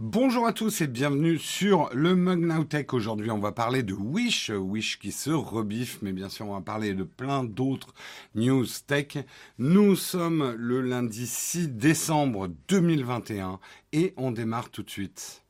[0.00, 2.86] Bonjour à tous et bienvenue sur le Mug Now Tech.
[2.92, 6.60] Aujourd'hui, on va parler de Wish, Wish qui se rebiffe, mais bien sûr, on va
[6.60, 7.92] parler de plein d'autres
[8.36, 9.18] news tech.
[9.58, 13.58] Nous sommes le lundi 6 décembre 2021
[13.92, 15.42] et on démarre tout de suite.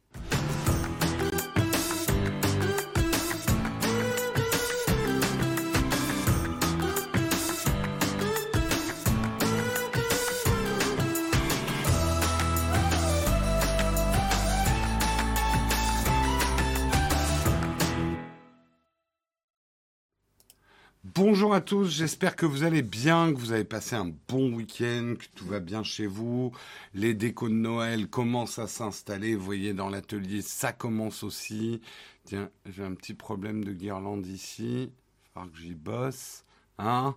[21.48, 25.14] Bonjour à tous, j'espère que vous allez bien, que vous avez passé un bon week-end,
[25.18, 26.52] que tout va bien chez vous.
[26.92, 31.80] Les décos de Noël commencent à s'installer, vous voyez dans l'atelier, ça commence aussi.
[32.26, 34.92] Tiens, j'ai un petit problème de guirlande ici,
[35.36, 36.44] il que j'y bosse.
[36.76, 37.16] Hein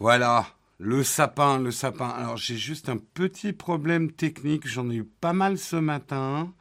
[0.00, 2.08] voilà, le sapin, le sapin.
[2.08, 6.52] Alors j'ai juste un petit problème technique, j'en ai eu pas mal ce matin.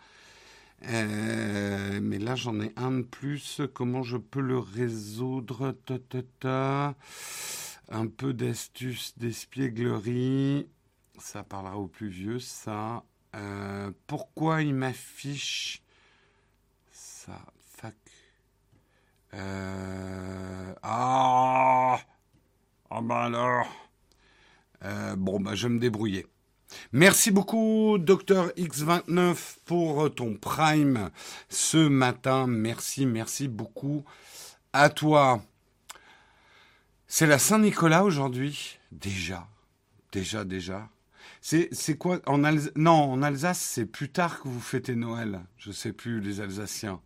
[0.88, 3.62] Euh, mais là, j'en ai un de plus.
[3.74, 5.76] Comment je peux le résoudre?
[5.86, 6.96] Ta, ta, ta.
[7.90, 10.68] Un peu d'astuce d'espièglerie.
[11.18, 13.04] Ça parlera aux plus vieux, ça.
[13.36, 15.84] Euh, pourquoi il m'affiche
[16.92, 17.40] ça
[17.78, 17.96] Fuck.
[19.34, 22.00] Euh, ah
[22.90, 23.68] Ah ben alors
[25.18, 26.26] Bon, bah, je vais me débrouiller.
[26.92, 31.10] Merci beaucoup, Docteur X29, pour ton prime
[31.50, 32.48] ce matin.
[32.48, 34.04] Merci, merci beaucoup
[34.74, 35.42] à toi.
[37.08, 38.80] C'est la Saint-Nicolas aujourd'hui?
[38.92, 39.48] Déjà,
[40.12, 40.90] déjà, déjà.
[41.42, 45.42] C'est, c'est quoi en Alsace Non, en Alsace, c'est plus tard que vous fêtez Noël.
[45.58, 47.02] Je sais plus, les Alsaciens.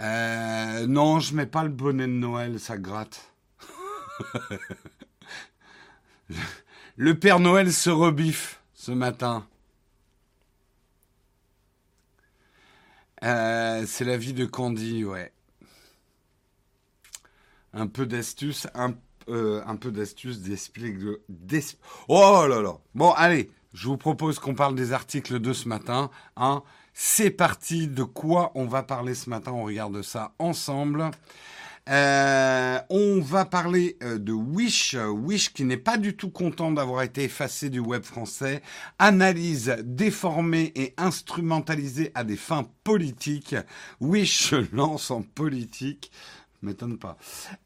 [0.00, 3.32] Euh, non, je mets pas le bonnet de Noël, ça gratte.
[6.96, 9.46] Le Père Noël se rebiffe ce matin.
[13.22, 15.32] Euh, c'est la vie de Candy, ouais.
[17.72, 18.94] Un peu d'astuce, un,
[19.28, 20.96] euh, un peu d'astuce, d'explique.
[22.08, 22.78] Oh là là.
[22.94, 26.10] Bon, allez, je vous propose qu'on parle des articles de ce matin.
[26.36, 26.62] Hein.
[26.94, 27.88] C'est parti.
[27.88, 29.52] De quoi on va parler ce matin?
[29.52, 31.10] On regarde ça ensemble.
[31.88, 37.02] Euh, on va parler euh, de Wish, Wish qui n'est pas du tout content d'avoir
[37.02, 38.60] été effacé du web français,
[38.98, 43.54] analyse déformée et instrumentalisée à des fins politiques.
[44.00, 46.10] Wish lance en politique.
[46.62, 47.18] M'étonne pas.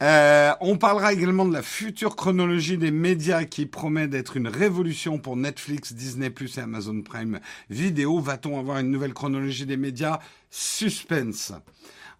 [0.03, 5.19] Euh, on parlera également de la future chronologie des médias qui promet d'être une révolution
[5.19, 8.19] pour Netflix, Disney et Amazon Prime Vidéo.
[8.19, 10.19] Va-t-on avoir une nouvelle chronologie des médias?
[10.50, 11.53] Suspense.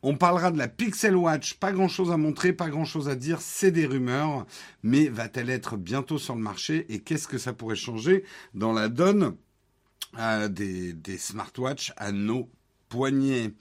[0.03, 3.71] On parlera de la Pixel Watch, pas grand-chose à montrer, pas grand-chose à dire, c'est
[3.71, 4.47] des rumeurs,
[4.83, 8.25] mais va-t-elle être bientôt sur le marché et qu'est-ce que ça pourrait changer
[8.55, 9.37] dans la donne
[10.49, 12.51] des, des smartwatches à nos
[12.91, 13.53] poignets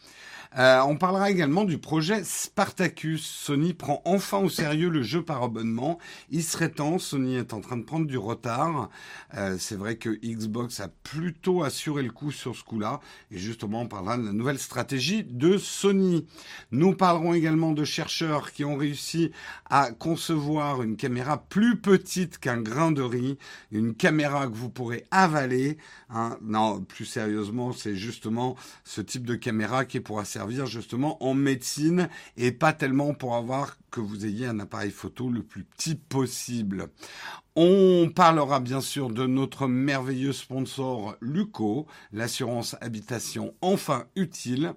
[0.57, 3.23] euh, on parlera également du projet Spartacus.
[3.23, 5.99] Sony prend enfin au sérieux le jeu par abonnement.
[6.31, 8.89] Il serait temps, Sony est en train de prendre du retard.
[9.35, 12.99] Euh, c'est vrai que Xbox a plutôt assuré le coup sur ce coup-là.
[13.29, 16.25] Et justement, on parlera de la nouvelle stratégie de Sony.
[16.71, 19.31] Nous parlerons également de chercheurs qui ont réussi
[19.69, 23.37] à concevoir une caméra plus petite qu'un grain de riz.
[23.71, 25.77] Une caméra que vous pourrez avaler.
[26.09, 26.37] Hein.
[26.41, 31.21] Non, plus sérieusement, c'est justement ce type de caméra qui est pour assez servir justement
[31.23, 32.07] en médecine
[32.37, 36.89] et pas tellement pour avoir que vous ayez un appareil photo le plus petit possible.
[37.55, 44.73] On parlera bien sûr de notre merveilleux sponsor Luco, l'assurance habitation enfin utile.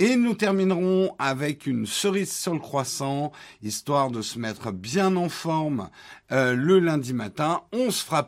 [0.00, 3.30] Et nous terminerons avec une cerise sur le croissant,
[3.62, 5.90] histoire de se mettre bien en forme
[6.32, 7.60] euh, le lundi matin.
[7.72, 8.26] On se fera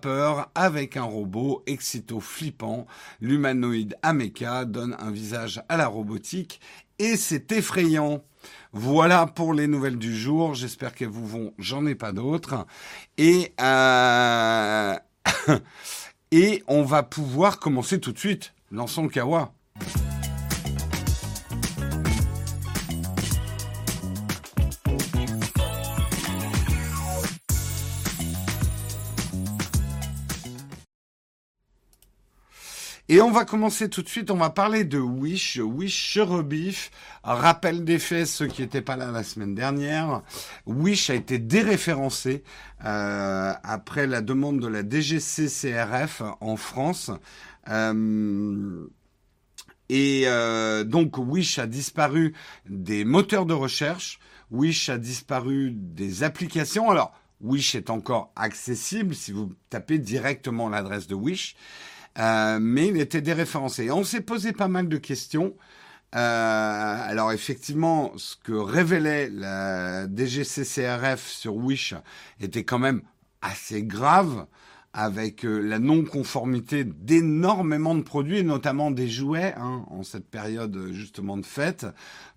[0.54, 2.86] avec un robot excito flippant.
[3.20, 6.60] L'humanoïde Ameka donne un visage à la robotique
[6.98, 8.22] et c'est effrayant.
[8.72, 10.54] Voilà pour les nouvelles du jour.
[10.54, 11.52] J'espère qu'elles vous vont.
[11.58, 12.66] J'en ai pas d'autres.
[13.18, 14.94] Et euh...
[16.30, 18.54] et on va pouvoir commencer tout de suite.
[18.70, 19.52] Lançons le kawa.
[33.08, 36.90] Et on va commencer tout de suite, on va parler de Wish, Wish rebif.
[37.22, 40.22] Rappel des faits, ceux qui n'étaient pas là la semaine dernière.
[40.66, 42.42] Wish a été déréférencé
[42.84, 47.12] euh, après la demande de la DGCCRF en France.
[47.68, 48.86] Euh,
[49.88, 52.34] et euh, donc Wish a disparu
[52.68, 54.18] des moteurs de recherche,
[54.50, 56.90] Wish a disparu des applications.
[56.90, 61.54] Alors, Wish est encore accessible si vous tapez directement l'adresse de Wish,
[62.18, 63.90] euh, mais il était déréférencé.
[63.90, 65.54] on s'est posé pas mal de questions.
[66.14, 71.94] Euh, alors effectivement, ce que révélait la DGCCRF sur Wish
[72.40, 73.02] était quand même
[73.42, 74.46] assez grave
[74.94, 81.36] avec euh, la non-conformité d'énormément de produits, notamment des jouets, hein, en cette période justement
[81.36, 81.86] de fête.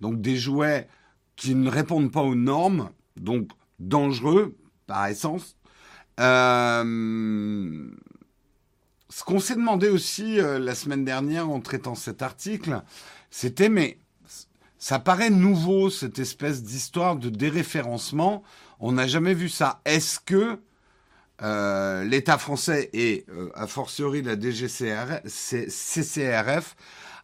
[0.02, 0.90] Donc des jouets
[1.38, 3.50] qui ne répondent pas aux normes, donc
[3.80, 5.56] dangereux par essence.
[9.10, 12.82] Ce qu'on s'est demandé aussi euh, la semaine dernière en traitant cet article,
[13.32, 13.98] c'était mais
[14.78, 18.44] ça paraît nouveau cette espèce d'histoire de déréférencement.
[18.80, 19.82] On n'a jamais vu ça.
[19.84, 20.60] Est-ce que
[21.42, 23.26] euh, l'État français et
[23.56, 25.26] a fortiori la DGCCRF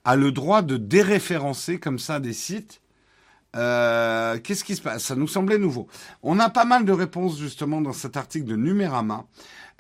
[0.04, 2.82] a le droit de déréférencer comme ça des sites?
[3.56, 5.04] Euh, qu'est-ce qui se passe?
[5.04, 5.88] Ça nous semblait nouveau.
[6.24, 9.26] On a pas mal de réponses justement dans cet article de Numérama.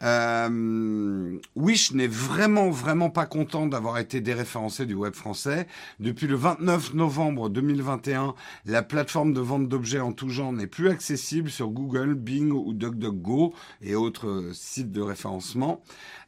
[0.01, 5.67] Euh, Wish n'est vraiment, vraiment pas content d'avoir été déréférencé du web français.
[5.99, 10.89] Depuis le 29 novembre 2021, la plateforme de vente d'objets en tout genre n'est plus
[10.89, 15.81] accessible sur Google, Bing ou DuckDuckGo et autres sites de référencement.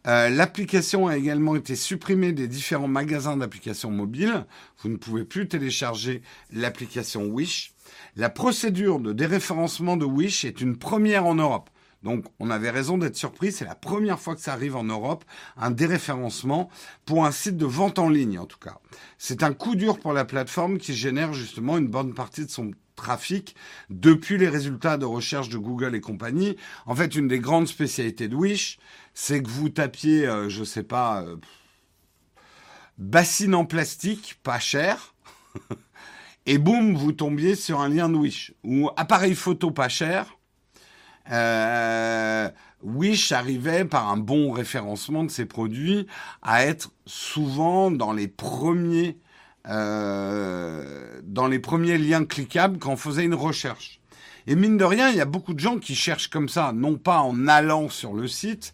[0.07, 4.45] Euh, l'application a également été supprimée des différents magasins d'applications mobiles.
[4.79, 6.21] Vous ne pouvez plus télécharger
[6.53, 7.73] l'application Wish.
[8.15, 11.69] La procédure de déréférencement de Wish est une première en Europe.
[12.07, 15.25] Donc on avait raison d'être surpris, c'est la première fois que ça arrive en Europe,
[15.57, 16.69] un déréférencement
[17.03, 18.79] pour un site de vente en ligne en tout cas.
[19.17, 22.71] C'est un coup dur pour la plateforme qui génère justement une bonne partie de son
[22.95, 23.57] trafic
[23.89, 26.55] depuis les résultats de recherche de Google et compagnie.
[26.85, 28.79] En fait, une des grandes spécialités de Wish,
[29.13, 31.35] c'est que vous tapiez, je euh, je sais pas, euh,
[32.97, 35.13] bassine en plastique, pas cher,
[36.45, 38.53] et boum, vous tombiez sur un lien de Wish.
[38.63, 40.36] Ou appareil photo pas cher,
[41.31, 42.49] euh,
[42.83, 46.07] Wish arrivait par un bon référencement de ses produits
[46.41, 49.17] à être souvent dans les premiers
[49.67, 53.99] euh, dans les premiers liens cliquables quand on faisait une recherche.
[54.45, 56.95] Et mine de rien, il y a beaucoup de gens qui cherchent comme ça, non
[56.95, 58.73] pas en allant sur le site,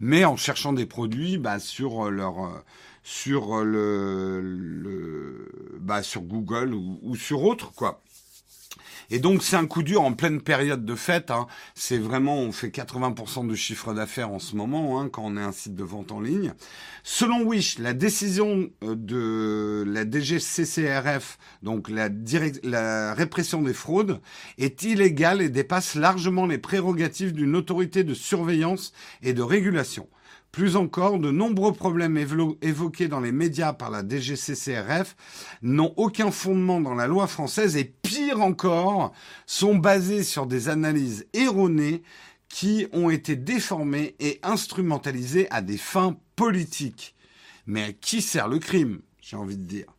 [0.00, 2.34] mais en cherchant des produits bah, sur leur
[3.02, 5.48] sur le,
[5.80, 8.03] bah, sur Google ou, ou sur autre quoi.
[9.10, 11.30] Et donc c'est un coup dur en pleine période de fête.
[11.30, 11.46] Hein.
[11.74, 15.42] C'est vraiment, on fait 80% de chiffre d'affaires en ce moment hein, quand on est
[15.42, 16.52] un site de vente en ligne.
[17.02, 22.08] Selon Wish, la décision euh, de la DGCCRF, donc la,
[22.62, 24.20] la répression des fraudes,
[24.58, 28.92] est illégale et dépasse largement les prérogatives d'une autorité de surveillance
[29.22, 30.08] et de régulation.
[30.54, 35.16] Plus encore, de nombreux problèmes évoqués dans les médias par la DGCCRF
[35.62, 39.12] n'ont aucun fondement dans la loi française et pire encore,
[39.46, 42.04] sont basés sur des analyses erronées
[42.48, 47.16] qui ont été déformées et instrumentalisées à des fins politiques.
[47.66, 49.93] Mais à qui sert le crime, j'ai envie de dire?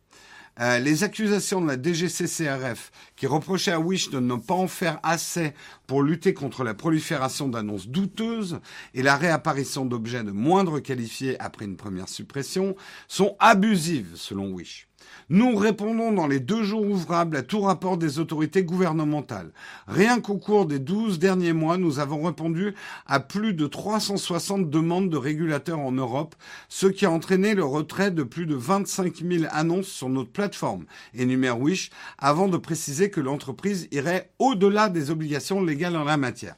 [0.60, 4.98] Euh, les accusations de la DGCCRF qui reprochaient à Wish de ne pas en faire
[5.02, 5.52] assez
[5.86, 8.60] pour lutter contre la prolifération d'annonces douteuses
[8.94, 12.74] et la réapparition d'objets de moindre qualifiés après une première suppression
[13.06, 14.85] sont abusives selon Wish.
[15.28, 19.50] Nous répondons dans les deux jours ouvrables à tout rapport des autorités gouvernementales.
[19.88, 22.74] Rien qu'au cours des douze derniers mois, nous avons répondu
[23.06, 26.36] à plus de 360 demandes de régulateurs en Europe,
[26.68, 30.84] ce qui a entraîné le retrait de plus de 25 000 annonces sur notre plateforme,
[31.12, 36.54] énumère Wish, avant de préciser que l'entreprise irait au-delà des obligations légales en la matière.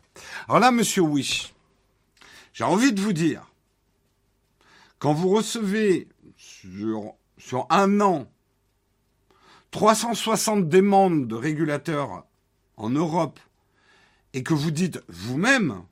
[0.47, 1.55] Alors là, monsieur Wish,
[2.53, 3.51] j'ai envie de vous dire,
[4.99, 8.27] quand vous recevez sur, sur un an
[9.71, 12.25] 360 demandes de régulateurs
[12.77, 13.39] en Europe
[14.33, 15.83] et que vous dites vous-même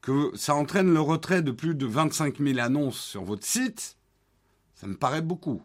[0.00, 3.96] que ça entraîne le retrait de plus de 25 000 annonces sur votre site,
[4.74, 5.62] ça me paraît beaucoup.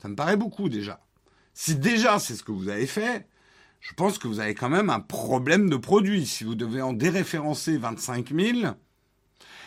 [0.00, 1.00] Ça me paraît beaucoup déjà.
[1.54, 3.26] Si déjà c'est ce que vous avez fait,
[3.80, 6.26] je pense que vous avez quand même un problème de produit.
[6.26, 8.74] Si vous devez en déréférencer 25 000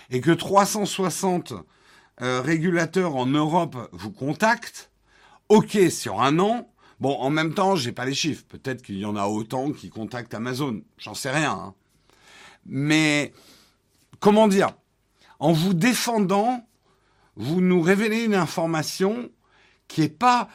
[0.10, 1.54] et que 360
[2.22, 4.90] euh, régulateurs en Europe vous contactent,
[5.50, 6.70] OK sur un an.
[7.00, 8.46] Bon, en même temps, j'ai pas les chiffres.
[8.48, 10.82] Peut-être qu'il y en a autant qui contactent Amazon.
[10.98, 11.52] J'en sais rien.
[11.52, 11.74] Hein.
[12.66, 13.34] Mais
[14.20, 14.72] comment dire?
[15.40, 16.66] En vous défendant,
[17.36, 19.30] vous nous révélez une information
[19.88, 20.50] qui est pas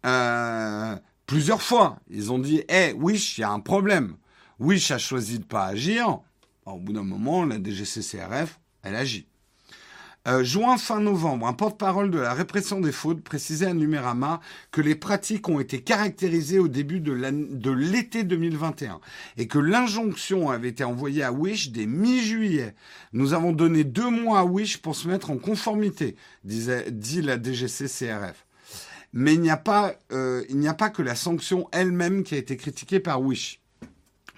[0.05, 0.97] Euh,
[1.27, 4.17] plusieurs fois, ils ont dit, hé, Wish, il y a un problème.
[4.59, 6.21] Wish a choisi de pas agir.
[6.65, 9.27] au bout d'un moment, la DGC-CRF, elle agit.
[10.27, 14.41] Euh, juin fin novembre, un porte-parole de la répression des fautes précisait à Numérama
[14.73, 19.01] que les pratiques ont été caractérisées au début de l'été 2021
[19.37, 22.75] et que l'injonction avait été envoyée à Wish dès mi-juillet.
[23.13, 27.39] Nous avons donné deux mois à Wish pour se mettre en conformité, disait, dit la
[27.39, 28.47] DGC-CRF.
[29.13, 32.35] Mais il n'y a pas, euh, il n'y a pas que la sanction elle-même qui
[32.35, 33.61] a été critiquée par Wish.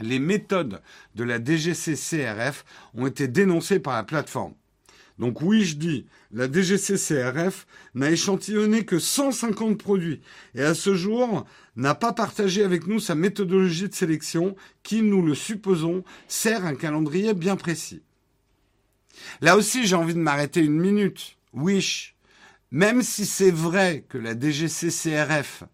[0.01, 0.83] Les méthodes
[1.15, 2.65] de la DGC-CRF
[2.95, 4.53] ont été dénoncées par la plateforme.
[5.19, 10.21] Donc oui, je dis, la DGCCRF n'a échantillonné que 150 produits
[10.55, 11.45] et à ce jour
[11.77, 16.75] n'a pas partagé avec nous sa méthodologie de sélection qui, nous le supposons, sert un
[16.75, 18.03] calendrier bien précis.
[19.41, 21.37] Là aussi, j'ai envie de m'arrêter une minute.
[21.53, 22.15] Wish,
[22.71, 25.65] même si c'est vrai que la DGCCRF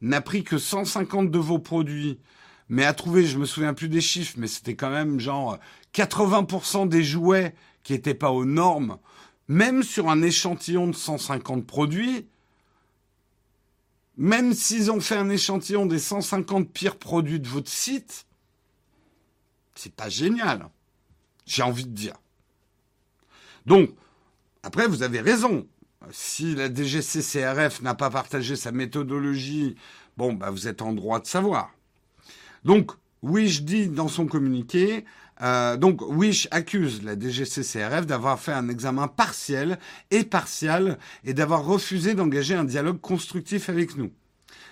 [0.00, 2.20] n'a pris que 150 de vos produits,
[2.68, 5.58] mais a trouvé, je me souviens plus des chiffres, mais c'était quand même genre
[5.94, 7.54] 80% des jouets
[7.88, 8.98] qui n'étaient pas aux normes,
[9.48, 12.28] même sur un échantillon de 150 produits,
[14.18, 18.26] même s'ils ont fait un échantillon des 150 pires produits de votre site,
[19.74, 20.68] c'est pas génial.
[21.46, 22.12] J'ai envie de dire.
[23.64, 23.88] Donc,
[24.62, 25.66] après, vous avez raison.
[26.10, 29.76] Si la DGCCRF n'a pas partagé sa méthodologie,
[30.18, 31.72] bon, bah, vous êtes en droit de savoir.
[32.64, 32.92] Donc,
[33.22, 35.06] oui, je dis dans son communiqué,
[35.42, 39.78] euh, donc Wish accuse la DGCCRF d'avoir fait un examen partiel
[40.10, 44.10] et partial et d'avoir refusé d'engager un dialogue constructif avec nous.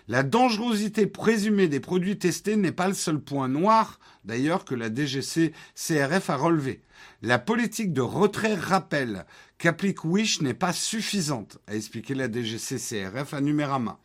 [0.09, 4.89] La dangerosité présumée des produits testés n'est pas le seul point noir, d'ailleurs, que la
[4.89, 6.81] DGCCRF a relevé.
[7.23, 9.27] La politique de retrait-rappel
[9.59, 13.99] qu'applique Wish n'est pas suffisante, a expliqué la DGCCRF à Numérama.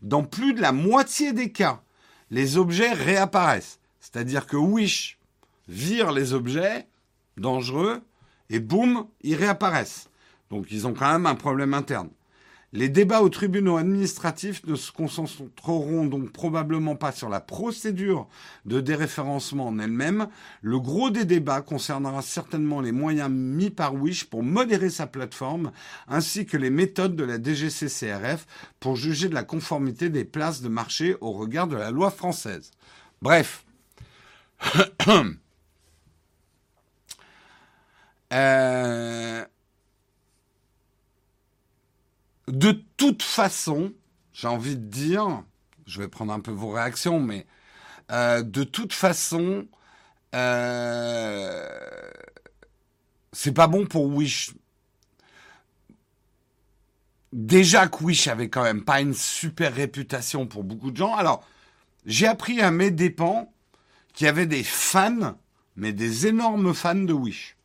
[0.00, 1.82] Dans plus de la moitié des cas,
[2.30, 3.80] les objets réapparaissent.
[4.00, 5.17] C'est-à-dire que Wish
[5.68, 6.86] virent les objets
[7.36, 8.00] dangereux
[8.50, 10.08] et boum, ils réapparaissent.
[10.50, 12.08] Donc ils ont quand même un problème interne.
[12.74, 18.28] Les débats aux tribunaux administratifs ne se concentreront donc probablement pas sur la procédure
[18.66, 20.28] de déréférencement en elle-même.
[20.60, 25.72] Le gros des débats concernera certainement les moyens mis par Wish pour modérer sa plateforme,
[26.08, 28.46] ainsi que les méthodes de la DGCCRF
[28.80, 32.70] pour juger de la conformité des places de marché au regard de la loi française.
[33.22, 33.64] Bref.
[38.32, 39.44] Euh,
[42.48, 43.92] de toute façon,
[44.32, 45.42] j'ai envie de dire,
[45.86, 47.46] je vais prendre un peu vos réactions, mais
[48.10, 49.66] euh, de toute façon,
[50.34, 51.68] euh,
[53.32, 54.52] c'est pas bon pour Wish.
[57.32, 61.14] Déjà que Wish avait quand même pas une super réputation pour beaucoup de gens.
[61.14, 61.46] Alors,
[62.06, 63.52] j'ai appris à mes dépens
[64.14, 65.36] qu'il y avait des fans,
[65.76, 67.57] mais des énormes fans de Wish.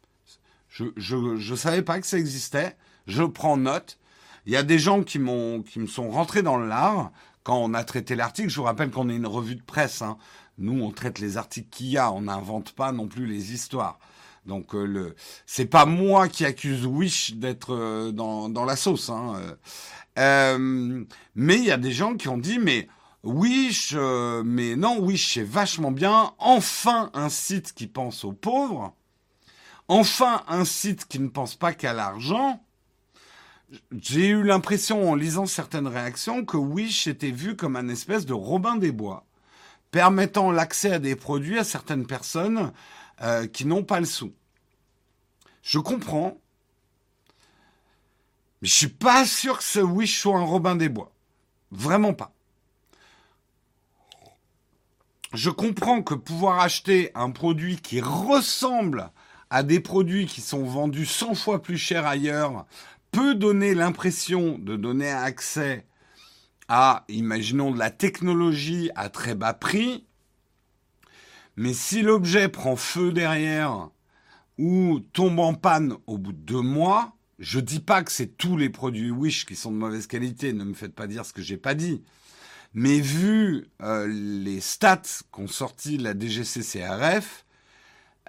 [0.74, 2.76] Je, je, je savais pas que ça existait.
[3.06, 4.00] Je prends note.
[4.48, 7.12] Il y a des gens qui m'ont, qui me sont rentrés dans l'art
[7.44, 8.50] quand on a traité l'article.
[8.50, 10.02] Je vous rappelle qu'on est une revue de presse.
[10.02, 10.18] Hein.
[10.58, 12.12] Nous, on traite les articles qu'il y a.
[12.12, 14.00] On n'invente pas non plus les histoires.
[14.48, 15.16] Donc euh, le,
[15.46, 19.10] c'est pas moi qui accuse Wish d'être euh, dans, dans la sauce.
[19.10, 19.36] Hein.
[20.18, 22.88] Euh, mais il y a des gens qui ont dit mais
[23.24, 23.96] Wish,
[24.44, 26.34] mais non Wish c'est vachement bien.
[26.40, 28.96] Enfin un site qui pense aux pauvres.
[29.94, 32.66] Enfin, un site qui ne pense pas qu'à l'argent.
[33.92, 38.34] J'ai eu l'impression, en lisant certaines réactions, que Wish était vu comme un espèce de
[38.34, 39.28] Robin des Bois.
[39.92, 42.74] permettant l'accès à des produits à certaines personnes
[43.22, 44.34] euh, qui n'ont pas le sou.
[45.62, 46.42] Je comprends,
[48.64, 51.12] mais je suis pas sûr que ce Wish soit un Robin des Bois.
[51.70, 52.34] Vraiment pas.
[55.34, 59.12] Je comprends que pouvoir acheter un produit qui ressemble
[59.54, 62.66] à des produits qui sont vendus 100 fois plus cher ailleurs
[63.12, 65.86] peut donner l'impression de donner accès
[66.68, 70.08] à, imaginons, de la technologie à très bas prix.
[71.56, 73.92] Mais si l'objet prend feu derrière
[74.58, 78.58] ou tombe en panne au bout de deux mois, je dis pas que c'est tous
[78.58, 81.44] les produits Wish qui sont de mauvaise qualité, ne me faites pas dire ce que
[81.44, 82.02] j'ai pas dit.
[82.74, 87.43] Mais vu euh, les stats qu'ont sorti la DGCCRF,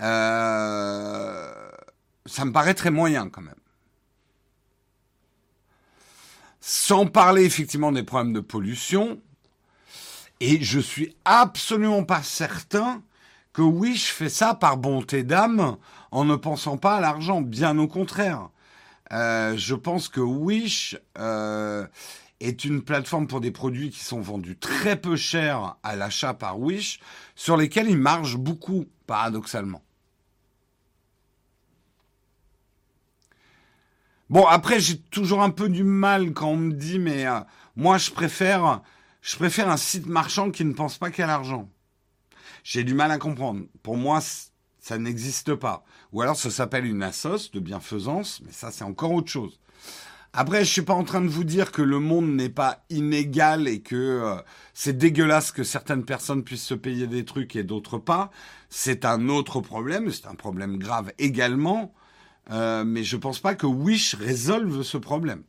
[0.01, 1.71] euh,
[2.27, 3.55] ça me paraît très moyen quand même.
[6.61, 9.21] Sans parler effectivement des problèmes de pollution,
[10.41, 13.03] et je suis absolument pas certain
[13.53, 15.77] que Wish fait ça par bonté d'âme
[16.11, 18.49] en ne pensant pas à l'argent, bien au contraire.
[19.13, 21.87] Euh, je pense que Wish euh,
[22.41, 26.59] est une plateforme pour des produits qui sont vendus très peu cher à l'achat par
[26.59, 26.99] Wish,
[27.37, 29.84] sur lesquels il marche beaucoup, paradoxalement.
[34.35, 37.39] Bon, après, j'ai toujours un peu du mal quand on me dit, mais euh,
[37.77, 38.83] moi, je préfère,
[39.23, 41.71] je préfère un site marchand qui ne pense pas qu'à l'argent.
[42.65, 43.61] J'ai du mal à comprendre.
[43.85, 44.19] Pour moi,
[44.81, 45.85] ça n'existe pas.
[46.11, 49.61] Ou alors, ça s'appelle une assoce de bienfaisance, mais ça, c'est encore autre chose.
[50.33, 53.69] Après, je suis pas en train de vous dire que le monde n'est pas inégal
[53.69, 54.35] et que euh,
[54.73, 58.33] c'est dégueulasse que certaines personnes puissent se payer des trucs et d'autres pas.
[58.69, 61.95] C'est un autre problème, c'est un problème grave également.
[62.51, 65.43] Euh, mais je pense pas que Wish résolve ce problème.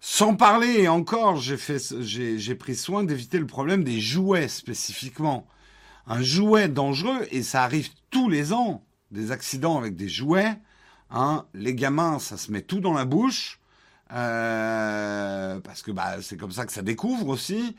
[0.00, 5.48] Sans parler, encore, j'ai pris soin d'éviter le problème des jouets spécifiquement.
[6.06, 10.56] Un jouet dangereux, et ça arrive tous les ans des accidents avec des jouets.
[11.10, 11.44] Hein.
[11.54, 13.60] Les gamins, ça se met tout dans la bouche.
[14.12, 17.76] Euh, parce que bah, c'est comme ça que ça découvre aussi.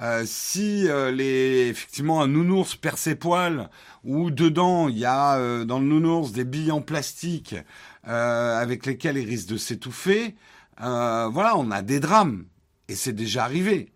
[0.00, 3.70] Euh, si euh, les effectivement un nounours perd ses poils
[4.02, 7.54] ou dedans il y a dans le nounours des billes en plastique
[8.02, 10.34] avec lesquelles il risque de s'étouffer,
[10.78, 12.44] voilà, on a des drames
[12.88, 13.94] et c'est déjà arrivé.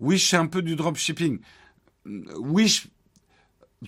[0.00, 1.40] Oui, c'est un peu du dropshipping.
[2.36, 2.88] Wish,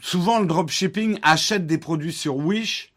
[0.01, 2.93] souvent le dropshipping achète des produits sur Wish,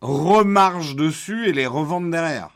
[0.00, 2.53] remarche dessus et les revendent derrière.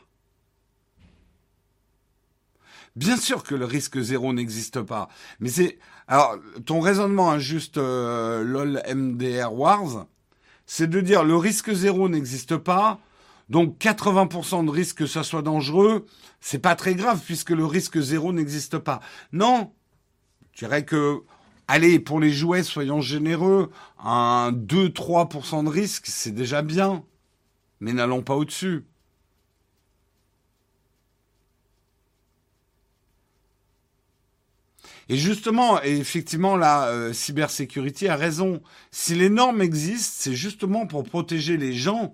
[2.99, 5.07] Bien sûr que le risque zéro n'existe pas,
[5.39, 6.35] mais c'est alors
[6.65, 10.05] ton raisonnement injuste euh, lol MDR Wars,
[10.65, 12.99] c'est de dire le risque zéro n'existe pas,
[13.47, 16.07] donc 80% de risque que ça soit dangereux,
[16.41, 18.99] c'est pas très grave puisque le risque zéro n'existe pas.
[19.31, 19.71] Non,
[20.51, 21.21] je dirais que
[21.69, 23.71] Allez, pour les jouets, soyons généreux.
[24.03, 27.05] Un 2-3% de risque, c'est déjà bien.
[27.79, 28.88] Mais n'allons pas au-dessus.
[35.09, 38.61] Et justement, effectivement, la euh, cybersécurité a raison.
[38.91, 42.13] Si les normes existent, c'est justement pour protéger les gens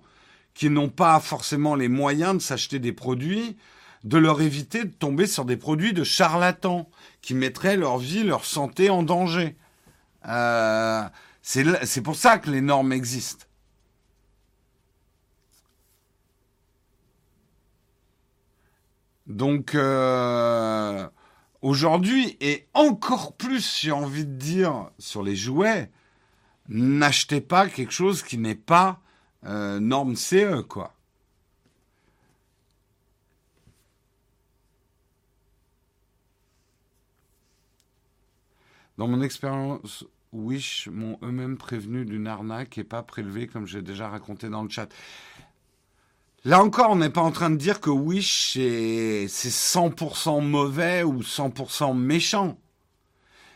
[0.54, 3.58] qui n'ont pas forcément les moyens de s'acheter des produits,
[4.04, 6.88] de leur éviter de tomber sur des produits de charlatans
[7.20, 9.56] qui mettraient leur vie, leur santé en danger.
[10.26, 11.02] Euh,
[11.42, 13.44] c'est pour ça que les normes existent.
[19.26, 21.06] Donc euh,
[21.66, 25.90] aujourd'hui, et encore plus, j'ai envie de dire, sur les jouets,
[26.68, 29.00] n'achetez pas quelque chose qui n'est pas
[29.44, 30.94] euh, norme CE, quoi.
[38.96, 44.08] Dans mon expérience, Wish m'ont eux-mêmes prévenu d'une arnaque et pas prélevé comme j'ai déjà
[44.08, 44.88] raconté dans le chat.
[46.46, 51.22] Là encore, on n'est pas en train de dire que Wish c'est 100% mauvais ou
[51.22, 52.56] 100% méchant.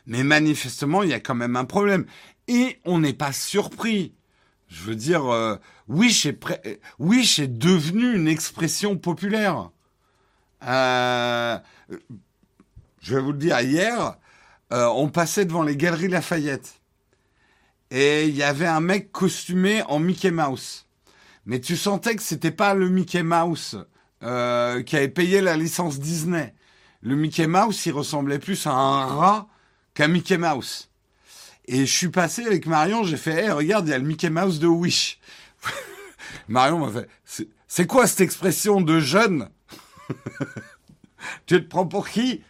[0.07, 2.05] Mais manifestement, il y a quand même un problème.
[2.49, 4.13] Et on n'est pas surpris.
[4.67, 5.55] Je veux dire, euh,
[5.87, 9.71] Wish, est devenu une expression populaire.
[10.67, 11.59] Euh,
[13.01, 14.17] je vais vous le dire, hier,
[14.73, 16.81] euh, on passait devant les galeries Lafayette.
[17.93, 20.89] Et il y avait un mec costumé en Mickey Mouse.
[21.47, 23.85] Mais tu sentais que c'était pas le Mickey Mouse
[24.23, 26.55] euh, qui avait payé la licence Disney.
[27.03, 29.49] Le Mickey Mouse, il ressemblait plus à un rat
[29.95, 30.91] qu'à Mickey Mouse.
[31.67, 34.29] Et je suis passé avec Marion, j'ai fait, hey, regarde, il y a le Mickey
[34.31, 35.19] Mouse de Wish.
[36.49, 36.91] Marion m'a
[37.25, 39.49] fait, C'est quoi cette expression de jeune?
[41.47, 42.43] Tu te prends pour qui?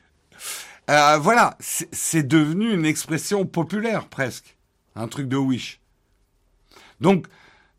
[0.88, 4.56] Euh, Voilà, c'est devenu une expression populaire presque.
[4.94, 5.80] Un truc de Wish.
[7.00, 7.26] Donc,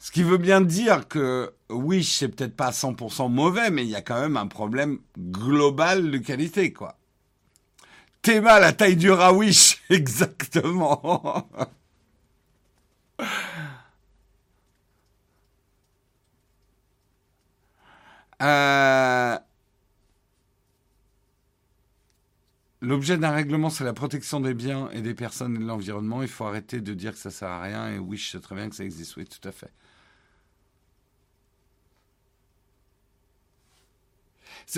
[0.01, 3.95] ce qui veut bien dire que Wish, c'est peut-être pas 100% mauvais, mais il y
[3.95, 6.97] a quand même un problème global de qualité, quoi.
[8.23, 11.47] Théma, la taille du Rawish, exactement.
[18.41, 19.37] Euh,
[22.81, 26.23] l'objet d'un règlement, c'est la protection des biens et des personnes et de l'environnement.
[26.23, 27.89] Il faut arrêter de dire que ça sert à rien.
[27.89, 29.15] Et je sais très bien que ça existe.
[29.17, 29.71] Oui, tout à fait.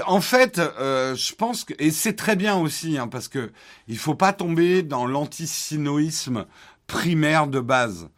[0.08, 3.52] En fait, euh, je pense que et c'est très bien aussi hein, parce que
[3.88, 6.46] il faut pas tomber dans l'antisinoïsme
[6.88, 8.10] primaire de base.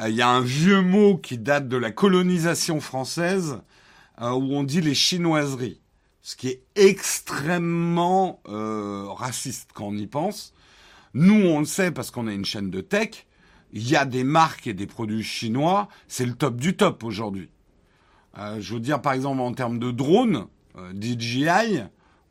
[0.00, 3.60] Euh, il y a un vieux mot qui date de la colonisation française
[4.20, 5.80] euh, où on dit les chinoiseries,
[6.22, 10.52] ce qui est extrêmement euh, raciste quand on y pense.
[11.14, 13.26] Nous, on le sait parce qu'on a une chaîne de tech.
[13.72, 15.88] Il y a des marques et des produits chinois.
[16.08, 17.50] C'est le top du top aujourd'hui.
[18.58, 20.46] Je veux dire, par exemple, en termes de drones,
[20.94, 21.82] DJI,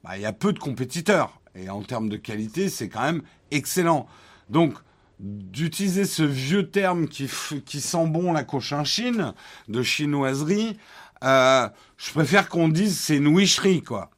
[0.04, 1.40] bah, il y a peu de compétiteurs.
[1.56, 4.08] Et en termes de qualité, c'est quand même excellent.
[4.50, 4.74] Donc,
[5.20, 9.34] d'utiliser ce vieux terme qui, sent bon la cochinchine
[9.68, 10.78] de chinoiserie,
[11.24, 14.10] euh, je préfère qu'on dise c'est une wicherie, quoi.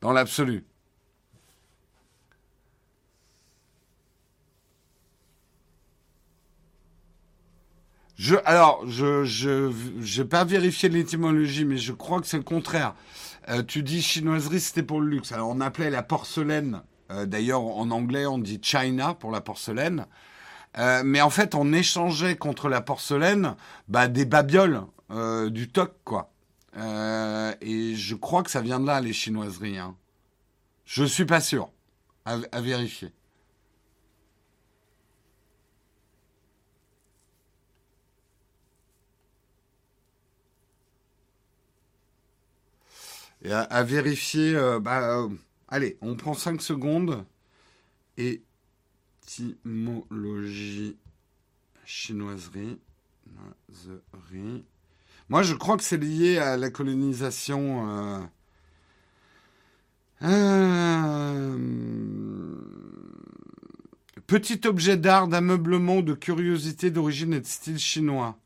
[0.00, 0.64] Dans l'absolu.
[8.16, 9.24] Je, alors, je,
[10.00, 12.94] j'ai pas vérifié l'étymologie, mais je crois que c'est le contraire.
[13.48, 15.32] Euh, tu dis chinoiserie, c'était pour le luxe.
[15.32, 16.82] Alors, on appelait la porcelaine.
[17.10, 20.06] Euh, d'ailleurs, en anglais, on dit China pour la porcelaine.
[21.04, 23.56] mais en fait, on échangeait contre la porcelaine
[23.88, 26.32] bah, des babioles euh, du toc, quoi.
[26.76, 29.78] Euh, et je crois que ça vient de là, les chinoiseries.
[29.78, 29.94] Hein.
[30.86, 31.70] Je suis pas sûr.
[32.24, 33.12] À, vérifier.
[43.44, 44.54] Et à, vérifier.
[44.54, 45.28] Euh, bah,
[45.68, 47.24] allez, on prend 5 secondes.
[49.26, 50.96] Étymologie
[51.84, 52.78] chinoiserie.
[55.28, 57.88] Moi, je crois que c'est lié à la colonisation.
[57.88, 58.20] Euh,
[60.22, 61.58] euh,
[64.26, 68.38] petit objet d'art, d'ameublement, de curiosité d'origine et de style chinois.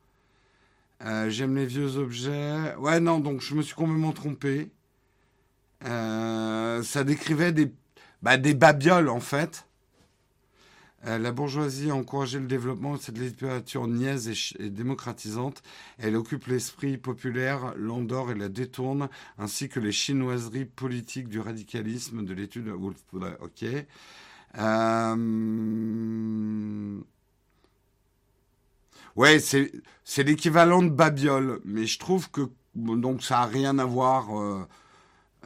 [1.04, 2.74] Euh, j'aime les vieux objets.
[2.76, 4.70] Ouais, non, donc je me suis complètement trompé.
[5.82, 7.72] Ça décrivait des,
[8.22, 9.66] bah, des babioles, en fait.
[11.06, 15.62] Euh, la bourgeoisie a encouragé le développement de cette littérature niaise et, démocratisante.
[15.98, 19.08] Elle occupe l'esprit populaire, l'endort et la détourne,
[19.38, 22.72] ainsi que les chinoiseries politiques du radicalisme de l'étude.
[23.40, 23.64] Ok.
[24.58, 25.16] Euh...
[29.14, 34.38] Ouais, c'est l'équivalent de Babiole, mais je trouve que donc ça a rien à voir.
[34.38, 34.66] Euh,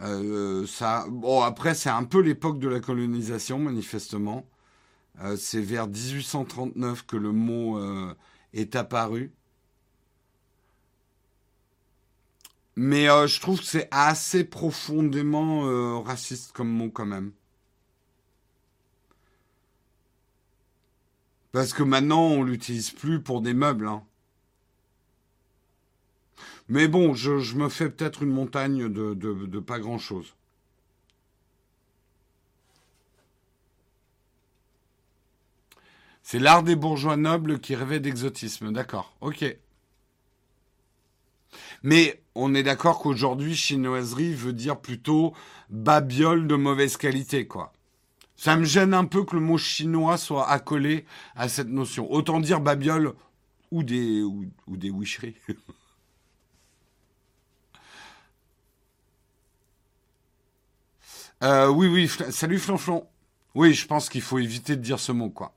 [0.03, 0.67] euh,
[1.09, 4.47] bon après c'est un peu l'époque de la colonisation manifestement.
[5.23, 8.15] Euh, c'est vers 1839 que le mot euh,
[8.55, 9.33] est apparu.
[12.77, 17.33] Mais je trouve que c'est assez profondément raciste comme mot quand même.
[21.53, 23.89] Parce que maintenant, on l'utilise plus pour des meubles.
[23.89, 24.03] Hein.
[26.71, 30.35] Mais bon, je, me fais peut-être une montagne de pas grand-chose.
[36.23, 38.73] C'est l'art des bourgeois nobles qui rêvait d'exotisme.
[38.73, 39.45] D'accord, ok.
[41.83, 45.35] Mais on est d'accord qu'aujourd'hui, chinoiserie veut dire plutôt
[45.71, 47.73] babiole de mauvaise qualité, quoi.
[48.37, 51.05] Ça me gêne un peu que le mot chinois soit accolé
[51.35, 52.09] à cette notion.
[52.13, 53.15] Autant dire babiole
[53.73, 55.35] ou des, ou, des wicheries.
[61.43, 63.07] Euh, oui, oui, salut Flonflon.
[63.55, 65.55] Oui, je pense qu'il faut éviter de dire ce mot, quoi.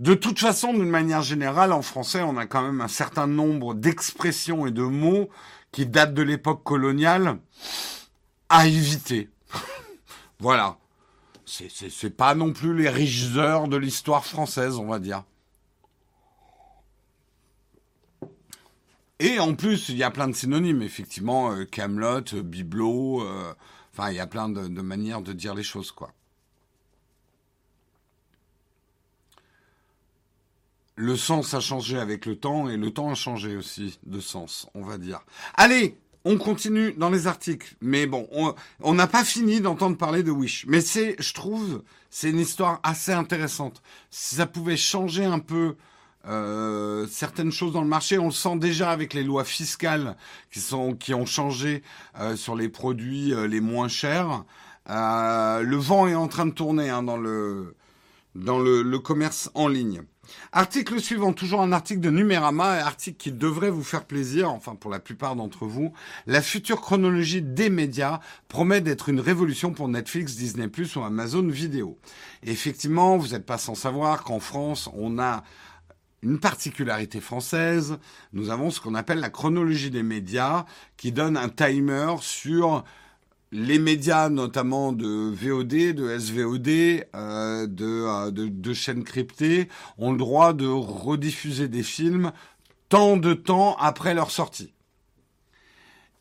[0.00, 3.74] De toute façon, d'une manière générale, en français, on a quand même un certain nombre
[3.74, 5.28] d'expressions et de mots
[5.70, 7.38] qui datent de l'époque coloniale
[8.48, 9.28] à éviter.
[10.40, 10.78] voilà.
[11.44, 15.22] C'est pas non plus les riches heures de l'histoire française, on va dire.
[19.22, 23.54] Et en plus, il y a plein de synonymes, effectivement, euh, Camelot, euh, Bibelot, euh,
[23.92, 26.12] enfin, il y a plein de, de manières de dire les choses, quoi.
[30.96, 34.68] le sens a changé avec le temps et le temps a changé aussi de sens,
[34.74, 35.20] on va dire.
[35.54, 37.74] Allez, on continue dans les articles.
[37.80, 38.28] Mais bon,
[38.80, 40.66] on n'a pas fini d'entendre parler de Wish.
[40.68, 43.82] Mais c'est, je trouve, c'est une histoire assez intéressante.
[44.10, 45.76] Si ça pouvait changer un peu
[46.26, 50.16] euh, certaines choses dans le marché, on le sent déjà avec les lois fiscales
[50.52, 51.82] qui sont qui ont changé
[52.20, 54.44] euh, sur les produits euh, les moins chers.
[54.88, 57.74] le vent est en train de tourner hein, dans le
[58.34, 60.02] dans le commerce en ligne.
[60.52, 64.90] Article suivant, toujours un article de Numérama, article qui devrait vous faire plaisir, enfin pour
[64.90, 65.92] la plupart d'entre vous.
[66.26, 70.66] La future chronologie des médias promet d'être une révolution pour Netflix, Disney⁇
[70.98, 71.98] ou Amazon Vidéo.
[72.42, 75.42] effectivement, vous n'êtes pas sans savoir qu'en France, on a
[76.22, 77.98] une particularité française.
[78.32, 80.64] Nous avons ce qu'on appelle la chronologie des médias,
[80.96, 82.84] qui donne un timer sur
[83.50, 90.18] les médias, notamment de VOD, de SVOD, euh, euh, de, de, chaînes cryptées, ont le
[90.18, 92.32] droit de rediffuser des films
[92.88, 94.72] tant de temps après leur sortie.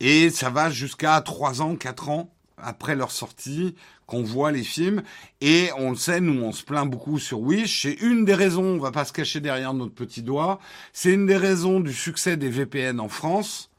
[0.01, 3.75] Et ça va jusqu'à 3 ans, 4 ans après leur sortie
[4.11, 5.03] qu'on voit les films.
[5.39, 7.83] Et on le sait, nous on se plaint beaucoup sur Wish.
[7.83, 10.59] C'est une des raisons, on va pas se cacher derrière notre petit doigt,
[10.91, 13.69] c'est une des raisons du succès des VPN en France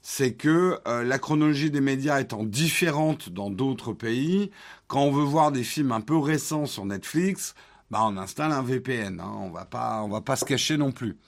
[0.00, 4.50] c'est que euh, la chronologie des médias étant différente dans d'autres pays,
[4.86, 7.54] quand on veut voir des films un peu récents sur Netflix,
[7.90, 9.20] bah on installe un VPN.
[9.20, 11.18] Hein, on va pas, on va pas se cacher non plus.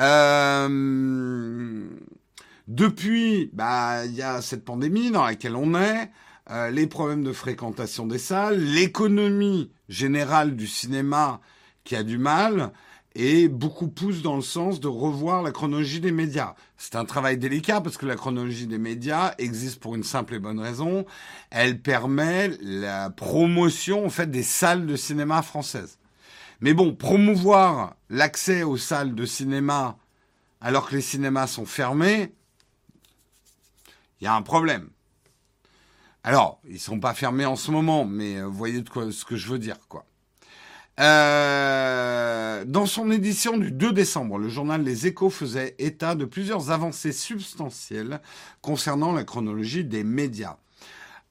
[0.00, 1.86] Euh,
[2.66, 6.10] depuis, bah il y a cette pandémie dans laquelle on est.
[6.50, 11.40] Euh, les problèmes de fréquentation des salles, l'économie générale du cinéma
[11.84, 12.72] qui a du mal,
[13.14, 16.54] et beaucoup poussent dans le sens de revoir la chronologie des médias.
[16.76, 20.38] C'est un travail délicat parce que la chronologie des médias existe pour une simple et
[20.38, 21.06] bonne raison.
[21.50, 25.98] Elle permet la promotion en fait des salles de cinéma françaises.
[26.60, 29.96] Mais bon, promouvoir l'accès aux salles de cinéma
[30.60, 32.32] alors que les cinémas sont fermés,
[34.20, 34.88] il y a un problème.
[36.26, 39.26] Alors, ils sont pas fermés en ce moment, mais euh, vous voyez de quoi, ce
[39.26, 40.06] que je veux dire, quoi.
[40.98, 46.70] Euh, dans son édition du 2 décembre, le journal Les Échos faisait état de plusieurs
[46.70, 48.20] avancées substantielles
[48.62, 50.56] concernant la chronologie des médias.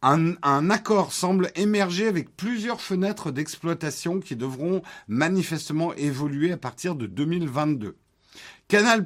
[0.04, 6.94] Un, un accord semble émerger avec plusieurs fenêtres d'exploitation qui devront manifestement évoluer à partir
[6.94, 7.96] de 2022.
[8.68, 9.06] Canal+,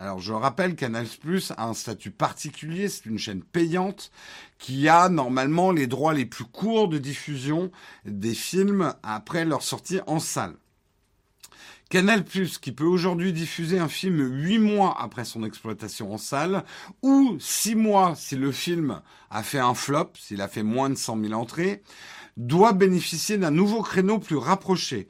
[0.00, 4.12] alors je rappelle Canal Plus a un statut particulier, c'est une chaîne payante
[4.58, 7.72] qui a normalement les droits les plus courts de diffusion
[8.04, 10.54] des films après leur sortie en salle.
[11.90, 16.64] Canal Plus, qui peut aujourd'hui diffuser un film huit mois après son exploitation en salle,
[17.02, 20.96] ou six mois si le film a fait un flop, s'il a fait moins de
[20.96, 21.82] 100 000 entrées,
[22.36, 25.08] doit bénéficier d'un nouveau créneau plus rapproché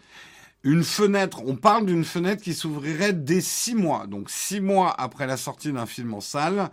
[0.64, 4.07] une fenêtre, on parle d'une fenêtre qui s'ouvrirait dès six mois.
[4.07, 6.71] Donc six mois après la sortie d'un film en salle,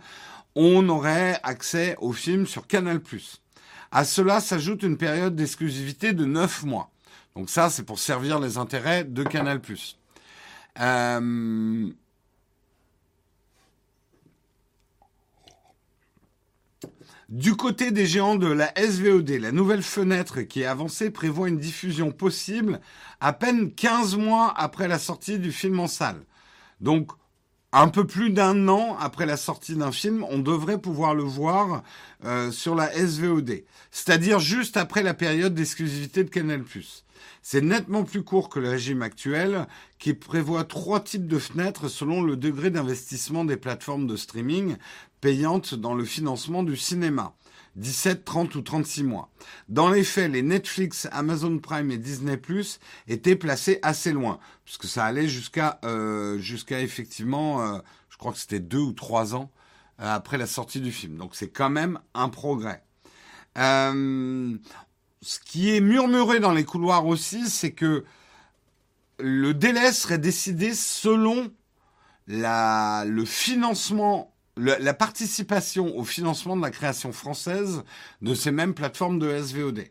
[0.54, 3.00] on aurait accès au film sur Canal+.
[3.92, 6.90] À cela s'ajoute une période d'exclusivité de neuf mois.
[7.36, 9.60] Donc ça, c'est pour servir les intérêts de Canal+.
[10.80, 11.90] Euh,
[17.28, 21.58] Du côté des géants de la SVOD, la nouvelle fenêtre qui est avancée prévoit une
[21.58, 22.80] diffusion possible
[23.20, 26.22] à peine 15 mois après la sortie du film en salle.
[26.80, 27.10] Donc,
[27.72, 31.82] un peu plus d'un an après la sortie d'un film, on devrait pouvoir le voir
[32.24, 36.62] euh, sur la SVOD, c'est-à-dire juste après la période d'exclusivité de Canal+.
[37.48, 39.68] C'est nettement plus court que le régime actuel
[40.00, 44.76] qui prévoit trois types de fenêtres selon le degré d'investissement des plateformes de streaming
[45.20, 47.36] payantes dans le financement du cinéma.
[47.76, 49.30] 17, 30 ou 36 mois.
[49.68, 54.86] Dans les faits, les Netflix, Amazon Prime et Disney Plus étaient placés assez loin, puisque
[54.86, 57.78] ça allait jusqu'à euh, effectivement, euh,
[58.10, 59.52] je crois que c'était deux ou trois ans
[60.00, 61.16] euh, après la sortie du film.
[61.16, 62.82] Donc c'est quand même un progrès.
[63.56, 64.56] Euh,
[65.26, 68.04] ce qui est murmuré dans les couloirs aussi, c'est que
[69.18, 71.50] le délai serait décidé selon
[72.28, 77.82] la, le financement, la participation au financement de la création française
[78.22, 79.86] de ces mêmes plateformes de SVOD.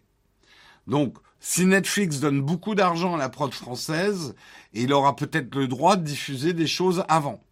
[0.88, 4.36] Donc, si Netflix donne beaucoup d'argent à la prod française,
[4.72, 7.45] il aura peut-être le droit de diffuser des choses avant.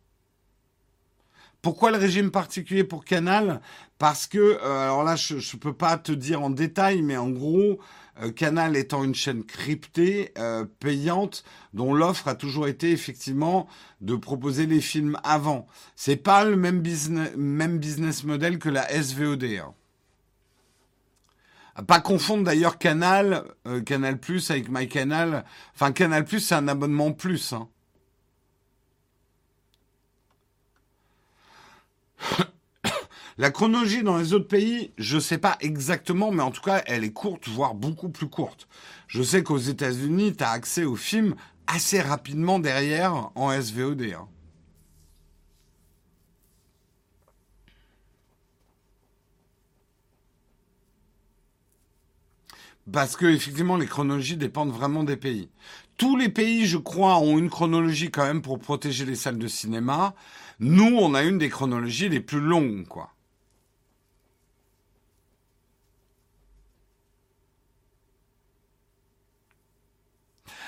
[1.63, 3.61] Pourquoi le régime particulier pour Canal?
[3.97, 7.29] Parce que, euh, alors là, je ne peux pas te dire en détail, mais en
[7.29, 7.79] gros,
[8.21, 13.69] euh, Canal étant une chaîne cryptée, euh, payante, dont l'offre a toujours été effectivement
[14.01, 15.65] de proposer les films avant.
[15.95, 19.45] C'est pas le même business, model que la SVOD.
[19.45, 19.73] Hein.
[21.87, 23.45] pas confondre d'ailleurs Canal,
[23.85, 25.45] Canal Plus avec MyCanal.
[25.75, 27.53] Enfin, Canal Plus, c'est un abonnement plus.
[27.53, 27.69] Hein.
[33.37, 36.83] La chronologie dans les autres pays, je ne sais pas exactement, mais en tout cas,
[36.85, 38.67] elle est courte, voire beaucoup plus courte.
[39.07, 44.13] Je sais qu'aux États-Unis, tu as accès au film assez rapidement derrière en SVOD.
[44.15, 44.27] Hein.
[52.91, 55.49] Parce que effectivement, les chronologies dépendent vraiment des pays.
[55.97, 59.47] Tous les pays, je crois, ont une chronologie quand même pour protéger les salles de
[59.47, 60.15] cinéma.
[60.59, 63.11] Nous, on a une des chronologies les plus longues, quoi.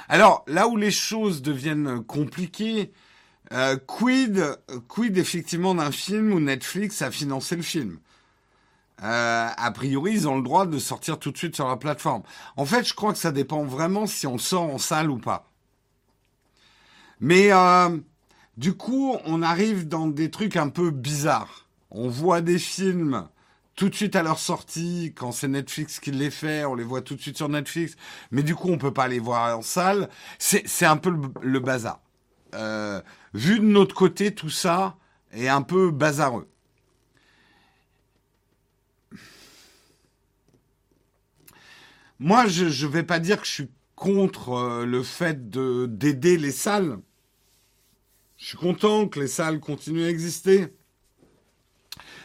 [0.08, 2.92] Alors, là où les choses deviennent compliquées,
[3.52, 4.44] euh, quid,
[4.88, 8.00] quid effectivement d'un film où Netflix a financé le film?
[9.04, 12.24] Euh, a priori, ils ont le droit de sortir tout de suite sur la plateforme.
[12.56, 15.50] En fait, je crois que ça dépend vraiment si on sort en salle ou pas.
[17.20, 17.98] Mais euh,
[18.58, 21.68] du coup, on arrive dans des trucs un peu bizarres.
[21.92, 23.28] On voit des films
[23.76, 27.02] tout de suite à leur sortie, quand c'est Netflix qui les fait, on les voit
[27.02, 27.96] tout de suite sur Netflix,
[28.32, 30.10] mais du coup on peut pas les voir en salle.
[30.40, 32.00] C'est un peu le, bazar.
[32.54, 33.02] Euh,
[33.34, 34.96] vu de notre côté, tout ça
[35.34, 36.48] est un peu bazareux.
[42.18, 46.54] Moi, je ne vais pas dire que je suis contre euh, le fait d'aider les
[46.54, 47.00] salles.
[48.46, 50.68] Je suis content que les salles continuent à exister.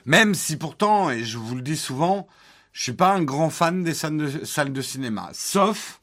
[0.05, 2.29] Même si pourtant, et je vous le dis souvent,
[2.75, 5.31] je suis pas un grand fan des salles de, cinéma.
[5.33, 6.03] Sauf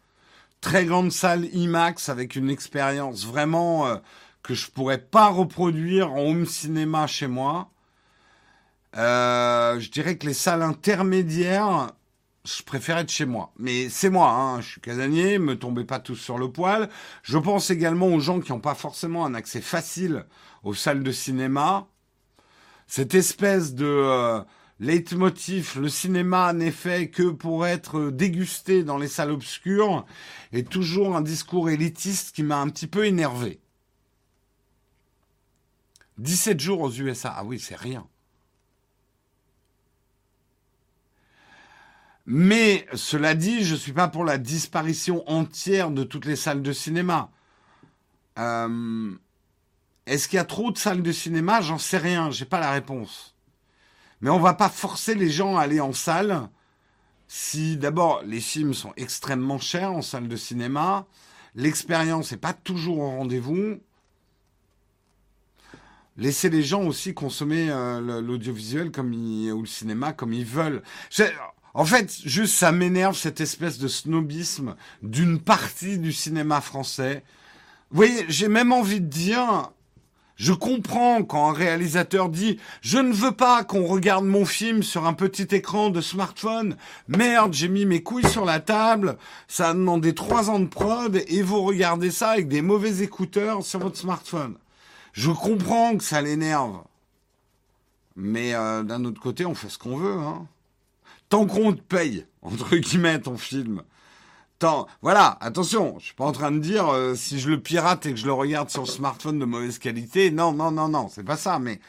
[0.60, 3.98] très grande salle IMAX avec une expérience vraiment euh,
[4.42, 7.70] que je pourrais pas reproduire en home cinéma chez moi.
[8.98, 11.92] Euh, je dirais que les salles intermédiaires,
[12.48, 13.52] je préfère être chez moi.
[13.60, 16.90] Mais c'est moi, hein, je suis casanier, me tombez pas tous sur le poil.
[17.24, 20.26] Je pense également aux gens qui n'ont pas forcément un accès facile
[20.64, 21.88] aux salles de cinéma.
[22.88, 24.42] Cette espèce de euh,
[24.80, 30.06] leitmotiv, le cinéma n'est fait que pour être dégusté dans les salles obscures,
[30.54, 33.60] est toujours un discours élitiste qui m'a un petit peu énervé.
[36.18, 38.08] 17 jours aux USA, ah oui, c'est rien.
[42.30, 46.62] Mais cela dit, je ne suis pas pour la disparition entière de toutes les salles
[46.62, 47.32] de cinéma.
[48.38, 49.16] Euh,
[50.06, 51.62] est-ce qu'il y a trop de salles de cinéma?
[51.62, 53.34] J'en sais rien, j'ai pas la réponse.
[54.20, 56.50] Mais on va pas forcer les gens à aller en salle
[57.30, 61.06] si d'abord les films sont extrêmement chers en salle de cinéma,
[61.56, 63.80] l'expérience n'est pas toujours au rendez-vous.
[66.18, 70.82] Laissez les gens aussi consommer euh, l'audiovisuel comme ou le cinéma comme ils veulent.
[71.74, 77.24] En fait, juste ça m'énerve cette espèce de snobisme d'une partie du cinéma français.
[77.92, 79.72] Vous voyez, j'ai même envie de dire,
[80.38, 85.06] je comprends quand un réalisateur dit je ne veux pas qu'on regarde mon film sur
[85.06, 86.78] un petit écran de smartphone.
[87.08, 89.18] Merde, j'ai mis mes couilles sur la table.
[89.48, 93.64] Ça a demandé trois ans de prod et vous regardez ça avec des mauvais écouteurs
[93.64, 94.56] sur votre smartphone.
[95.14, 96.84] Je comprends que ça l'énerve.
[98.16, 100.20] Mais euh, d'un autre côté, on fait ce qu'on veut.
[100.20, 100.48] Hein
[101.30, 103.84] tant qu'on te paye, entre guillemets, ton film.
[104.60, 108.08] Tant, voilà, attention, je suis pas en train de dire euh, si je le pirate
[108.08, 110.32] et que je le regarde sur smartphone de mauvaise qualité.
[110.32, 111.60] Non, non, non, non, c'est pas ça.
[111.60, 111.80] Mais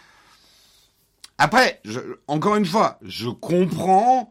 [1.38, 1.80] après,
[2.26, 4.30] encore une fois, je comprends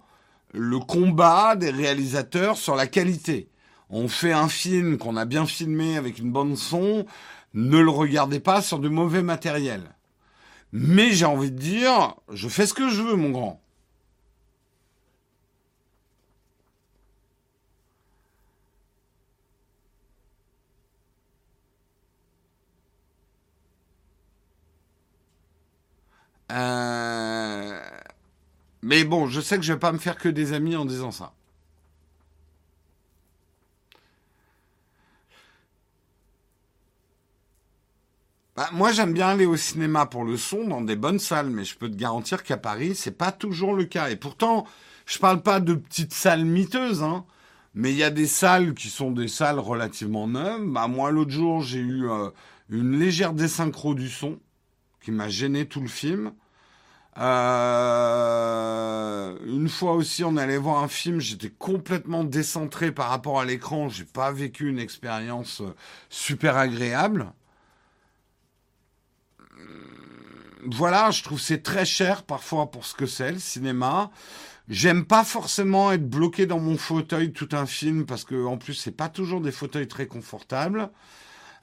[0.54, 3.50] le combat des réalisateurs sur la qualité.
[3.90, 7.06] On fait un film qu'on a bien filmé avec une bonne son,
[7.54, 9.96] ne le regardez pas sur du mauvais matériel.
[10.74, 13.62] Mais j'ai envie de dire, je fais ce que je veux, mon grand.
[26.52, 27.80] Euh,
[28.82, 31.12] mais bon, je sais que je vais pas me faire que des amis en disant
[31.12, 31.34] ça.
[38.56, 41.64] Bah, moi, j'aime bien aller au cinéma pour le son dans des bonnes salles, mais
[41.64, 44.10] je peux te garantir qu'à Paris, c'est pas toujours le cas.
[44.10, 44.66] Et pourtant,
[45.06, 47.26] je parle pas de petites salles miteuses, hein,
[47.76, 50.66] mais il y a des salles qui sont des salles relativement neuves.
[50.66, 52.30] Bah, moi, l'autre jour, j'ai eu euh,
[52.70, 54.40] une légère désynchro du son
[55.12, 56.34] m'a gêné tout le film.
[57.20, 58.08] Euh,
[59.46, 63.90] une fois aussi, on allait voir un film, j'étais complètement décentré par rapport à l'écran,
[63.90, 65.74] j'ai pas vécu une expérience euh,
[66.10, 67.34] super agréable.
[69.42, 69.64] Euh,
[70.66, 74.12] voilà, je trouve c'est très cher parfois pour ce que c'est le cinéma.
[74.70, 78.74] J'aime pas forcément être bloqué dans mon fauteuil tout un film parce que en plus
[78.74, 80.92] c'est pas toujours des fauteuils très confortables.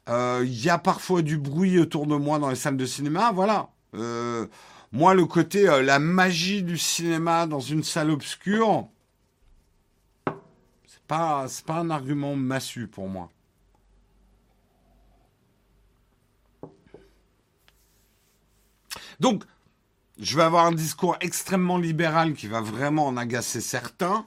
[0.09, 3.69] Il y a parfois du bruit autour de moi dans les salles de cinéma, voilà.
[4.95, 8.87] Moi, le côté, euh, la magie du cinéma dans une salle obscure,
[10.87, 13.29] c'est pas, pas un argument massu pour moi.
[19.19, 19.43] Donc,
[20.21, 24.25] je vais avoir un discours extrêmement libéral qui va vraiment en agacer certains.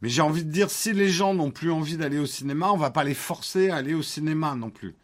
[0.00, 2.76] Mais j'ai envie de dire, si les gens n'ont plus envie d'aller au cinéma, on
[2.76, 4.94] va pas les forcer à aller au cinéma non plus.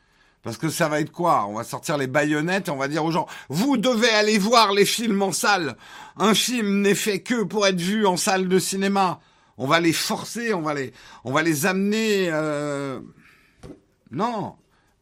[0.42, 1.47] Parce que ça va être quoi?
[1.49, 4.72] On va sortir les baïonnettes et on va dire aux gens, vous devez aller voir
[4.72, 5.76] les films en salle.
[6.16, 9.20] Un film n'est fait que pour être vu en salle de cinéma.
[9.57, 10.92] On va les forcer, on va les,
[11.24, 12.28] on va les amener.
[12.30, 13.01] Euh...
[14.11, 14.57] Non,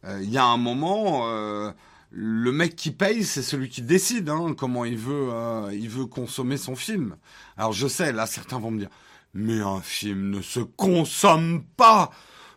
[0.05, 1.23] euh, il y a un moment.
[1.27, 1.73] Euh
[2.13, 5.31] le mec qui paye, c'est celui qui décide hein, comment il veut,
[5.73, 7.17] il veut consommer son film.
[7.57, 8.91] Alors je sais, là certains vont me dire,
[9.35, 12.11] mais un film ne se consomme pas.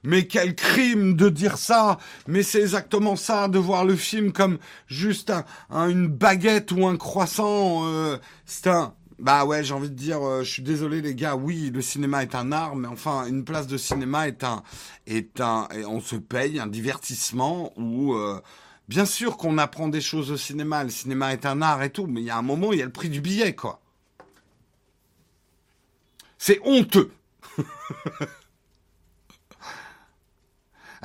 [0.03, 1.97] Mais quel crime de dire ça
[2.28, 5.34] Mais c'est exactement ça, de voir le film comme juste
[5.69, 7.86] un, une baguette ou un croissant.
[7.86, 8.93] Euh, c'est un...
[9.17, 12.21] Bah ouais, j'ai envie de dire, euh, je suis désolé les gars, oui, le cinéma
[12.21, 14.61] est un art, mais enfin, une place de cinéma est un...
[15.07, 18.15] Est un on se paye un divertissement où...
[18.88, 22.05] Bien sûr qu'on apprend des choses au cinéma, le cinéma est un art et tout,
[22.05, 23.82] mais il y a un moment, il y a le prix du billet, quoi.
[26.47, 27.11] C'est honteux.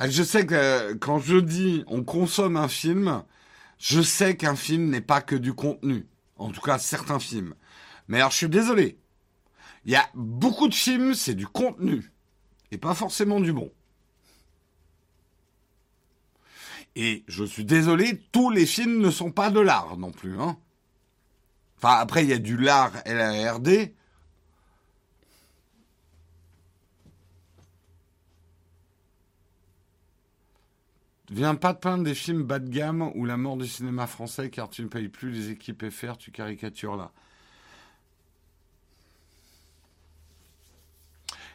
[0.07, 3.23] je sais que quand je dis on consomme un film,
[3.79, 6.05] je sais qu'un film n'est pas que du contenu.
[6.37, 7.55] En tout cas, certains films.
[8.07, 8.99] Mais alors, je suis désolé.
[9.85, 12.11] Il y a beaucoup de films, c'est du contenu.
[12.69, 13.71] Et pas forcément du bon.
[16.95, 20.39] Et je suis désolé, tous les films ne sont pas de l'art non plus.
[20.39, 20.55] Hein.
[21.77, 23.91] Enfin, après, il y a du l'art LARD.
[31.31, 34.49] Viens pas te plaindre des films bas de gamme ou la mort du cinéma français
[34.49, 37.11] car tu ne payes plus les équipes FR, tu caricatures là.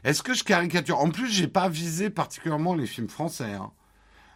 [0.02, 0.98] Est-ce que je caricature?
[0.98, 3.52] En plus, j'ai pas visé particulièrement les films français.
[3.52, 3.70] Hein.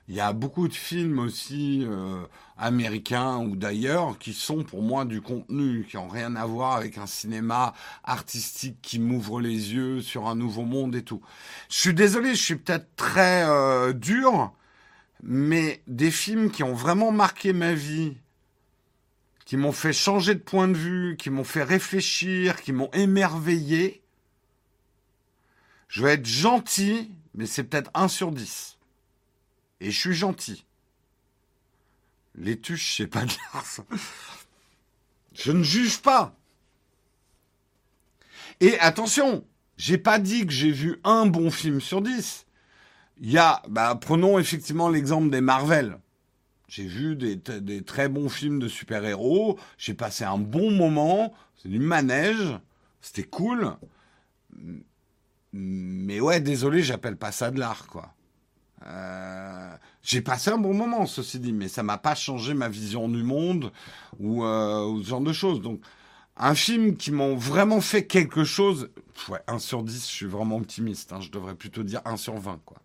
[0.09, 2.23] Il y a beaucoup de films aussi euh,
[2.59, 6.99] américains ou d'ailleurs qui sont pour moi du contenu, qui n'ont rien à voir avec
[6.99, 7.73] un cinéma
[8.05, 11.23] artistique qui m'ouvre les yeux sur un nouveau monde et tout.
[11.71, 14.53] Je suis désolé, je suis peut-être très euh, dur,
[15.23, 18.17] mais des films qui ont vraiment marqué ma vie,
[19.45, 24.03] qui m'ont fait changer de point de vue, qui m'ont fait réfléchir, qui m'ont émerveillé,
[25.89, 28.79] je vais être gentil, mais c'est peut-être 1 sur 10
[29.81, 30.65] et je suis gentil.
[32.35, 33.67] Les tuches, c'est pas de l'art.
[35.35, 36.35] Je ne juge pas.
[38.61, 39.45] Et attention,
[39.77, 42.47] j'ai pas dit que j'ai vu un bon film sur dix.
[43.21, 45.99] Il y a, bah, prenons effectivement l'exemple des Marvel.
[46.69, 49.59] J'ai vu des, très bons films de super-héros.
[49.77, 51.35] J'ai passé un bon moment.
[51.57, 52.59] C'est du manège.
[53.03, 53.73] C'était cool.
[55.53, 58.15] Mais ouais, désolé, j'appelle pas ça de l'art, quoi.
[58.87, 63.09] Euh, j'ai passé un bon moment, ceci dit, mais ça m'a pas changé ma vision
[63.09, 63.73] du monde
[64.19, 65.61] ou, euh, ce genre de choses.
[65.61, 65.83] Donc,
[66.37, 68.91] un film qui m'ont vraiment fait quelque chose,
[69.29, 71.13] ouais, 1 sur 10, je suis vraiment optimiste.
[71.13, 72.79] Hein, je devrais plutôt dire 1 sur 20, quoi.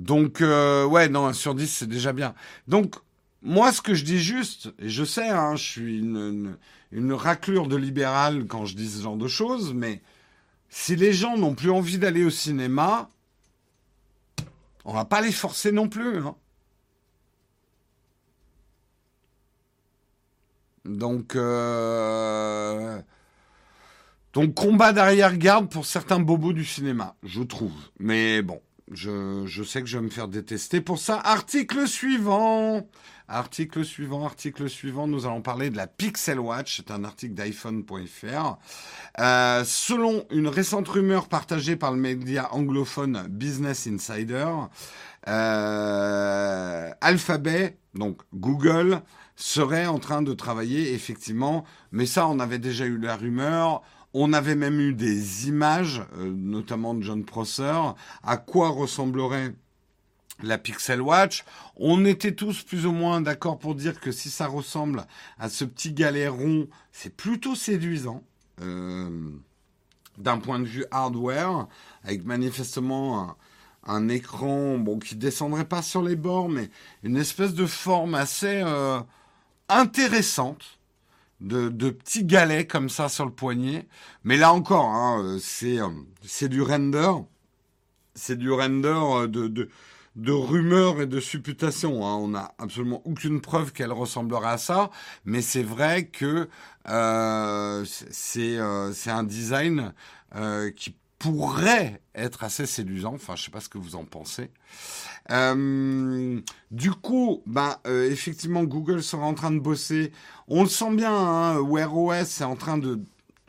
[0.00, 2.34] Donc, euh, ouais, non, 1 sur 10, c'est déjà bien.
[2.66, 2.96] Donc,
[3.42, 6.56] moi, ce que je dis juste, et je sais, hein, je suis une,
[7.12, 10.00] raclure de libéral quand je dis ce genre de choses, mais
[10.70, 13.10] si les gens n'ont plus envie d'aller au cinéma,
[14.86, 16.16] on va pas les forcer non plus.
[16.16, 16.34] Hein.
[20.86, 23.02] Donc, euh...
[24.32, 27.74] donc combat d'arrière-garde pour certains bobos du cinéma, je trouve.
[27.98, 31.20] Mais bon, je, sais que je vais me faire détester pour ça.
[31.22, 32.86] Article suivant.
[33.28, 36.78] Article suivant, article suivant, nous allons parler de la Pixel Watch.
[36.78, 38.58] C'est un article d'iPhone.fr.
[39.20, 44.48] Euh, selon une récente rumeur partagée par le média anglophone Business Insider,
[45.28, 49.00] euh, Alphabet, donc Google,
[49.36, 53.82] serait en train de travailler effectivement, mais ça on avait déjà eu la rumeur.
[54.12, 57.80] On avait même eu des images, euh, notamment de John Prosser,
[58.22, 59.54] à quoi ressemblerait
[60.42, 61.44] la Pixel Watch?
[61.76, 65.06] On était tous plus ou moins d'accord pour dire que si ça ressemble
[65.38, 68.24] à ce petit galet rond, c'est plutôt séduisant.
[68.60, 69.30] Euh,
[70.18, 71.66] d'un point de vue hardware,
[72.04, 73.36] avec manifestement
[73.86, 76.70] un, écran bon, qui descendrait pas sur les bords, mais
[77.02, 79.00] une espèce de forme assez euh,
[79.68, 80.79] intéressante.
[81.40, 83.86] De, petits galets comme ça sur le poignet.
[84.24, 85.88] Mais là encore, hein, c'est, euh,
[86.22, 87.12] c'est du render.
[88.14, 89.68] C'est du render de,
[90.16, 92.06] de rumeurs et de supputations.
[92.06, 92.14] Hein.
[92.16, 94.90] On n'a absolument aucune preuve qu'elle ressemblerait à ça,
[95.24, 96.48] mais c'est vrai que
[96.88, 99.92] euh, c'est euh, c'est un design
[100.36, 103.14] euh, qui pourrait être assez séduisant.
[103.14, 104.50] Enfin, je sais pas ce que vous en pensez.
[105.30, 106.40] Euh,
[106.70, 110.12] du coup, ben, euh, effectivement, Google sera en train de bosser.
[110.48, 113.00] On le sent bien, hein, Wear OS est en train de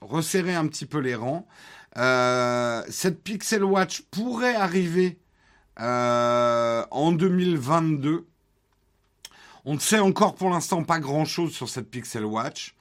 [0.02, 1.48] resserrer un petit peu les rangs.
[1.98, 5.18] Euh, cette Pixel Watch pourrait arriver
[5.78, 8.28] en 2022.
[9.64, 12.76] On ne sait encore pour l'instant pas grand-chose sur cette Pixel Watch.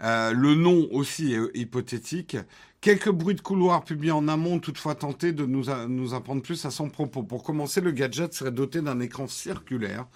[0.00, 2.36] Le nom aussi est hypothétique.
[2.82, 6.72] Quelques bruits de couloir publiés en amont toutefois tenté de nous, nous apprendre plus à
[6.72, 7.22] son propos.
[7.22, 10.08] Pour commencer, le gadget serait doté d'un écran circulaire,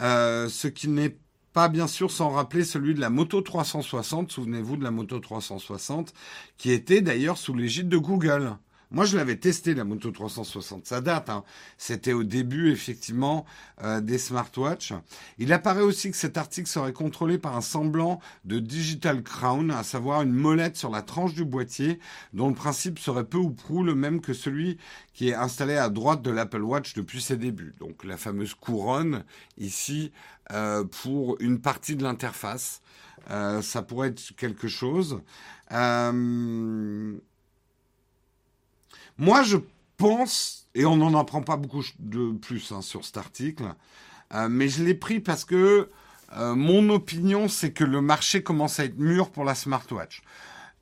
[0.00, 1.18] euh, ce qui n'est
[1.52, 4.32] pas bien sûr sans rappeler celui de la Moto 360.
[4.32, 6.14] Souvenez-vous de la Moto 360,
[6.56, 8.56] qui était d'ailleurs sous l'égide de Google.
[8.90, 10.86] Moi, je l'avais testé, la Moto 360.
[10.86, 11.28] Ça date.
[11.28, 11.44] Hein.
[11.76, 13.44] C'était au début, effectivement,
[13.82, 14.94] euh, des smartwatches.
[15.38, 19.82] Il apparaît aussi que cet article serait contrôlé par un semblant de Digital Crown, à
[19.82, 21.98] savoir une molette sur la tranche du boîtier,
[22.32, 24.78] dont le principe serait peu ou prou le même que celui
[25.12, 27.74] qui est installé à droite de l'Apple Watch depuis ses débuts.
[27.80, 29.24] Donc, la fameuse couronne,
[29.58, 30.12] ici,
[30.52, 32.80] euh, pour une partie de l'interface.
[33.30, 35.20] Euh, ça pourrait être quelque chose.
[35.72, 37.18] Euh,
[39.18, 39.56] moi, je
[39.96, 43.64] pense, et on n'en apprend pas beaucoup de plus hein, sur cet article,
[44.34, 45.90] euh, mais je l'ai pris parce que
[46.36, 50.22] euh, mon opinion, c'est que le marché commence à être mûr pour la smartwatch.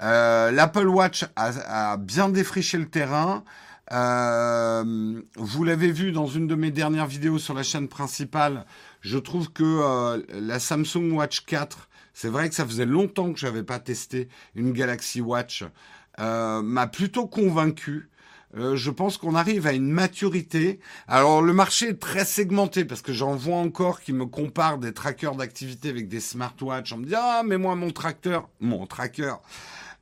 [0.03, 3.43] Euh, L'Apple Watch a, bien défriché le terrain.
[3.91, 8.67] Vous l'avez vu dans une de mes dernières vidéos sur la chaîne principale.
[9.01, 13.63] Je trouve que la Samsung Watch 4, c'est vrai que ça faisait longtemps que j'avais
[13.63, 15.65] pas testé une Galaxy Watch,
[16.19, 18.11] m'a plutôt convaincu.
[18.57, 20.81] Euh, je pense qu'on arrive à une maturité.
[21.09, 24.95] Alors le marché est très segmenté parce que j'en vois encore qui me comparent des
[24.95, 26.93] trackers d'activité avec des smartwatches.
[26.93, 29.35] On me dit ah mais moi mon tracteur, mon tracker,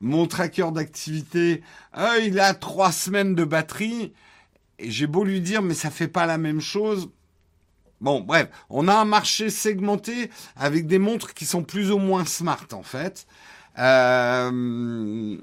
[0.00, 1.62] mon tracker d'activité,
[1.98, 4.12] euh, il a trois semaines de batterie.
[4.78, 7.11] Et j'ai beau lui dire mais ça fait pas la même chose.
[8.00, 12.24] Bon, bref, on a un marché segmenté avec des montres qui sont plus ou moins
[12.24, 13.26] smart en fait.
[13.78, 15.38] Euh,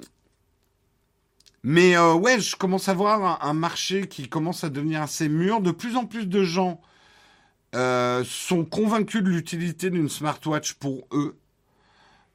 [1.64, 5.62] mais euh, ouais, je commence à voir un, marché qui commence à devenir assez mûr.
[5.62, 6.82] De plus en plus de gens
[7.76, 11.40] euh, sont convaincus de l'utilité d'une smartwatch pour eux.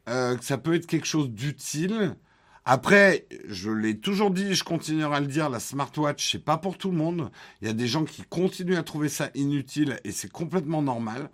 [0.09, 2.16] Euh, ça peut être quelque chose d'utile.
[2.64, 6.79] Après, je l'ai toujours dit, je continuerai à le dire, la smartwatch, c'est pas pour
[6.79, 7.31] tout le monde.
[7.61, 11.31] Il y a des gens qui continuent à trouver ça inutile et c'est complètement normal.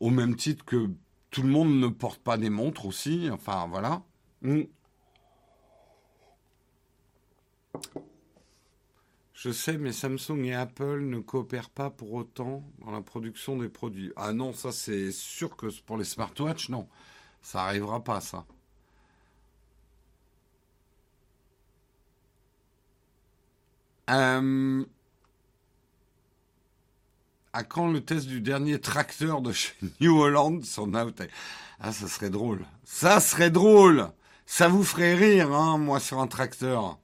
[0.00, 0.90] Au même titre que
[1.30, 3.28] tout le monde ne porte pas des montres aussi.
[3.32, 4.02] Enfin, voilà.
[4.42, 4.62] Mm.
[9.42, 13.68] Je sais, mais Samsung et Apple ne coopèrent pas pour autant dans la production des
[13.68, 14.12] produits.
[14.14, 16.88] Ah non, ça c'est sûr que pour les smartwatches, non.
[17.40, 18.46] Ça arrivera pas, ça.
[24.10, 24.84] Euh...
[27.52, 31.30] À quand le test du dernier tracteur de chez New Holland sur Nowtech
[31.80, 32.64] Ah, ça serait drôle.
[32.84, 34.08] Ça serait drôle
[34.46, 36.98] Ça vous ferait rire, hein, moi, sur un tracteur.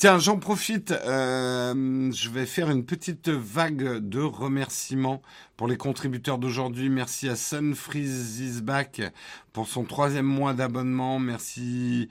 [0.00, 0.92] Tiens, j'en profite.
[0.92, 5.20] Euh, je vais faire une petite vague de remerciements
[5.58, 6.88] pour les contributeurs d'aujourd'hui.
[6.88, 8.64] Merci à Sunfreeze
[9.52, 11.18] pour son troisième mois d'abonnement.
[11.18, 12.08] Merci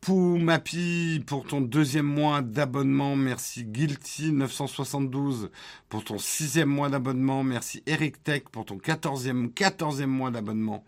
[0.00, 3.14] Poumapi pour ton deuxième mois d'abonnement.
[3.14, 5.50] Merci Guilty 972
[5.88, 7.44] pour ton sixième mois d'abonnement.
[7.44, 10.84] Merci Eric Tech pour ton quatorzième, quatorzième mois d'abonnement.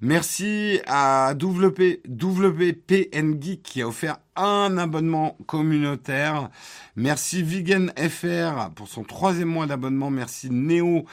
[0.00, 6.48] Merci à WP, WPN Geek qui a offert un abonnement communautaire.
[6.96, 10.10] Merci Vegan FR pour son troisième mois d'abonnement.
[10.10, 11.04] Merci Neo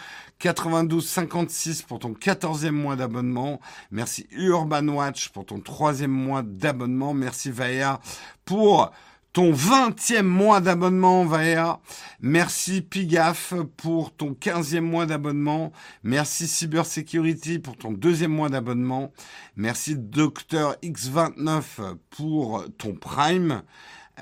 [0.43, 3.59] 9256 pour ton quatorzième mois d'abonnement.
[3.91, 7.13] Merci Urban Watch pour ton troisième mois d'abonnement.
[7.13, 7.99] Merci Vaea
[8.45, 8.91] pour
[9.38, 11.79] ton 20e mois d'abonnement, Vaea.
[12.21, 15.71] Merci Pigaf pour ton 15e mois d'abonnement.
[16.01, 19.13] Merci Cybersecurity pour ton deuxième mois d'abonnement.
[19.55, 21.63] Merci Docteur X29
[22.09, 23.61] pour ton Prime.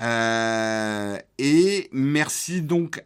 [0.02, 3.02] Euh, et merci donc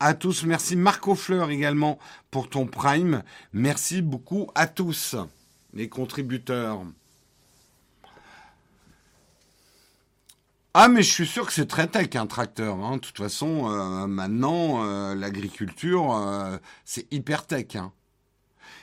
[0.00, 0.42] à tous.
[0.42, 2.00] Merci Marco Fleur également
[2.32, 3.22] pour ton Prime.
[3.52, 5.14] Merci beaucoup à tous
[5.74, 6.82] les contributeurs.
[10.74, 12.76] Ah mais je suis sûr que c'est très tech un tracteur.
[12.76, 12.96] Hein.
[12.96, 16.56] De toute façon, euh, maintenant, euh, l'agriculture, euh,
[16.86, 17.76] c'est hyper tech.
[17.76, 17.92] Hein.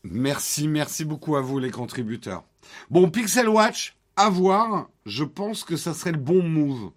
[0.05, 2.45] Merci, merci beaucoup à vous les contributeurs.
[2.91, 4.89] Bon, Pixel Watch, à voir.
[5.07, 6.93] Je pense que ça serait le bon move.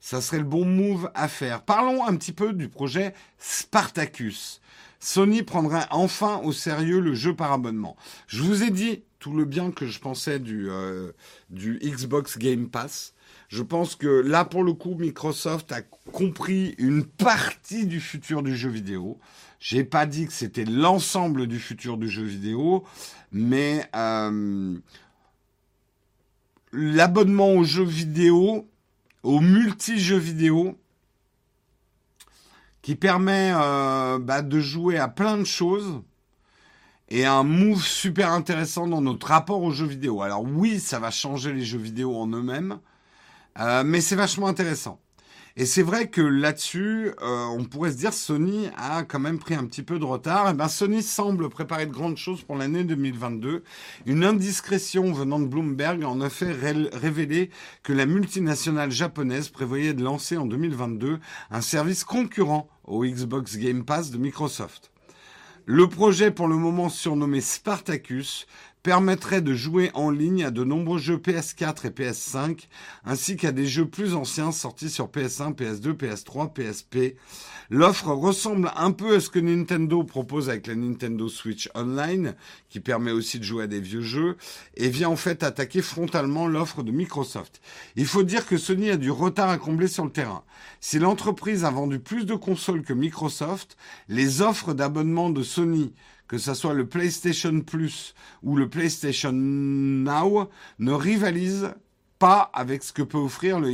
[0.00, 1.62] Ça serait le bon move à faire.
[1.62, 4.60] Parlons un petit peu du projet Spartacus.
[4.98, 7.96] Sony prendrait enfin au sérieux le jeu par abonnement.
[8.26, 11.12] Je vous ai dit tout le bien que je pensais du, euh,
[11.50, 13.14] du Xbox Game Pass.
[13.48, 18.56] Je pense que là, pour le coup, Microsoft a compris une partie du futur du
[18.56, 19.18] jeu vidéo.
[19.64, 22.82] J'ai pas dit que c'était l'ensemble du futur du jeu vidéo,
[23.30, 24.76] mais euh,
[26.72, 28.68] l'abonnement aux jeux vidéo,
[29.22, 30.76] aux multi-jeux vidéo,
[32.82, 36.02] qui permet euh, bah, de jouer à plein de choses
[37.08, 40.22] et un move super intéressant dans notre rapport aux jeux vidéo.
[40.22, 42.80] Alors oui, ça va changer les jeux vidéo en eux-mêmes,
[43.60, 44.98] euh, mais c'est vachement intéressant.
[45.56, 49.54] Et c'est vrai que là-dessus, euh, on pourrait se dire Sony a quand même pris
[49.54, 50.46] un petit peu de retard.
[50.48, 53.62] Et eh ben Sony semble préparer de grandes choses pour l'année 2022.
[54.06, 57.50] Une indiscrétion venant de Bloomberg en a fait révéler
[57.82, 61.18] que la multinationale japonaise prévoyait de lancer en 2022
[61.50, 64.90] un service concurrent au Xbox Game Pass de Microsoft.
[65.64, 68.48] Le projet, pour le moment surnommé Spartacus,
[68.82, 72.66] permettrait de jouer en ligne à de nombreux jeux PS4 et PS5,
[73.04, 77.16] ainsi qu'à des jeux plus anciens sortis sur PS1, PS2, PS3, PSP.
[77.70, 82.34] L'offre ressemble un peu à ce que Nintendo propose avec la Nintendo Switch Online,
[82.68, 84.36] qui permet aussi de jouer à des vieux jeux,
[84.76, 87.60] et vient en fait attaquer frontalement l'offre de Microsoft.
[87.96, 90.42] Il faut dire que Sony a du retard à combler sur le terrain.
[90.80, 93.76] Si l'entreprise a vendu plus de consoles que Microsoft,
[94.08, 95.92] les offres d'abonnement de Sony
[96.32, 101.74] que ce soit le PlayStation Plus ou le PlayStation Now, ne rivalise
[102.18, 103.70] pas avec ce que peut offrir le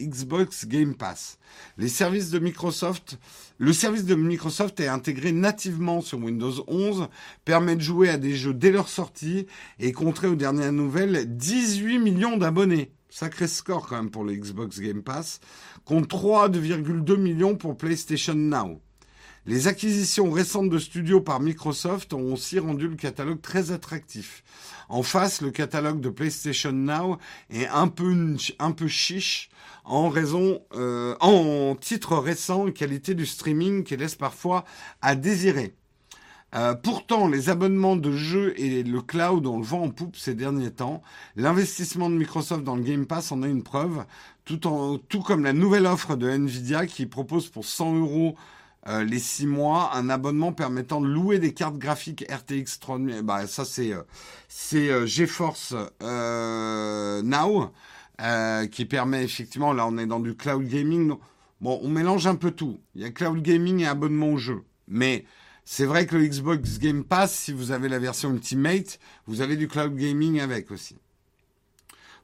[0.00, 1.38] Xbox Game Pass.
[1.76, 3.18] Les services de Microsoft,
[3.58, 7.08] le service de Microsoft est intégré nativement sur Windows 11,
[7.44, 9.46] permet de jouer à des jeux dès leur sortie
[9.78, 12.90] et compterait aux dernières nouvelles 18 millions d'abonnés.
[13.10, 15.40] Sacré score quand même pour le Xbox Game Pass,
[15.84, 18.80] contre 3,2 millions pour PlayStation Now.
[19.44, 24.44] Les acquisitions récentes de studios par Microsoft ont aussi rendu le catalogue très attractif.
[24.88, 27.18] En face, le catalogue de PlayStation Now
[27.50, 29.50] est un peu, un peu chiche
[29.84, 34.64] en raison, euh, en titre récent et qualité du streaming qui laisse parfois
[35.00, 35.74] à désirer.
[36.54, 40.34] Euh, pourtant, les abonnements de jeux et le cloud ont le vent en poupe ces
[40.34, 41.02] derniers temps.
[41.34, 44.04] L'investissement de Microsoft dans le Game Pass en a une preuve,
[44.44, 44.60] tout,
[45.08, 48.36] tout comme la nouvelle offre de Nvidia qui propose pour 100 euros
[48.88, 53.22] euh, les six mois, un abonnement permettant de louer des cartes graphiques RTX 3000.
[53.22, 54.02] Bah, ça, c'est euh,
[54.48, 57.70] c'est euh, GeForce Now
[58.70, 61.14] qui permet effectivement, là, on est dans du cloud gaming.
[61.60, 62.80] Bon, on mélange un peu tout.
[62.94, 64.62] Il y a cloud gaming et abonnement au jeu.
[64.88, 65.24] Mais
[65.64, 69.56] c'est vrai que le Xbox Game Pass, si vous avez la version Ultimate, vous avez
[69.56, 70.96] du cloud gaming avec aussi.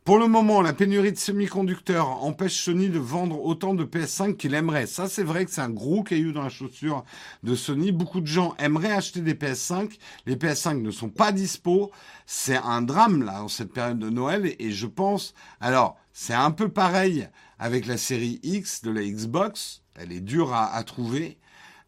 [0.08, 4.54] Pour le moment, la pénurie de semi-conducteurs empêche Sony de vendre autant de PS5 qu'il
[4.54, 4.86] aimerait.
[4.86, 7.04] Ça, c'est vrai que c'est un gros caillou dans la chaussure
[7.42, 7.92] de Sony.
[7.92, 9.98] Beaucoup de gens aimeraient acheter des PS5.
[10.24, 11.90] Les PS5 ne sont pas dispo.
[12.24, 14.56] C'est un drame, là, en cette période de Noël.
[14.58, 17.28] Et je pense, alors, c'est un peu pareil
[17.58, 19.82] avec la série X de la Xbox.
[19.94, 21.36] Elle est dure à, trouver.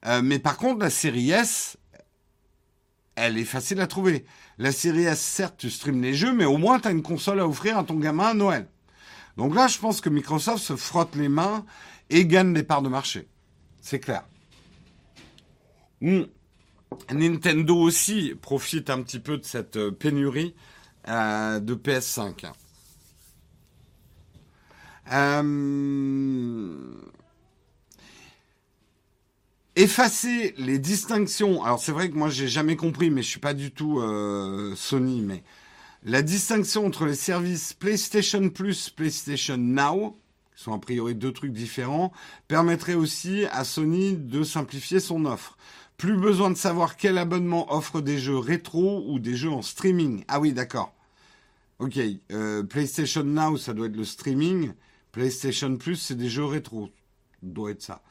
[0.05, 1.79] Euh, mais par contre, la série S,
[3.15, 4.27] elle est facile à trouver.
[4.61, 7.41] La série S, certes, tu streams les jeux, mais au moins, tu as une console
[7.41, 8.69] à offrir à ton gamin à Noël.
[9.39, 11.65] Donc là, je pense que Microsoft se frotte les mains
[12.11, 13.27] et gagne des parts de marché.
[13.81, 14.23] C'est clair.
[16.03, 16.25] Hmm.
[17.11, 20.55] Nintendo aussi profite un petit peu de cette euh, pénurie
[21.09, 22.53] euh, de PS5.
[25.11, 26.95] Euh,
[29.81, 31.65] effacer les distinctions.
[31.65, 34.75] Alors c'est vrai que moi j'ai jamais compris, mais je suis pas du tout euh,
[34.77, 35.43] Sony, mais
[36.03, 40.19] la distinction entre les services PlayStation Plus, PlayStation Now,
[40.55, 42.13] qui sont a priori deux trucs différents,
[42.47, 45.57] permettrait aussi à Sony de simplifier son offre.
[45.97, 50.25] Plus besoin de savoir quel abonnement offre des jeux rétro ou des jeux en streaming.
[50.29, 50.95] Ah oui, d'accord.
[51.79, 51.99] Ok,
[52.33, 54.73] euh, PlayStation Now, ça doit être le streaming.
[55.13, 56.91] PlayStation Plus, c'est des jeux rétro.
[57.43, 58.03] Doit être ça.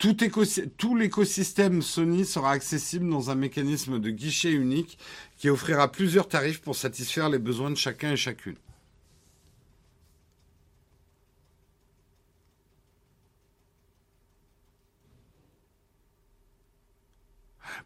[0.00, 4.98] Tout, l'écosystème Sony sera accessible dans un mécanisme de guichet unique
[5.36, 8.56] qui offrira plusieurs tarifs pour satisfaire les besoins de chacun et chacune.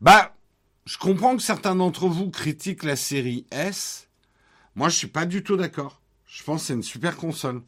[0.01, 0.37] Bah,
[0.87, 4.09] je comprends que certains d'entre vous critiquent la série S.
[4.77, 6.01] Moi, je suis pas du tout d'accord.
[6.29, 7.63] Je pense que c'est une super console.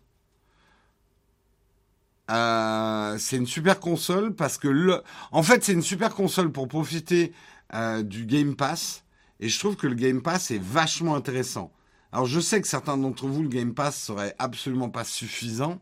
[2.30, 6.68] Euh, c'est une super console parce que le, en fait, c'est une super console pour
[6.68, 7.32] profiter
[7.74, 9.04] euh, du Game Pass.
[9.40, 11.72] Et je trouve que le Game Pass est vachement intéressant.
[12.12, 15.80] Alors, je sais que certains d'entre vous, le Game Pass serait absolument pas suffisant.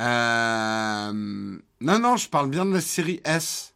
[0.00, 3.74] Euh, non, non, je parle bien de la série S.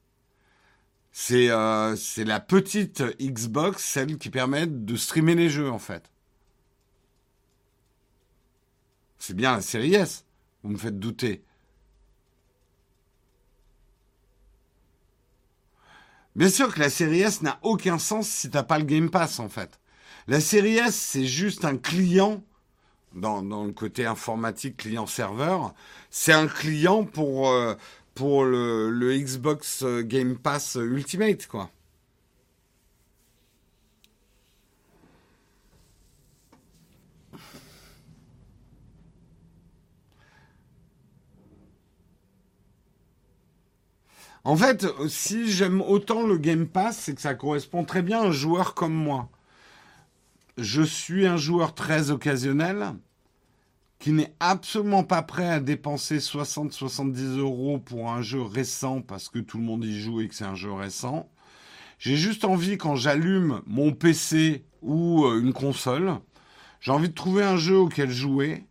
[1.12, 1.48] C'est
[1.96, 6.10] c'est la petite Xbox, celle qui permet de streamer les jeux, en fait.
[9.18, 10.25] C'est bien la série S.
[10.66, 11.44] Vous me faites douter.
[16.34, 19.38] Bien sûr que la série S n'a aucun sens si t'as pas le Game Pass
[19.38, 19.78] en fait.
[20.26, 22.42] La série S, c'est juste un client
[23.14, 25.72] dans, le côté informatique client-serveur.
[26.10, 27.76] C'est un client pour, euh,
[28.18, 31.70] le, le Xbox Game Pass Ultimate, quoi.
[44.46, 48.26] En fait, si j'aime autant le Game Pass, c'est que ça correspond très bien à
[48.26, 49.28] un joueur comme moi.
[50.56, 52.94] Je suis un joueur très occasionnel
[53.98, 59.40] qui n'est absolument pas prêt à dépenser 60-70 euros pour un jeu récent parce que
[59.40, 61.28] tout le monde y joue et que c'est un jeu récent.
[61.98, 66.20] J'ai juste envie, quand j'allume mon PC ou euh, une console,
[66.80, 68.64] j'ai envie de trouver un jeu auquel jouer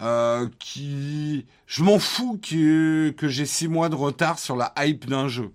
[0.00, 5.28] euh, qui, je m'en fous que, j'ai six mois de retard sur la hype d'un
[5.28, 5.52] jeu.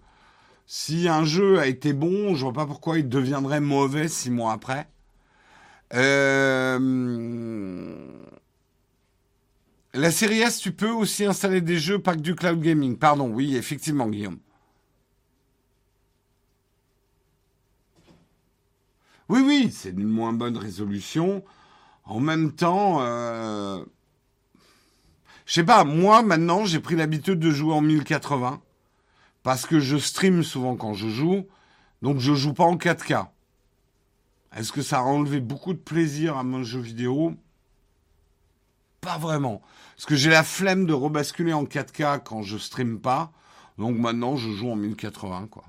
[0.65, 4.53] Si un jeu a été bon, je vois pas pourquoi il deviendrait mauvais six mois
[4.53, 4.87] après.
[5.93, 6.79] Euh...
[9.93, 12.95] La série S, tu peux aussi installer des jeux pas du cloud gaming.
[12.97, 14.37] Pardon, oui, effectivement, Guillaume.
[19.29, 21.43] Oui, oui, c'est une moins bonne résolution.
[22.03, 23.83] En même temps, euh,
[25.49, 28.61] je sais pas, moi maintenant j'ai pris l'habitude de jouer en 1080
[29.41, 31.47] parce que je stream souvent quand je joue,
[32.03, 33.29] donc je joue pas en 4K.
[34.55, 37.33] Est-ce que ça a enlevé beaucoup de plaisir à mon jeu vidéo?
[39.01, 39.63] Pas vraiment.
[39.95, 43.31] Parce que j'ai la flemme de rebasculer en 4K quand je stream pas.
[43.79, 45.63] Donc maintenant je joue en 1080 quoi.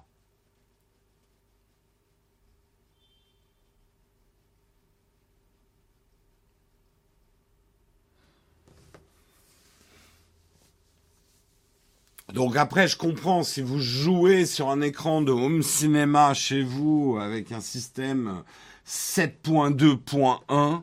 [12.35, 17.19] Donc après, je comprends, si vous jouez sur un écran de home cinéma chez vous
[17.21, 18.43] avec un système
[18.87, 20.83] 7.2.1,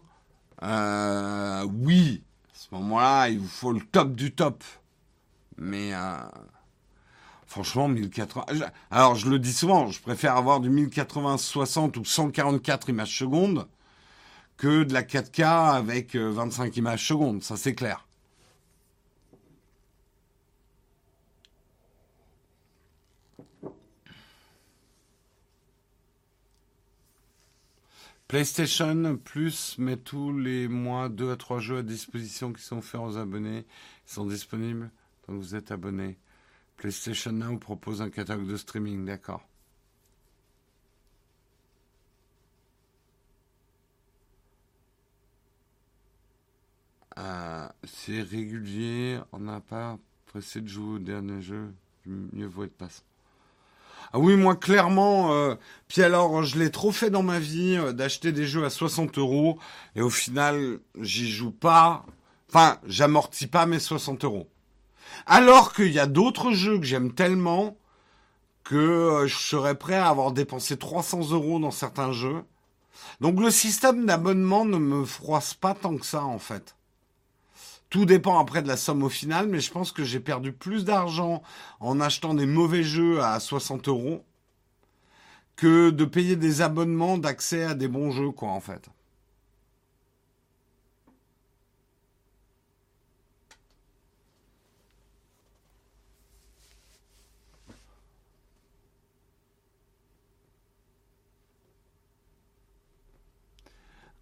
[0.63, 4.63] euh, oui, à ce moment-là, il vous faut le top du top.
[5.57, 6.17] Mais euh,
[7.45, 8.45] franchement, 1080...
[8.91, 13.67] Alors, je le dis souvent, je préfère avoir du 1080 60 ou 144 images secondes
[14.57, 18.06] que de la 4K avec 25 euh, images secondes, ça c'est clair.
[28.27, 32.99] PlayStation Plus met tous les mois 2 à 3 jeux à disposition qui sont faits
[33.01, 33.65] aux abonnés.
[34.07, 34.91] Ils sont disponibles
[35.27, 36.17] donc vous êtes abonné.
[36.77, 39.47] PlayStation Now propose un catalogue de streaming, d'accord.
[47.17, 49.97] Euh, c'est régulier, on n'a pas
[50.27, 51.73] pressé de jouer au dernier jeu,
[52.05, 53.03] mieux vaut être patient.
[54.13, 55.33] Ah oui, moi clairement.
[55.33, 55.55] Euh,
[55.87, 59.17] puis alors, je l'ai trop fait dans ma vie euh, d'acheter des jeux à 60
[59.17, 59.59] euros
[59.95, 62.05] et au final, j'y joue pas.
[62.49, 64.47] Enfin, j'amortis pas mes 60 euros.
[65.25, 67.77] Alors qu'il y a d'autres jeux que j'aime tellement
[68.63, 72.43] que euh, je serais prêt à avoir dépensé 300 euros dans certains jeux.
[73.21, 76.76] Donc le système d'abonnement ne me froisse pas tant que ça en fait.
[77.89, 80.83] Tout dépend après de la somme au final, mais je pense que j'ai perdu plus
[80.85, 81.41] d'argent
[81.79, 84.23] en achetant des mauvais jeux à 60 euros
[85.57, 88.89] que de payer des abonnements d'accès à des bons jeux, quoi, en fait.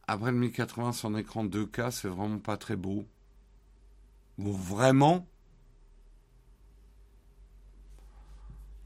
[0.07, 3.05] Après le 1080 sur un écran 2K, c'est vraiment pas très beau.
[4.37, 5.25] Vraiment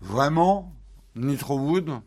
[0.02, 0.74] Vraiment
[1.16, 2.02] Nitrowood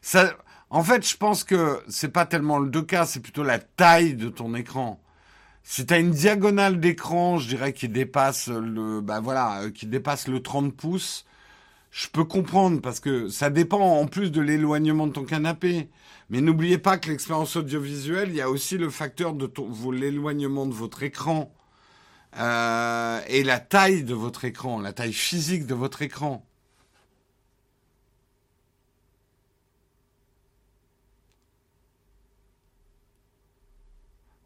[0.00, 0.34] ça,
[0.70, 4.28] En fait, je pense que c'est pas tellement le 2K, c'est plutôt la taille de
[4.28, 5.00] ton écran.
[5.62, 9.86] Si tu as une diagonale d'écran, je dirais qui dépasse le bah voilà, euh, qui
[9.86, 11.26] dépasse le 30 pouces,
[11.90, 15.88] je peux comprendre parce que ça dépend en plus de l'éloignement de ton canapé.
[16.30, 19.50] Mais n'oubliez pas que l'expérience audiovisuelle, il y a aussi le facteur de
[19.92, 21.52] l'éloignement de votre écran
[22.36, 26.46] euh, et la taille de votre écran, la taille physique de votre écran.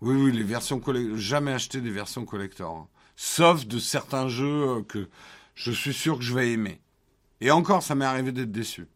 [0.00, 1.16] Oui, oui, les versions collector.
[1.16, 2.76] Jamais acheté des versions collector.
[2.76, 2.88] Hein.
[3.16, 5.08] Sauf de certains jeux euh, que
[5.54, 6.80] je suis sûr que je vais aimer.
[7.44, 8.86] Et encore, ça m'est arrivé d'être déçu.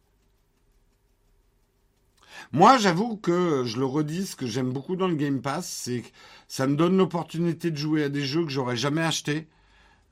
[2.51, 6.01] Moi, j'avoue que je le redis, ce que j'aime beaucoup dans le Game Pass, c'est
[6.01, 6.07] que
[6.47, 9.47] ça me donne l'opportunité de jouer à des jeux que j'aurais jamais achetés.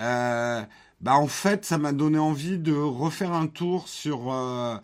[0.00, 0.62] Euh,
[1.00, 4.76] bah en fait, ça m'a donné envie de refaire un tour sur euh,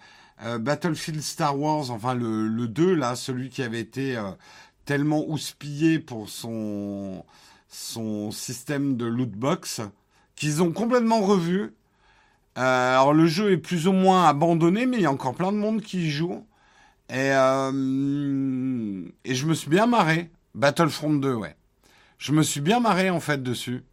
[0.44, 4.30] euh, Battlefield Star Wars, enfin le, le 2 là, celui qui avait été euh,
[4.84, 7.24] tellement houspillé pour son,
[7.68, 9.80] son système de loot box
[10.36, 11.74] qu'ils ont complètement revu.
[12.56, 15.52] Euh, alors le jeu est plus ou moins abandonné, mais il y a encore plein
[15.52, 16.44] de monde qui y joue.
[17.10, 20.30] Et, et je me suis bien marré.
[20.54, 21.56] Battlefront 2, ouais.
[22.18, 23.84] Je me suis bien marré en fait dessus.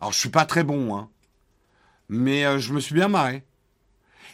[0.00, 1.08] Alors je suis pas très bon, hein.
[2.08, 3.44] Mais je me suis bien marré.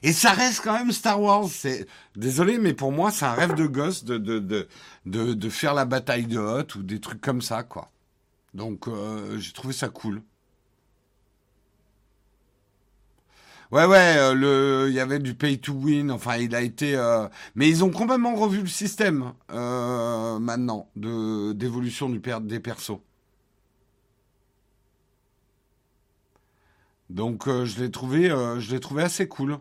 [0.06, 1.48] Et ça reste quand même Star Wars.
[1.50, 4.38] C'est désolé, mais pour moi, c'est un rêve de gosse de de,
[5.04, 7.90] de de faire la bataille de Hoth ou des trucs comme ça, quoi.
[8.54, 10.22] Donc euh, j'ai trouvé ça cool.
[13.72, 16.10] Ouais, ouais, euh, le, il y avait du pay to win.
[16.10, 22.08] Enfin, il a été, euh, mais ils ont complètement revu le système maintenant de d'évolution
[22.08, 23.00] du des persos.
[27.10, 28.28] Donc, je l'ai trouvé,
[28.58, 29.58] je l'ai trouvé assez cool.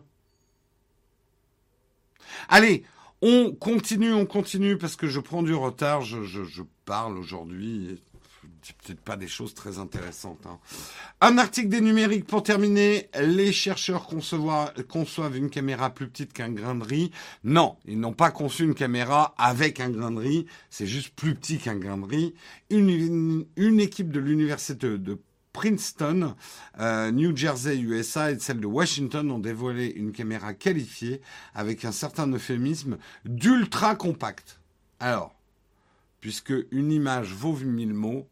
[2.48, 2.84] Allez,
[3.22, 6.02] on continue, on continue parce que je prends du retard.
[6.02, 8.00] Je, je, je parle aujourd'hui.
[8.84, 10.44] Peut-être pas des choses très intéressantes.
[10.46, 10.58] Hein.
[11.20, 13.08] Un article des numériques pour terminer.
[13.20, 17.12] Les chercheurs conçoivent une caméra plus petite qu'un grain de riz.
[17.44, 20.46] Non, ils n'ont pas conçu une caméra avec un grain de riz.
[20.68, 22.34] C'est juste plus petit qu'un grain de riz.
[22.70, 25.20] Une, une, une équipe de l'université de
[25.56, 26.34] Princeton,
[26.80, 31.22] euh, New Jersey, USA et celle de Washington ont dévoilé une caméra qualifiée
[31.54, 34.60] avec un certain euphémisme d'ultra compact.
[35.00, 35.34] Alors,
[36.20, 38.28] puisque une image vaut mille mots,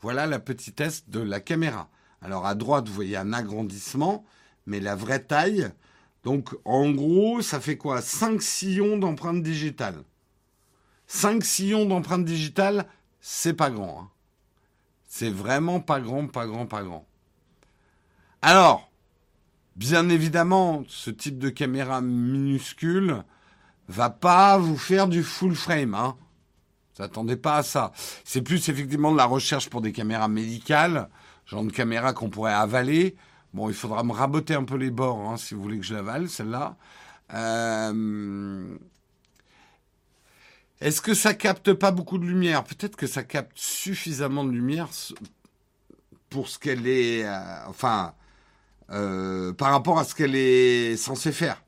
[0.00, 1.88] voilà la petitesse de la caméra.
[2.22, 4.24] Alors à droite, vous voyez un agrandissement,
[4.66, 5.72] mais la vraie taille,
[6.22, 8.00] donc en gros, ça fait quoi?
[8.00, 10.04] 5 sillons d'empreintes digitales.
[11.08, 12.86] 5 sillons d'empreintes digitales,
[13.20, 14.02] c'est pas grand.
[14.02, 14.10] Hein.
[15.16, 17.06] C'est vraiment pas grand, pas grand, pas grand.
[18.42, 18.90] Alors,
[19.76, 23.22] bien évidemment, ce type de caméra minuscule
[23.86, 25.94] va pas vous faire du full frame.
[25.94, 26.16] Hein.
[26.96, 27.92] Vous attendez pas à ça.
[28.24, 31.08] C'est plus effectivement de la recherche pour des caméras médicales,
[31.46, 33.14] genre de caméra qu'on pourrait avaler.
[33.52, 35.94] Bon, il faudra me raboter un peu les bords hein, si vous voulez que je
[35.94, 36.74] l'avale, celle-là.
[37.34, 38.76] Euh,
[40.84, 42.62] est-ce que ça capte pas beaucoup de lumière?
[42.62, 44.90] Peut-être que ça capte suffisamment de lumière
[46.28, 48.12] pour ce qu'elle est, euh, enfin,
[48.90, 51.64] euh, par rapport à ce qu'elle est censée faire.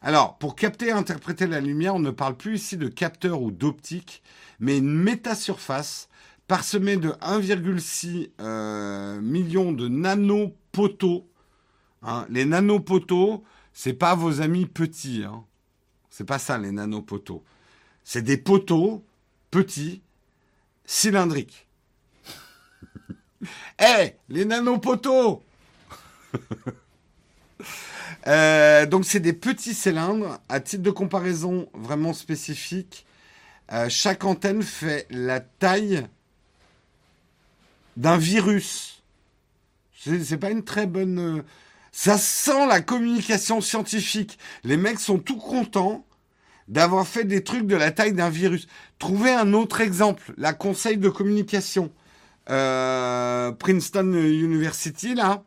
[0.00, 3.50] Alors, pour capter et interpréter la lumière, on ne parle plus ici de capteur ou
[3.50, 4.22] d'optique,
[4.58, 6.08] mais une métasurface
[6.46, 11.28] parsemée de 1,6 euh, million de nanopoteaux.
[12.00, 12.24] Hein.
[12.30, 13.44] Les nanopoteaux,
[13.74, 15.24] c'est pas vos amis petits.
[15.24, 15.44] Hein.
[16.08, 17.44] C'est pas ça les nanopoteaux.
[18.10, 19.04] C'est des poteaux
[19.50, 20.00] petits,
[20.86, 21.66] cylindriques.
[23.78, 25.42] Eh, hey, les nanopoteaux
[28.26, 33.04] euh, Donc c'est des petits cylindres, à titre de comparaison vraiment spécifique.
[33.72, 36.06] Euh, chaque antenne fait la taille
[37.98, 39.02] d'un virus.
[40.02, 41.18] C'est pas une très bonne...
[41.18, 41.42] Euh,
[41.92, 44.38] ça sent la communication scientifique.
[44.64, 46.06] Les mecs sont tout contents
[46.68, 48.68] d'avoir fait des trucs de la taille d'un virus.
[48.98, 51.90] Trouvez un autre exemple, la conseil de communication.
[52.50, 55.44] Euh, Princeton University, là,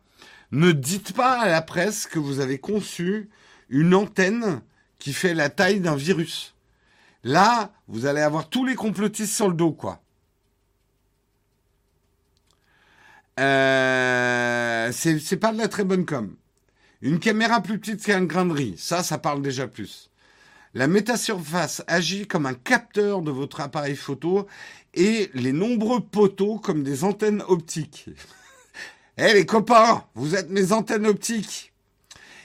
[0.50, 3.30] ne dites pas à la presse que vous avez conçu
[3.68, 4.60] une antenne
[4.98, 6.54] qui fait la taille d'un virus.
[7.24, 10.00] Là, vous allez avoir tous les complotistes sur le dos, quoi.
[13.40, 16.36] Euh, c'est pas de la très bonne com.
[17.00, 20.11] Une caméra plus petite qu'un grain de riz, ça, ça parle déjà plus.
[20.74, 24.46] La métasurface agit comme un capteur de votre appareil photo
[24.94, 28.08] et les nombreux poteaux comme des antennes optiques.
[29.18, 31.74] Eh les copains, vous êtes mes antennes optiques.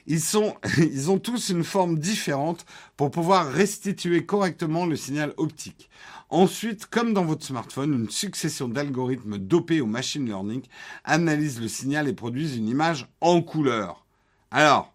[0.06, 2.66] Ils, sont, ils ont tous une forme différente
[2.98, 5.90] pour pouvoir restituer correctement le signal optique.
[6.30, 10.64] Ensuite, comme dans votre smartphone, une succession d'algorithmes dopés au machine learning
[11.06, 14.06] analyse le signal et produisent une image en couleur.
[14.52, 14.94] Alors,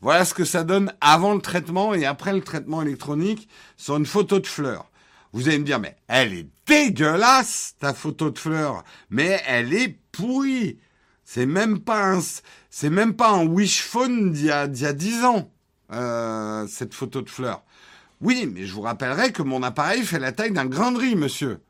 [0.00, 4.06] voilà ce que ça donne avant le traitement et après le traitement électronique sur une
[4.06, 4.90] photo de fleur.
[5.32, 9.98] Vous allez me dire, mais elle est dégueulasse, ta photo de fleur, mais elle est
[10.12, 10.78] pourrie.
[11.24, 12.20] C'est même pas un,
[12.70, 15.50] c'est même pas wish phone d'il y a, d'il y a 10 ans,
[15.92, 17.62] euh, cette photo de fleur.
[18.20, 21.16] Oui, mais je vous rappellerai que mon appareil fait la taille d'un grain de riz,
[21.16, 21.60] monsieur.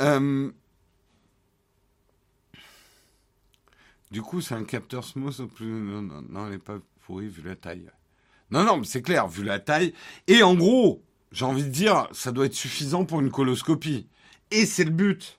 [0.00, 0.50] Euh,
[4.10, 5.66] du coup, c'est un capteur smooth plus.
[5.66, 7.90] Non, non, non, elle n'est pas pourrie vu la taille.
[8.50, 9.94] Non, non, mais c'est clair, vu la taille.
[10.26, 11.02] Et en gros,
[11.32, 14.08] j'ai envie de dire, ça doit être suffisant pour une coloscopie.
[14.50, 15.37] Et c'est le but.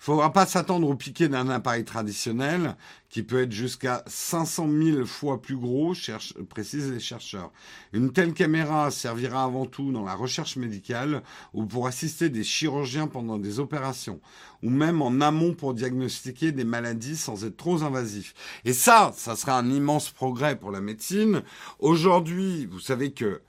[0.00, 2.76] Faudra pas s'attendre au piqué d'un appareil traditionnel
[3.08, 7.50] qui peut être jusqu'à 500 000 fois plus gros, cherche, précisent les chercheurs.
[7.92, 13.08] Une telle caméra servira avant tout dans la recherche médicale ou pour assister des chirurgiens
[13.08, 14.20] pendant des opérations
[14.62, 18.34] ou même en amont pour diagnostiquer des maladies sans être trop invasif.
[18.64, 21.42] Et ça, ça sera un immense progrès pour la médecine.
[21.80, 23.42] Aujourd'hui, vous savez que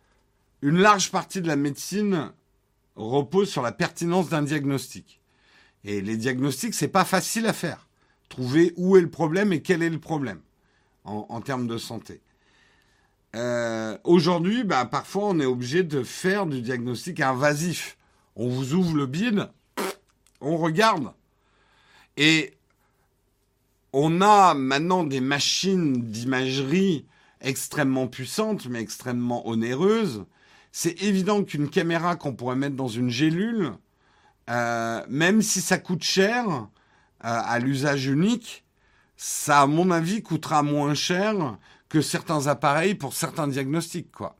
[0.63, 2.31] une large partie de la médecine
[2.95, 5.18] repose sur la pertinence d'un diagnostic.
[5.85, 7.87] Et les diagnostics, c'est pas facile à faire.
[8.27, 10.41] Trouver où est le problème et quel est le problème
[11.05, 12.21] en, termes de santé.
[13.35, 17.97] Euh, Aujourd'hui, bah, parfois, on est obligé de faire du diagnostic invasif.
[18.35, 19.49] On vous ouvre le bide,
[20.41, 21.11] on regarde.
[22.17, 22.53] Et
[23.93, 27.05] on a maintenant des machines d'imagerie
[27.41, 30.25] extrêmement puissantes, mais extrêmement onéreuses.
[30.71, 33.71] C'est évident qu'une caméra qu'on pourrait mettre dans une gélule,
[34.49, 36.67] euh, même si ça coûte cher euh,
[37.19, 38.65] à l'usage unique,
[39.15, 41.57] ça, à mon avis, coûtera moins cher
[41.89, 44.35] que certains appareils pour certains diagnostics, quoi.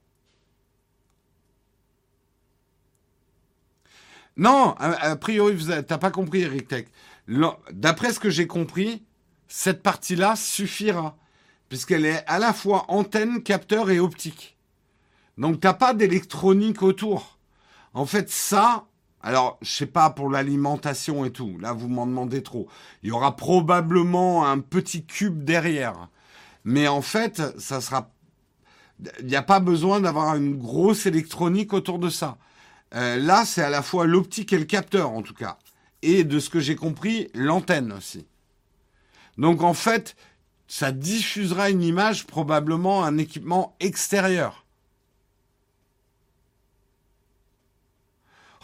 [4.37, 6.85] Non, a, priori, tu n'as pas compris, Eric Tech.
[7.71, 9.03] D'après ce que j'ai compris,
[9.49, 11.17] cette partie-là suffira,
[11.67, 14.57] puisqu'elle est à la fois antenne, capteur et optique.
[15.37, 17.37] Donc, t'as pas d'électronique autour.
[17.93, 18.85] En fait, ça,
[19.21, 21.57] alors, je sais pas pour l'alimentation et tout.
[21.59, 22.67] Là, vous m'en demandez trop.
[23.03, 26.07] Il y aura probablement un petit cube derrière.
[26.63, 28.11] Mais en fait, ça sera.
[29.19, 32.37] Il n'y a pas besoin d'avoir une grosse électronique autour de ça.
[32.95, 35.57] Euh, là, c'est à la fois l'optique et le capteur, en tout cas.
[36.01, 38.25] Et de ce que j'ai compris, l'antenne aussi.
[39.37, 40.15] Donc, en fait,
[40.67, 44.65] ça diffusera une image, probablement un équipement extérieur.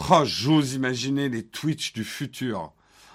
[0.09, 2.73] Oh, j'ose imaginer les Twitch du futur.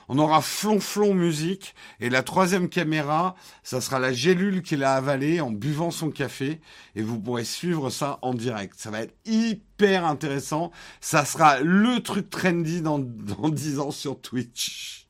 [0.09, 5.41] On aura flonflon musique et la troisième caméra, ça sera la gélule qu'il a avalée
[5.41, 6.61] en buvant son café
[6.97, 8.75] et vous pourrez suivre ça en direct.
[8.77, 10.73] Ça va être hyper intéressant.
[11.01, 15.07] Ça sera le truc trendy dans, dans 10 ans sur Twitch.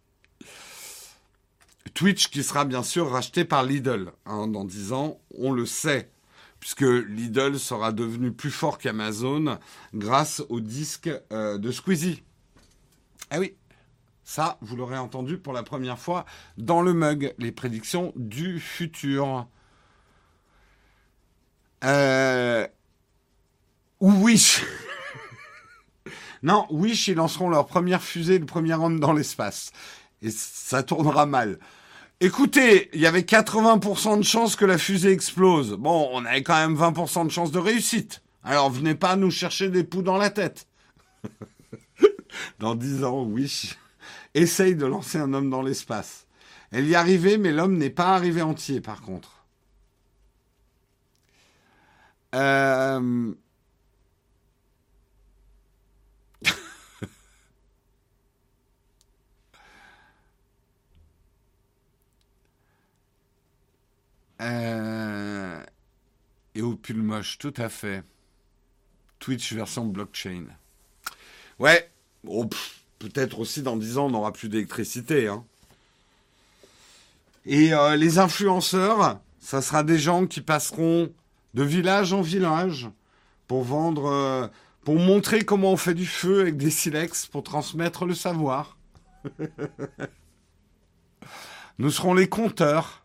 [1.94, 6.10] Twitch qui sera bien sûr racheté par Lidl hein, dans 10 ans, on le sait
[6.60, 9.58] puisque Lidl sera devenu plus fort qu'Amazon
[9.94, 12.22] grâce au disque euh, de Squeezie.
[13.32, 13.56] Eh oui,
[14.24, 16.24] ça, vous l'aurez entendu pour la première fois
[16.58, 19.48] dans le mug, les prédictions du futur.
[21.82, 22.66] Euh...
[24.00, 24.64] Ou Wish.
[26.42, 29.72] non, Wish, ils lanceront leur première fusée, le premier homme dans l'espace.
[30.22, 31.58] Et ça tournera mal.
[32.22, 35.72] Écoutez, il y avait 80% de chances que la fusée explose.
[35.72, 38.22] Bon, on avait quand même 20% de chances de réussite.
[38.44, 40.66] Alors venez pas nous chercher des poux dans la tête.
[42.58, 43.72] dans 10 ans, oui.
[44.34, 46.26] Essaye de lancer un homme dans l'espace.
[46.72, 49.46] Elle y est arrivée, mais l'homme n'est pas arrivé entier, par contre.
[52.34, 53.32] Euh...
[64.40, 65.62] Euh,
[66.54, 68.02] et au pull moche, tout à fait.
[69.18, 70.44] Twitch version blockchain.
[71.58, 71.90] Ouais,
[72.26, 72.48] oh,
[72.98, 75.28] peut-être aussi dans 10 ans, on n'aura plus d'électricité.
[75.28, 75.44] Hein.
[77.44, 81.12] Et euh, les influenceurs, ça sera des gens qui passeront
[81.54, 82.88] de village en village
[83.46, 84.48] pour vendre, euh,
[84.84, 88.78] pour montrer comment on fait du feu avec des silex pour transmettre le savoir.
[91.78, 93.04] Nous serons les compteurs.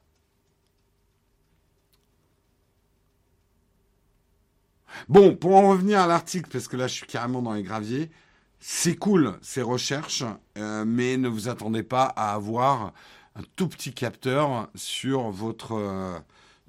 [5.10, 8.12] Bon, pour en revenir à l'article, parce que là je suis carrément dans les graviers,
[8.60, 10.24] c'est cool ces recherches,
[10.58, 12.94] euh, mais ne vous attendez pas à avoir
[13.36, 16.18] un tout petit capteur sur votre euh,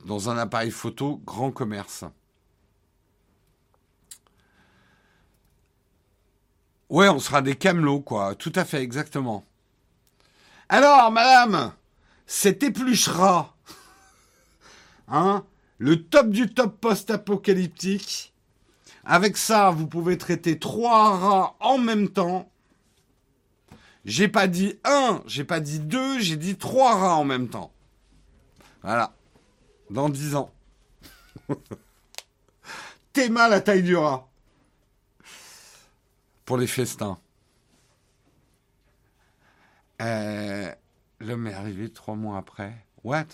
[0.04, 2.04] dans un appareil photo grand commerce.
[6.88, 8.34] Ouais, on sera des camelots, quoi.
[8.36, 9.44] Tout à fait, exactement.
[10.68, 11.72] Alors, madame,
[12.26, 13.56] cet épluchera,
[15.08, 15.44] hein,
[15.78, 18.32] le top du top post-apocalyptique.
[19.04, 22.50] Avec ça, vous pouvez traiter trois rats en même temps.
[24.04, 27.72] J'ai pas dit un, j'ai pas dit deux, j'ai dit trois rats en même temps.
[28.82, 29.14] Voilà.
[29.90, 30.52] Dans dix ans.
[33.12, 34.28] T'es mal la taille du rat
[36.44, 37.18] pour les festins.
[40.00, 40.72] Euh,
[41.20, 42.86] l'homme est arrivé trois mois après.
[43.04, 43.26] What?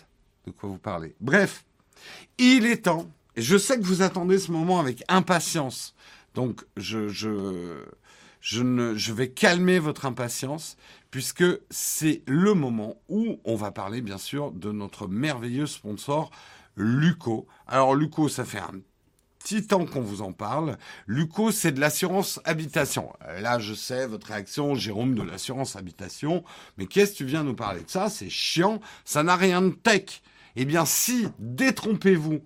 [0.46, 1.14] De quoi vous parlez?
[1.20, 1.64] Bref,
[2.38, 5.94] il est temps, et je sais que vous attendez ce moment avec impatience,
[6.34, 7.84] donc je, je,
[8.40, 10.76] je, ne, je vais calmer votre impatience,
[11.10, 16.30] puisque c'est le moment où on va parler bien sûr de notre merveilleux sponsor,
[16.76, 17.46] Luco.
[17.66, 18.80] Alors Luco, ça fait un
[19.38, 20.78] petit temps qu'on vous en parle.
[21.06, 23.12] Luco, c'est de l'assurance habitation.
[23.26, 26.44] Euh, là, je sais votre réaction, Jérôme, de l'assurance habitation.
[26.78, 28.08] Mais qu'est-ce que tu viens nous parler de ça?
[28.08, 30.22] C'est chiant, ça n'a rien de tech.
[30.56, 32.40] Eh bien, si, détrompez-vous.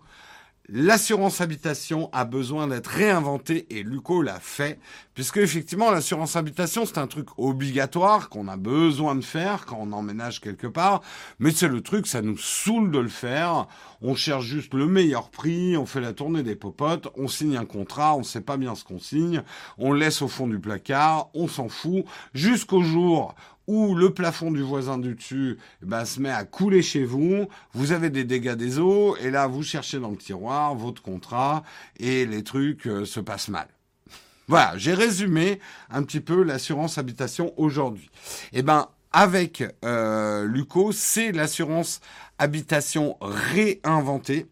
[0.69, 4.81] L'assurance habitation a besoin d'être réinventée et Luco l'a fait,
[5.15, 9.93] puisque effectivement l'assurance habitation c'est un truc obligatoire qu'on a besoin de faire quand on
[9.93, 11.03] emménage quelque part,
[11.39, 13.69] mais c'est le truc, ça nous saoule de le faire.
[14.03, 17.65] On cherche juste le meilleur prix, on fait la tournée des popotes, on signe un
[17.65, 19.45] contrat, on sait pas bien ce qu'on signe,
[19.79, 22.05] on le laisse au fond du placard, on s'en fout,
[22.35, 23.37] jusqu'au jour
[23.67, 27.49] où le plafond du voisin du dessus eh ben, se met à couler chez vous,
[27.73, 31.63] vous avez des dégâts des eaux, et là vous cherchez dans le tiroir votre contrat,
[31.99, 33.69] et les trucs euh, se passent mal.
[34.49, 35.61] Voilà, j'ai résumé
[35.91, 38.11] un petit peu l'assurance habitation aujourd'hui.
[38.53, 42.01] Eh ben, avec euh, Luco, c'est l'assurance
[42.39, 44.47] habitation réinventée.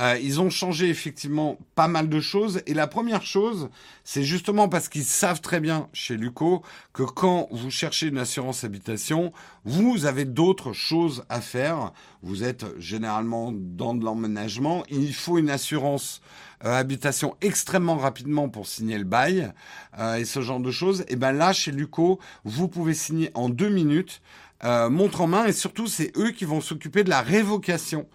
[0.00, 2.62] Euh, ils ont changé effectivement pas mal de choses.
[2.66, 3.68] Et la première chose,
[4.02, 6.62] c'est justement parce qu'ils savent très bien chez Luco
[6.94, 9.32] que quand vous cherchez une assurance habitation,
[9.64, 11.92] vous avez d'autres choses à faire.
[12.22, 14.84] Vous êtes généralement dans de l'emménagement.
[14.88, 16.22] Il faut une assurance
[16.64, 19.52] euh, habitation extrêmement rapidement pour signer le bail
[19.98, 21.04] euh, et ce genre de choses.
[21.08, 24.22] Et ben là, chez Luco, vous pouvez signer en deux minutes.
[24.62, 28.06] montre en main et surtout c'est eux qui vont s'occuper de la révocation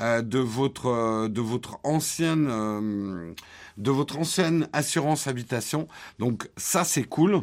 [0.00, 3.32] euh, de votre euh, de votre ancienne euh,
[3.78, 5.88] de votre ancienne assurance habitation.
[6.18, 7.42] Donc ça c'est cool.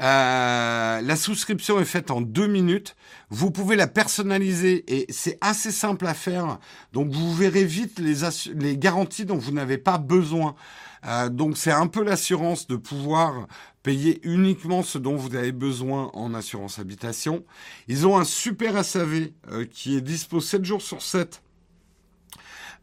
[0.00, 2.96] la souscription est faite en deux minutes.
[3.30, 6.58] Vous pouvez la personnaliser et c'est assez simple à faire.
[6.92, 10.56] Donc vous verrez vite les, les garanties dont vous n'avez pas besoin.
[11.30, 13.46] Donc c'est un peu l'assurance de pouvoir
[13.82, 17.44] Payez uniquement ce dont vous avez besoin en assurance habitation.
[17.88, 21.42] Ils ont un super SAV euh, qui est dispo 7 jours sur 7.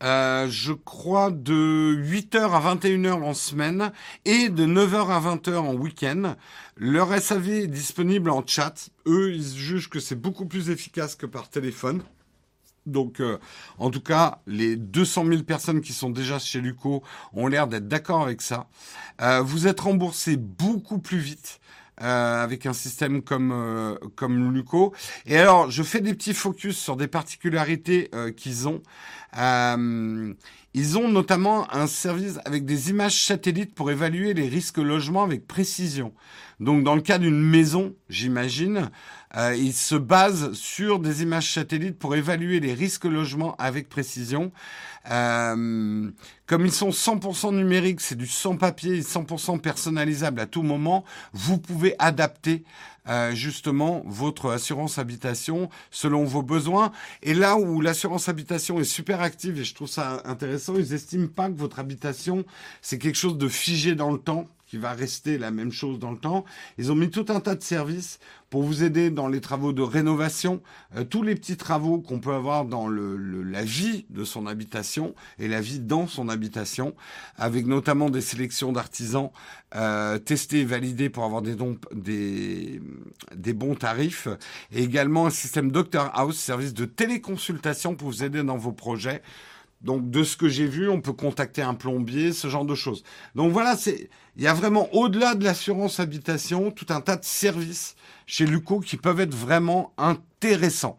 [0.03, 3.91] Euh, je crois de 8h à 21h en semaine
[4.25, 6.35] et de 9h à 20h en week-end.
[6.75, 8.89] Leur SAV est disponible en chat.
[9.07, 12.03] Eux, ils jugent que c'est beaucoup plus efficace que par téléphone.
[12.89, 13.37] Donc, euh,
[13.77, 17.03] en tout cas, les 200 000 personnes qui sont déjà chez Luco
[17.33, 18.67] ont l'air d'être d'accord avec ça.
[19.21, 21.59] Euh, vous êtes remboursé beaucoup plus vite.
[22.01, 24.93] Euh, avec un système comme comme Luco.
[25.25, 28.81] Et alors, je fais des petits focus sur des particularités qu'ils ont.
[29.35, 35.45] ils ont notamment un service avec des images satellites pour évaluer les risques logement avec
[35.45, 36.13] précision.
[36.59, 38.89] Donc, dans le cas d'une maison, j'imagine,
[39.37, 44.51] euh, se base sur des images satellites pour évaluer les risques logement avec précision.
[45.09, 46.11] Euh,
[46.45, 51.05] comme ils sont 100% numériques, c'est du sans papier et 100% personnalisable à tout moment,
[51.31, 52.63] vous pouvez adapter
[53.07, 56.91] euh, justement votre assurance habitation selon vos besoins.
[57.23, 61.27] Et là où l'assurance habitation est super active, et je trouve ça intéressant, ils estiment
[61.27, 62.43] pas que votre habitation,
[62.81, 66.11] c'est quelque chose de figé dans le temps qui va rester la même chose dans
[66.11, 66.45] le temps.
[66.77, 68.19] Ils ont mis tout un tas de services
[68.51, 70.61] pour vous aider dans les travaux de rénovation,
[70.95, 75.15] euh, tous les petits travaux qu'on peut avoir dans le, la vie de son habitation
[75.39, 76.95] et la vie dans son habitation,
[77.37, 79.31] avec notamment des sélections d'artisans
[79.75, 82.81] euh, testés et validés pour avoir des, dons, des,
[83.35, 84.27] des bons tarifs,
[84.71, 89.21] et également un système Doctor House, service de téléconsultation pour vous aider dans vos projets
[89.81, 93.03] Donc de ce que j'ai vu, on peut contacter un plombier, ce genre de choses.
[93.35, 97.25] Donc voilà, c'est il y a vraiment au-delà de l'assurance habitation tout un tas de
[97.25, 97.95] services
[98.25, 100.97] chez Luco qui peuvent être vraiment intéressants.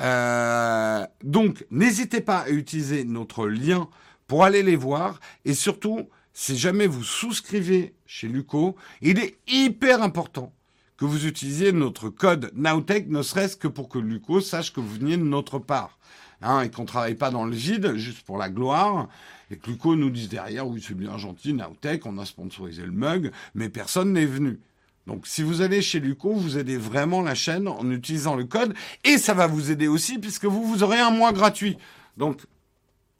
[0.00, 3.88] Euh, donc n'hésitez pas à utiliser notre lien
[4.26, 10.02] pour aller les voir et surtout si jamais vous souscrivez chez Luco, il est hyper
[10.02, 10.52] important
[10.96, 14.94] que vous utilisiez notre code Nowtech, ne serait-ce que pour que Luco sache que vous
[14.94, 15.98] veniez de notre part.
[16.46, 19.08] Hein, et qu'on travaille pas dans le vide, juste pour la gloire,
[19.50, 22.92] et que Luco nous dise derrière, oui, c'est bien gentil, Nowtech, on a sponsorisé le
[22.92, 24.60] mug, mais personne n'est venu.
[25.06, 28.74] Donc, si vous allez chez Luco, vous aidez vraiment la chaîne en utilisant le code,
[29.04, 31.78] et ça va vous aider aussi, puisque vous, vous aurez un mois gratuit.
[32.18, 32.42] Donc,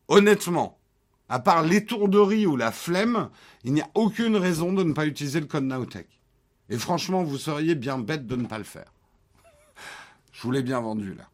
[0.09, 0.79] honnêtement,
[1.31, 3.31] à part l'étourderie ou la flemme,
[3.65, 6.09] il n'y a aucune raison de ne pas utiliser le code Nowtech.
[6.69, 8.93] Et franchement, vous seriez bien bête de ne pas le faire.
[10.31, 11.25] Je vous l'ai bien vendu là.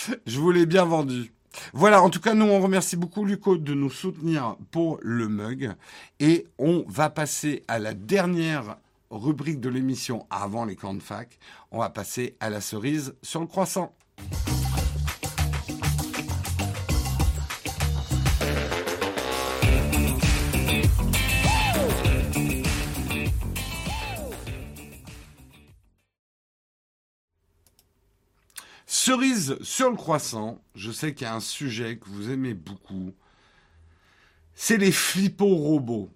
[0.26, 1.32] Je vous l'ai bien vendu.
[1.72, 5.72] Voilà, en tout cas, nous, on remercie beaucoup Luco de nous soutenir pour le mug.
[6.20, 8.76] Et on va passer à la dernière
[9.10, 11.38] rubrique de l'émission avant les camps fac.
[11.70, 13.94] On va passer à la cerise sur le croissant.
[29.06, 33.12] Cerise sur le croissant, je sais qu'il y a un sujet que vous aimez beaucoup.
[34.56, 36.10] C'est les flippos robots,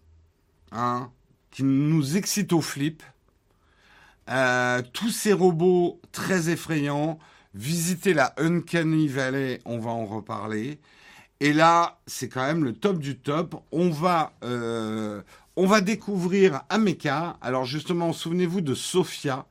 [0.72, 1.12] hein,
[1.52, 3.04] qui nous excitent au flip.
[4.28, 7.20] Euh, tous ces robots très effrayants.
[7.54, 10.80] Visitez la Uncanny Valley, on va en reparler.
[11.38, 13.62] Et là, c'est quand même le top du top.
[13.70, 15.22] On va, euh,
[15.54, 17.36] on va découvrir Ameka.
[17.40, 19.46] Alors justement, souvenez-vous de Sophia,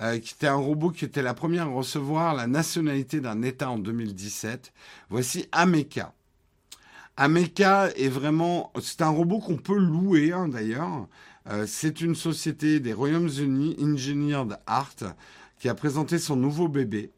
[0.00, 3.70] euh, qui était un robot qui était la première à recevoir la nationalité d'un État
[3.70, 4.72] en 2017.
[5.08, 6.12] Voici Ameka.
[7.16, 11.06] Ameka est vraiment, c'est un robot qu'on peut louer hein, d'ailleurs.
[11.48, 14.96] Euh, c'est une société des Royaumes-Unis, Engineered Art,
[15.58, 17.10] qui a présenté son nouveau bébé.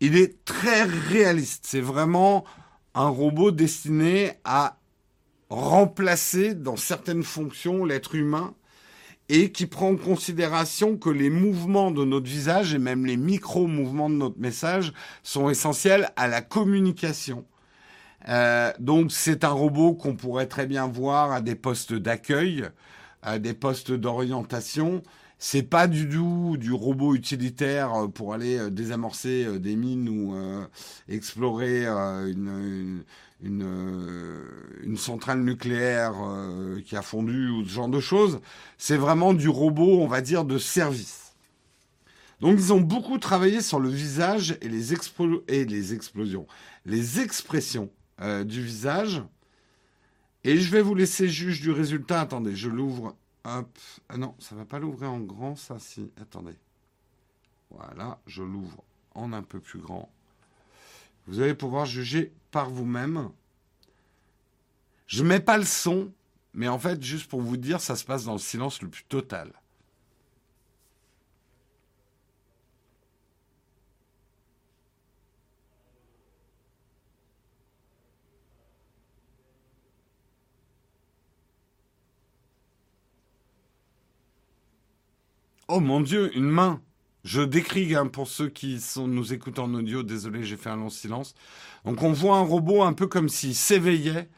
[0.00, 1.64] Il est très réaliste.
[1.66, 2.44] C'est vraiment
[2.94, 4.76] un robot destiné à
[5.48, 8.54] remplacer dans certaines fonctions l'être humain
[9.34, 14.10] et qui prend en considération que les mouvements de notre visage et même les micro-mouvements
[14.10, 14.92] de notre message
[15.22, 17.46] sont essentiels à la communication.
[18.28, 22.68] Euh, donc c'est un robot qu'on pourrait très bien voir à des postes d'accueil,
[23.22, 25.02] à des postes d'orientation.
[25.38, 30.36] C'est pas du tout du robot utilitaire pour aller euh, désamorcer euh, des mines ou
[31.08, 33.02] explorer une,
[33.44, 34.44] euh,
[34.82, 38.40] une centrale nucléaire euh, qui a fondu ou ce genre de choses.
[38.78, 41.34] C'est vraiment du robot, on va dire, de service.
[42.40, 46.46] Donc ils ont beaucoup travaillé sur le visage et les, explosions,
[46.86, 47.90] les expressions
[48.20, 49.22] euh, du visage.
[50.44, 52.20] Et je vais vous laisser juge du résultat.
[52.20, 53.16] Attendez, je l'ouvre.
[53.44, 53.78] Hop.
[54.08, 56.10] Ah non, ça va pas l'ouvrir en grand, ça, si.
[56.20, 56.54] Attendez.
[57.70, 60.10] Voilà, je l'ouvre en un peu plus grand.
[61.26, 63.30] Vous allez pouvoir juger par vous-même.
[65.06, 66.12] Je mets pas le son,
[66.54, 69.04] mais en fait, juste pour vous dire, ça se passe dans le silence le plus
[69.04, 69.52] total.
[85.68, 86.82] Oh mon Dieu, une main
[87.24, 90.76] je décris hein, pour ceux qui sont, nous écoutent en audio, désolé, j'ai fait un
[90.76, 91.34] long silence.
[91.84, 94.28] Donc on voit un robot un peu comme s'il s'éveillait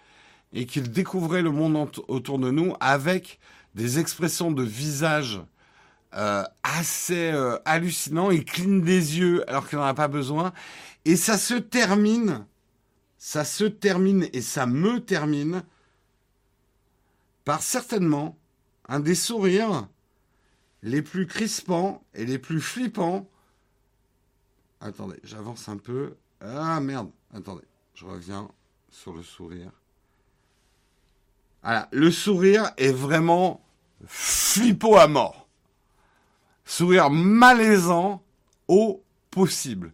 [0.53, 3.39] et qu'il découvrait le monde autour de nous avec
[3.75, 5.41] des expressions de visage
[6.15, 8.31] euh, assez euh, hallucinants.
[8.31, 10.53] Il cligne des yeux alors qu'il n'en a pas besoin.
[11.05, 12.47] Et ça se termine,
[13.19, 15.63] ça se termine et ça me termine
[17.45, 18.39] par certainement
[18.89, 19.89] un des sourires
[20.85, 23.27] les plus crispants et les plus flippants.
[24.81, 26.15] Attendez, j'avance un peu.
[26.41, 28.51] Ah merde, attendez, je reviens
[28.91, 29.73] sur le sourire.
[31.63, 33.65] Voilà, le sourire est vraiment
[34.07, 35.49] flippo à mort.
[36.67, 38.23] Sourire malaisant
[38.69, 39.93] au possible.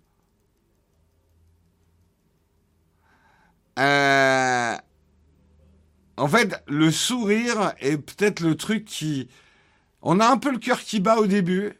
[3.78, 4.76] Euh,
[6.16, 9.28] en fait, le sourire est peut-être le truc qui,
[10.02, 11.72] on a un peu le cœur qui bat au début.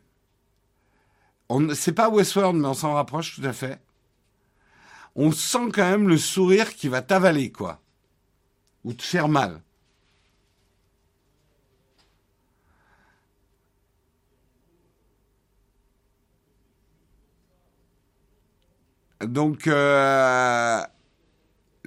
[1.75, 3.79] C'est pas Westworld, mais on s'en rapproche tout à fait.
[5.15, 7.81] On sent quand même le sourire qui va t'avaler, quoi.
[8.85, 9.63] Ou te faire mal.
[19.21, 20.83] Donc, euh,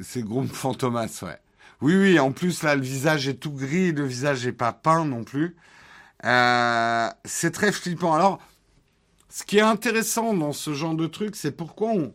[0.02, 1.40] C'est Groom Fantomas, ouais.
[1.82, 5.06] Oui, oui, en plus, là, le visage est tout gris, le visage n'est pas peint
[5.06, 5.56] non plus.
[6.26, 8.14] Euh, c'est très flippant.
[8.14, 8.40] Alors,
[9.30, 12.14] ce qui est intéressant dans ce genre de truc, c'est pourquoi on,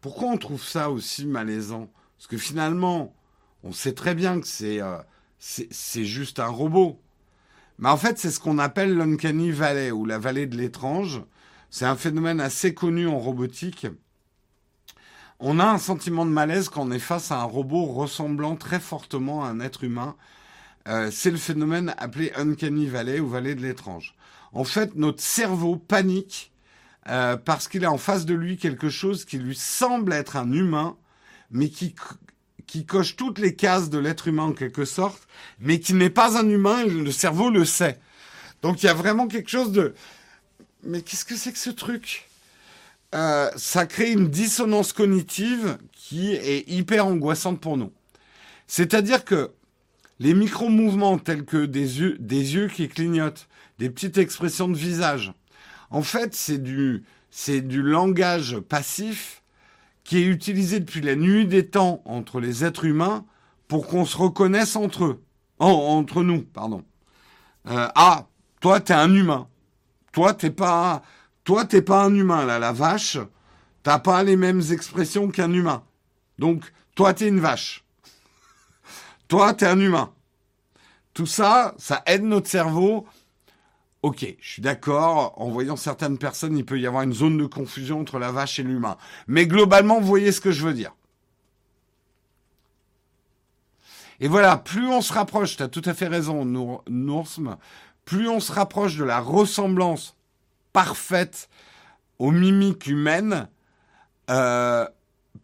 [0.00, 1.88] pourquoi on trouve ça aussi malaisant?
[2.16, 3.14] Parce que finalement,
[3.62, 4.98] on sait très bien que c'est euh,
[5.38, 7.00] c'est juste un robot.
[7.78, 11.22] Mais en fait, c'est ce qu'on appelle l'uncanny valley, ou la vallée de l'étrange.
[11.70, 13.86] C'est un phénomène assez connu en robotique.
[15.38, 18.80] On a un sentiment de malaise quand on est face à un robot ressemblant très
[18.80, 20.16] fortement à un être humain.
[20.86, 24.14] Euh, c'est le phénomène appelé uncanny valley ou vallée de l'étrange.
[24.52, 26.52] En fait, notre cerveau panique
[27.08, 30.50] euh, parce qu'il a en face de lui quelque chose qui lui semble être un
[30.52, 30.96] humain,
[31.50, 31.94] mais qui,
[32.66, 35.26] qui coche toutes les cases de l'être humain en quelque sorte,
[35.60, 37.98] mais qui n'est pas un humain et le cerveau le sait.
[38.62, 39.94] Donc il y a vraiment quelque chose de...
[40.82, 42.28] Mais qu'est-ce que c'est que ce truc?
[43.14, 47.92] Euh, ça crée une dissonance cognitive qui est hyper angoissante pour nous.
[48.66, 49.52] C'est-à-dire que
[50.18, 53.48] les micro-mouvements tels que des yeux, qui clignotent,
[53.78, 55.32] des petites expressions de visage,
[55.90, 59.42] en fait, c'est du, c'est du langage passif
[60.04, 63.24] qui est utilisé depuis la nuit des temps entre les êtres humains
[63.68, 65.22] pour qu'on se reconnaisse entre eux.
[65.58, 66.84] entre nous, pardon.
[67.68, 68.26] Euh, ah,
[68.60, 69.48] toi, t'es un humain.
[70.12, 71.02] Toi, t'es pas,
[71.44, 73.18] toi, t'es pas un humain, là, la vache.
[73.82, 75.82] T'as pas les mêmes expressions qu'un humain.
[76.38, 77.84] Donc, toi, t'es une vache.
[79.28, 80.12] Toi, t'es un humain.
[81.14, 83.06] Tout ça, ça aide notre cerveau.
[84.02, 85.34] Ok, je suis d'accord.
[85.36, 88.58] En voyant certaines personnes, il peut y avoir une zone de confusion entre la vache
[88.58, 88.96] et l'humain.
[89.26, 90.92] Mais globalement, vous voyez ce que je veux dire.
[94.20, 96.44] Et voilà, plus on se rapproche, tu as tout à fait raison,
[96.88, 97.56] Noursme,
[98.04, 100.16] plus on se rapproche de la ressemblance
[100.72, 101.48] parfaite
[102.18, 103.48] aux mimiques humaines,
[104.30, 104.86] euh,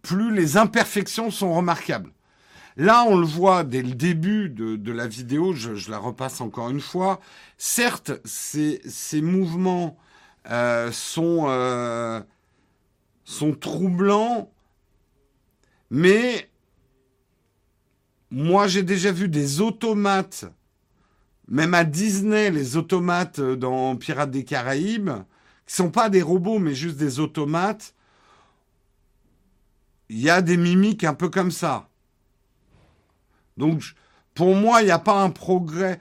[0.01, 2.13] plus les imperfections sont remarquables.
[2.77, 6.81] Là, on le voit dès le début de, la vidéo, je, la repasse encore une
[6.81, 7.21] fois.
[7.59, 8.81] Certes, ces,
[9.21, 9.97] mouvements
[10.51, 12.21] euh, sont, euh,
[13.25, 14.51] sont troublants,
[15.91, 16.49] mais
[18.31, 20.47] moi j'ai déjà vu des automates
[21.49, 25.11] même à Disney, les automates dans Pirates des Caraïbes,
[25.67, 27.95] qui sont pas des robots, mais juste des automates,
[30.09, 31.89] il y a des mimiques un peu comme ça.
[33.57, 33.83] Donc,
[34.35, 35.99] pour moi, il n'y a pas un progrès.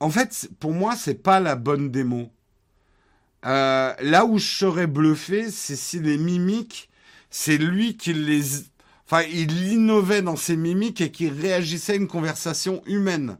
[0.00, 2.30] En fait, pour moi, c'est pas la bonne démo.
[3.44, 6.90] Euh, là où je serais bluffé, c'est si les mimiques,
[7.30, 8.42] c'est lui qui les,
[9.06, 13.38] enfin, il innovait dans ses mimiques et qui réagissait à une conversation humaine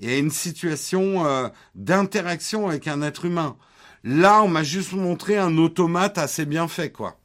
[0.00, 3.56] et à une situation euh, d'interaction avec un être humain.
[4.04, 7.18] Là, on m'a juste montré un automate assez bien fait, quoi.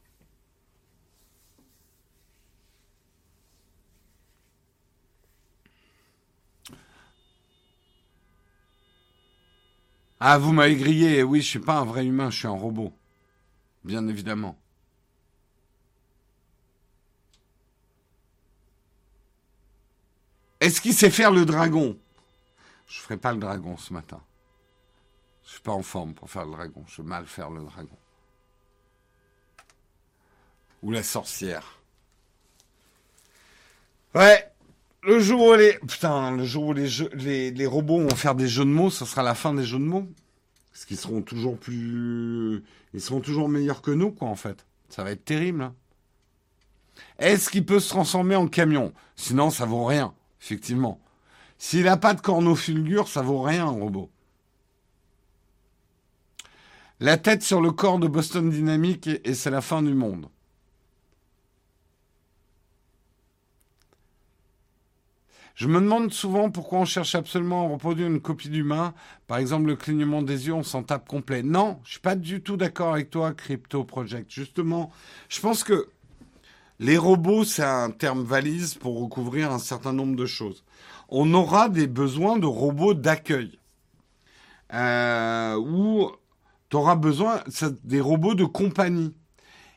[10.26, 11.22] Ah, vous m'avez grillé.
[11.22, 12.94] Oui, je suis pas un vrai humain, je suis un robot.
[13.84, 14.58] Bien évidemment.
[20.60, 21.98] Est-ce qu'il sait faire le dragon?
[22.86, 24.22] Je ferai pas le dragon ce matin.
[25.44, 26.82] Je suis pas en forme pour faire le dragon.
[26.88, 27.98] Je vais mal faire le dragon.
[30.82, 31.80] Ou la sorcière.
[34.14, 34.53] Ouais.
[35.06, 38.64] Le jour où les putain, le jour où les, les, robots vont faire des jeux
[38.64, 40.08] de mots, ce sera la fin des jeux de mots.
[40.72, 42.64] Parce qu'ils seront toujours plus,
[42.94, 44.66] ils seront toujours meilleurs que nous, quoi, en fait.
[44.88, 45.62] Ça va être terrible.
[45.62, 45.74] Hein.
[47.18, 48.92] Est-ce qu'il peut se transformer en camion?
[49.14, 51.00] Sinon, ça vaut rien, effectivement.
[51.58, 54.10] S'il n'a pas de corneau fulgure, ça vaut rien, un robot.
[57.00, 60.28] La tête sur le corps de Boston Dynamics et c'est la fin du monde.
[65.54, 68.92] Je me demande souvent pourquoi on cherche absolument à reproduire une copie d'humain.
[69.26, 71.42] Par exemple, le clignement des yeux, on s'en tape complet.
[71.42, 74.30] Non, je suis pas du tout d'accord avec toi, Crypto Project.
[74.30, 74.90] Justement,
[75.28, 75.88] je pense que
[76.80, 80.64] les robots, c'est un terme valise pour recouvrir un certain nombre de choses
[81.08, 83.58] on aura des besoins de robots d'accueil.
[84.72, 86.10] Euh, ou
[86.68, 87.42] tu auras besoin
[87.84, 89.14] des robots de compagnie.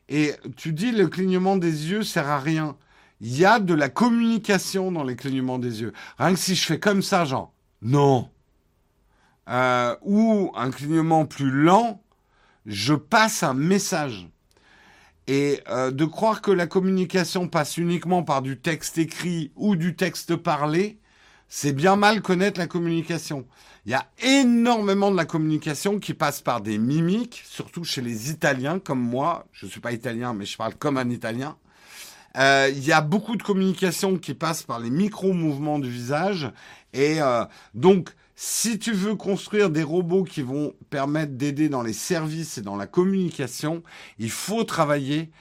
[0.09, 2.77] Et tu dis le clignement des yeux sert à rien.
[3.19, 5.93] Il y a de la communication dans les clignements des yeux.
[6.17, 8.29] Rien que si je fais comme ça, genre, non.
[9.49, 12.01] Euh, ou un clignement plus lent,
[12.65, 14.29] je passe un message.
[15.27, 19.95] Et euh, de croire que la communication passe uniquement par du texte écrit ou du
[19.95, 20.99] texte parlé,
[21.49, 23.45] c'est bien mal connaître la communication.
[23.85, 28.29] Il y a énormément de la communication qui passe par des mimiques, surtout chez les
[28.31, 29.47] Italiens comme moi.
[29.53, 31.57] Je ne suis pas italien, mais je parle comme un Italien.
[32.37, 36.51] Euh, Il y a beaucoup de communication qui passe par les micro-mouvements du visage.
[36.93, 41.93] Et euh, donc, si tu veux construire des robots qui vont permettre d'aider dans les
[41.93, 43.81] services et dans la communication,
[44.19, 45.31] il faut travailler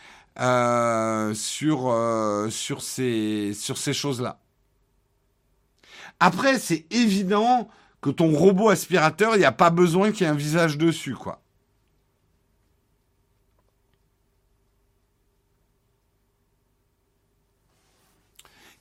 [0.40, 4.39] euh, sur, euh, sur ces, sur ces choses-là.
[6.20, 7.68] Après, c'est évident
[8.01, 11.14] que ton robot aspirateur, il n'y a pas besoin qu'il y ait un visage dessus,
[11.14, 11.43] quoi.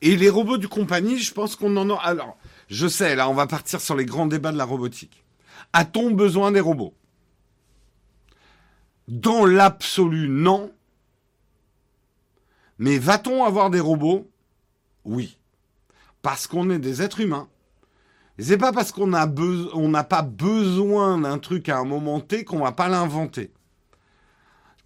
[0.02, 1.96] Et les robots du compagnie, je pense qu'on en a.
[2.02, 5.24] Alors, je sais, là, on va partir sur les grands débats de la robotique.
[5.74, 6.94] A-t-on besoin des robots?
[9.08, 10.72] Dans l'absolu, non.
[12.78, 14.30] Mais va-t-on avoir des robots?
[15.06, 15.38] Oui.
[16.22, 17.48] Parce qu'on est des êtres humains.
[18.38, 22.74] C'est pas parce qu'on n'a pas besoin d'un truc à un moment T qu'on va
[22.74, 23.54] pas l'inventer.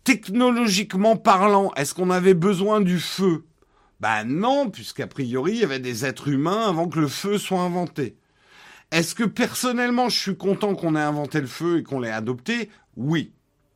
[0.04, 3.46] Technologiquement parlant, est-ce qu'on avait besoin du feu?
[4.00, 7.62] Ben non, puisqu'a priori, il y avait des êtres humains avant que le feu soit
[7.62, 8.18] inventé.
[8.92, 12.70] Est-ce que personnellement, je suis content qu'on ait inventé le feu et qu'on l'ait adopté?
[12.96, 13.34] Oui.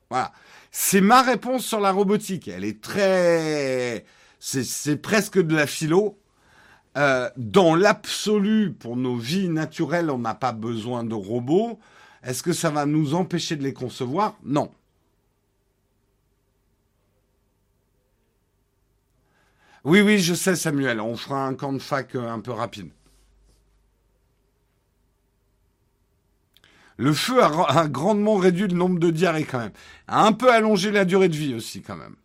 [0.10, 0.32] Voilà.
[0.72, 2.48] C'est ma réponse sur la robotique.
[2.48, 4.06] Elle est très...
[4.40, 6.20] C'est presque de la philo.
[6.98, 11.80] Euh, dans l'absolu, pour nos vies naturelles, on n'a pas besoin de robots.
[12.24, 14.38] Est-ce que ça va nous empêcher de les concevoir?
[14.44, 14.72] Non.
[19.84, 21.02] Oui, oui, je sais, Samuel.
[21.02, 22.90] On fera un camp de fac euh, un peu rapide.
[26.98, 29.74] Le feu a, grandement réduit le nombre de diarrhées quand même.
[30.08, 32.16] A un peu allongé la durée de vie aussi quand même.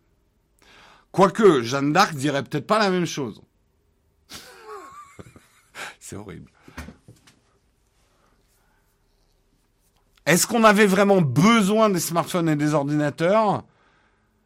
[1.11, 3.41] Quoique, Jeanne d'Arc dirait peut-être pas la même chose.
[5.99, 6.51] C'est horrible.
[10.25, 13.63] Est-ce qu'on avait vraiment besoin des smartphones et des ordinateurs?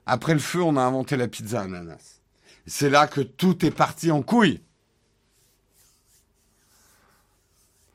[0.05, 2.22] Après le feu, on a inventé la pizza ananas.
[2.65, 4.61] C'est là que tout est parti en couille.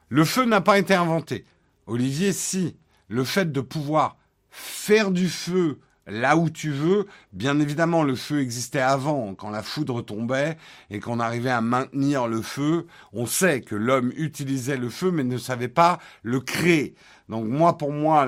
[0.08, 1.44] Le feu n'a pas été inventé.
[1.86, 2.76] Olivier, si.
[3.08, 4.16] Le fait de pouvoir
[4.50, 7.06] faire du feu là où tu veux.
[7.32, 10.56] Bien évidemment, le feu existait avant, quand la foudre tombait
[10.90, 12.86] et qu'on arrivait à maintenir le feu.
[13.12, 16.94] On sait que l'homme utilisait le feu, mais ne savait pas le créer.
[17.28, 18.26] Donc moi, pour moi,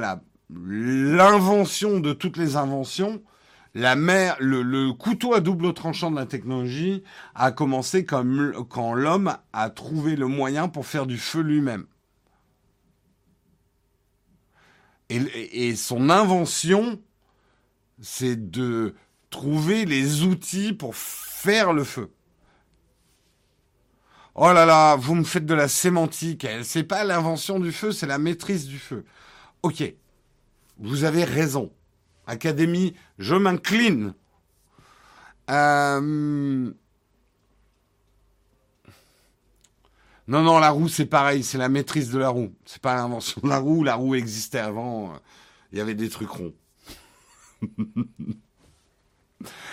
[0.50, 3.22] l'invention de toutes les inventions,
[3.74, 7.02] la mer, le, couteau à double tranchant de la technologie
[7.34, 11.86] a commencé comme quand l'homme a trouvé le moyen pour faire du feu lui-même.
[15.08, 17.00] Et, et, son invention
[18.00, 18.94] c'est de
[19.30, 22.10] trouver les outils pour faire le feu.
[24.34, 26.46] Oh là là, vous me faites de la sémantique.
[26.62, 29.04] C'est pas l'invention du feu, c'est la maîtrise du feu.
[29.62, 29.82] Ok,
[30.78, 31.72] vous avez raison.
[32.30, 34.14] Académie, je m'incline.
[35.50, 36.70] Euh,
[40.28, 42.54] non, non, la roue, c'est pareil, c'est la maîtrise de la roue.
[42.64, 45.12] C'est pas l'invention de la roue, la roue existait avant.
[45.72, 46.54] Il y avait des trucs ronds.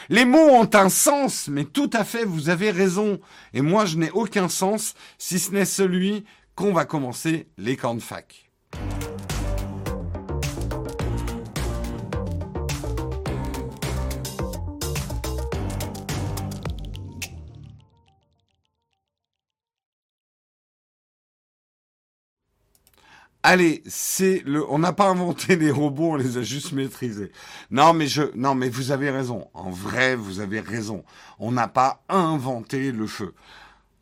[0.10, 3.20] Les mots ont un sens, mais tout à fait, vous avez raison.
[3.54, 6.26] Et moi, je n'ai aucun sens, si ce n'est celui
[6.56, 8.50] qu'on va commencer les camps de fac.
[23.44, 24.70] Allez, c'est le.
[24.70, 27.32] On n'a pas inventé les robots, on les a juste maîtrisés.
[27.72, 28.24] Non, mais je.
[28.36, 29.48] Non, mais vous avez raison.
[29.54, 31.04] En vrai, vous avez raison.
[31.40, 33.34] On n'a pas inventé le feu.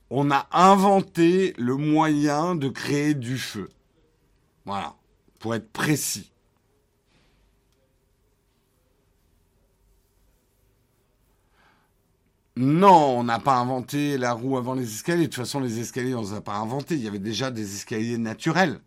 [0.09, 3.69] On a inventé le moyen de créer du feu.
[4.65, 4.95] Voilà.
[5.39, 6.31] Pour être précis.
[12.57, 15.23] Non, on n'a pas inventé la roue avant les escaliers.
[15.23, 16.95] De toute façon, les escaliers, on ne les a pas inventés.
[16.95, 18.79] Il y avait déjà des escaliers naturels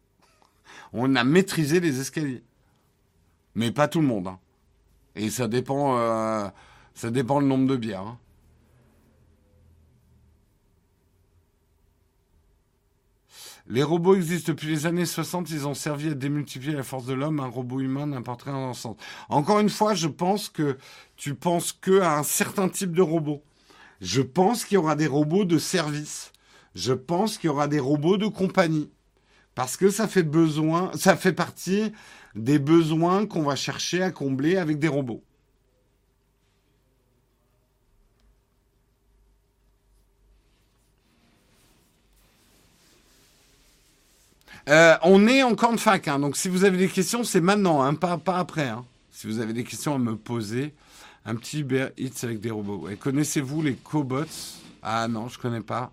[0.92, 2.44] on a maîtrisé les escaliers.
[3.54, 4.28] Mais pas tout le monde.
[4.28, 4.38] Hein.
[5.14, 6.48] Et ça dépend, euh,
[6.94, 8.02] ça dépend le nombre de bières.
[8.02, 8.18] Hein.
[13.70, 17.12] Les robots existent depuis les années 60, ils ont servi à démultiplier la force de
[17.12, 18.96] l'homme, un robot humain n'importe rien dans sens.
[19.28, 20.78] Encore une fois, je pense que
[21.16, 23.42] tu penses que à un certain type de robot.
[24.00, 26.32] Je pense qu'il y aura des robots de service.
[26.74, 28.90] Je pense qu'il y aura des robots de compagnie.
[29.58, 31.92] Parce que ça fait besoin, ça fait partie
[32.36, 35.20] des besoins qu'on va chercher à combler avec des robots.
[44.68, 47.82] Euh, on est encore de fac, hein, donc si vous avez des questions, c'est maintenant,
[47.82, 48.68] hein, pas, après.
[48.68, 48.84] Hein.
[49.10, 50.72] Si vous avez des questions à me poser,
[51.24, 52.88] Un petit Uber Eats avec des robots.
[53.00, 54.22] Connaissez-vous les cobots?
[54.84, 55.92] Ah non, je connais pas.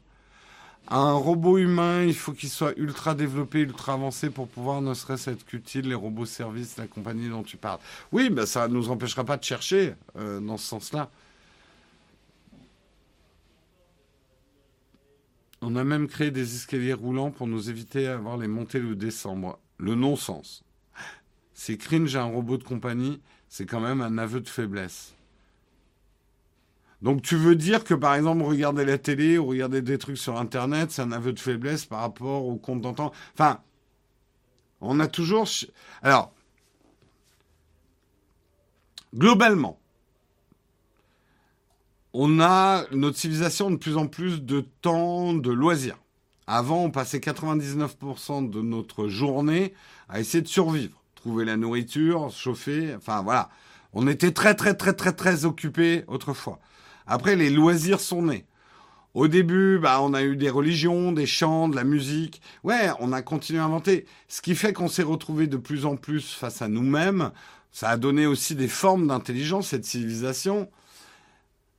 [0.88, 5.32] Un robot humain, il faut qu'il soit ultra développé, ultra avancé pour pouvoir ne serait-ce
[5.32, 7.80] être qu'utile, les robots services, la compagnie dont tu parles.
[8.12, 11.10] Oui, ben ça ne nous empêchera pas de chercher euh, dans ce sens-là.
[15.62, 19.58] On a même créé des escaliers roulants pour nous éviter d'avoir les montées le descendre.
[19.80, 20.64] Le non-sens.
[21.56, 25.15] C'est cringe à un robot de compagnie, c'est quand même un aveu de faiblesse.
[27.06, 30.40] Donc tu veux dire que par exemple regarder la télé ou regarder des trucs sur
[30.40, 33.14] Internet, c'est un aveu de faiblesse par rapport au compte d'entente.
[33.36, 33.60] Enfin,
[34.82, 35.48] on a toujours...
[36.02, 36.34] Alors,
[39.14, 39.78] globalement,
[42.14, 46.00] on a notre civilisation de plus en plus de temps de loisirs.
[46.48, 49.76] Avant, on passait 99% de notre journée
[50.10, 53.52] à essayer de survivre, trouver la nourriture, chauffer, enfin voilà.
[53.94, 56.60] On était très très très très très occupés autrefois.
[57.08, 58.46] Après, les loisirs sont nés.
[59.16, 62.42] Au début, bah, on a eu des religions, des chants, de la musique.
[62.66, 64.06] Ouais, on a continué à inventer.
[64.28, 67.32] Ce qui fait qu'on s'est retrouvé de plus en plus face à nous-mêmes.
[67.72, 70.70] Ça a donné aussi des formes d'intelligence et de civilisation.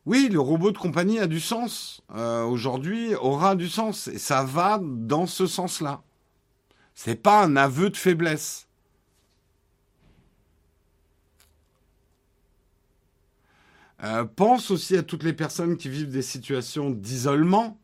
[0.07, 2.03] Oui, le robot de compagnie a du sens.
[2.15, 4.09] Euh, aujourd'hui, aura du sens.
[4.09, 6.03] Et ça va dans ce sens-là.
[6.94, 8.66] C'est pas un aveu de faiblesse.
[14.05, 17.78] Euh, pense aussi à toutes les personnes qui vivent des situations d'isolement.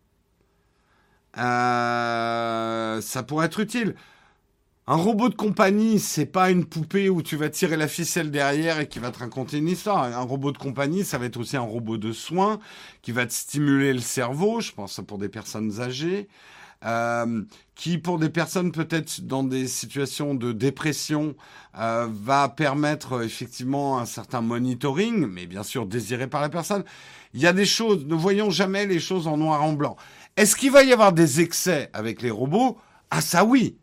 [1.38, 3.94] Euh, ça pourrait être utile.
[4.88, 8.80] Un robot de compagnie, c'est pas une poupée où tu vas tirer la ficelle derrière
[8.80, 10.02] et qui va te raconter une histoire.
[10.02, 12.58] Un robot de compagnie, ça va être aussi un robot de soins
[13.00, 16.28] qui va te stimuler le cerveau, je pense pour des personnes âgées,
[16.84, 17.42] euh,
[17.74, 21.34] qui pour des personnes peut-être dans des situations de dépression
[21.78, 26.84] euh, va permettre effectivement un certain monitoring, mais bien sûr désiré par la personne.
[27.34, 29.96] Il y a des choses, ne voyons jamais les choses en noir en blanc.
[30.36, 32.78] Est-ce qu'il va y avoir des excès avec les robots?
[33.10, 33.76] Ah ça oui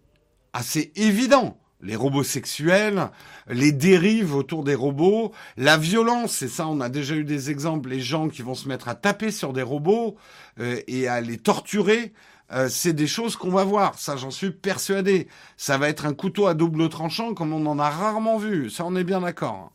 [0.53, 1.57] assez évident.
[1.81, 3.09] Les robots sexuels,
[3.47, 7.87] les dérives autour des robots, la violence, et ça on a déjà eu des exemples,
[7.89, 10.17] les gens qui vont se mettre à taper sur des robots
[10.59, 12.11] euh, et à les torturer,
[12.51, 15.27] euh, c'est des choses qu'on va voir, ça j'en suis persuadé.
[15.57, 18.85] Ça va être un couteau à double tranchant comme on en a rarement vu, ça
[18.85, 19.71] on est bien d'accord.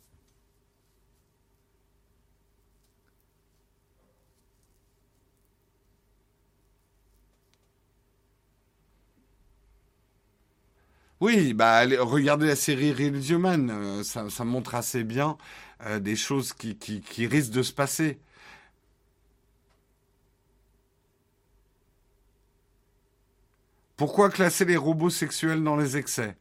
[11.21, 15.37] Oui, bah regardez la série Real Human, euh, ça, montre assez bien
[15.85, 18.19] euh, des choses qui, qui, risquent de se passer.
[23.97, 26.35] Pourquoi classer les robots sexuels dans les excès?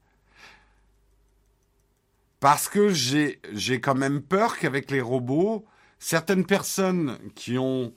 [2.41, 5.65] Parce que j'ai quand même peur qu'avec les robots,
[5.99, 7.95] certaines personnes qui ont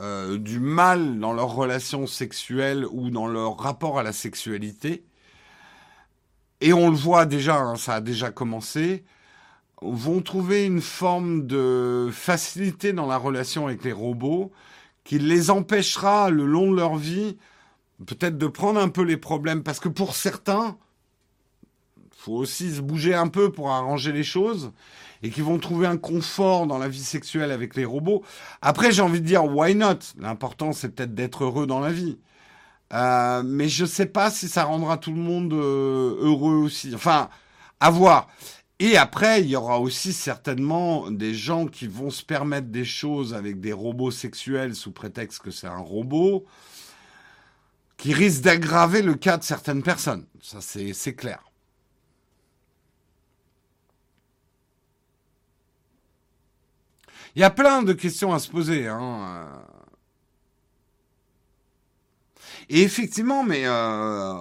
[0.00, 5.04] euh, du mal dans leurs relations sexuelles ou dans leur rapport à la sexualité,
[6.60, 9.04] et on le voit déjà, hein, ça a déjà commencé,
[9.80, 14.52] vont trouver une forme de facilité dans la relation avec les robots
[15.04, 17.38] qui les empêchera le long de leur vie
[18.06, 20.76] peut-être de prendre un peu les problèmes parce que pour certains
[22.18, 24.72] faut aussi se bouger un peu pour arranger les choses
[25.22, 28.24] et qui vont trouver un confort dans la vie sexuelle avec les robots.
[28.60, 29.98] Après, j'ai envie de dire why not?
[30.18, 32.18] L'important c'est peut-être d'être heureux dans la vie.
[32.92, 36.92] Euh, mais je sais pas si ça rendra tout le monde euh, heureux aussi.
[36.94, 37.28] Enfin,
[37.80, 38.28] à voir.
[38.80, 43.34] Et après, il y aura aussi certainement des gens qui vont se permettre des choses
[43.34, 46.46] avec des robots sexuels sous prétexte que c'est un robot,
[47.98, 50.24] qui risquent d'aggraver le cas de certaines personnes.
[50.40, 51.42] Ça, c'est clair.
[57.36, 58.86] Il y a plein de questions à se poser.
[58.86, 59.48] Hein.
[62.70, 64.34] Et effectivement, mais euh,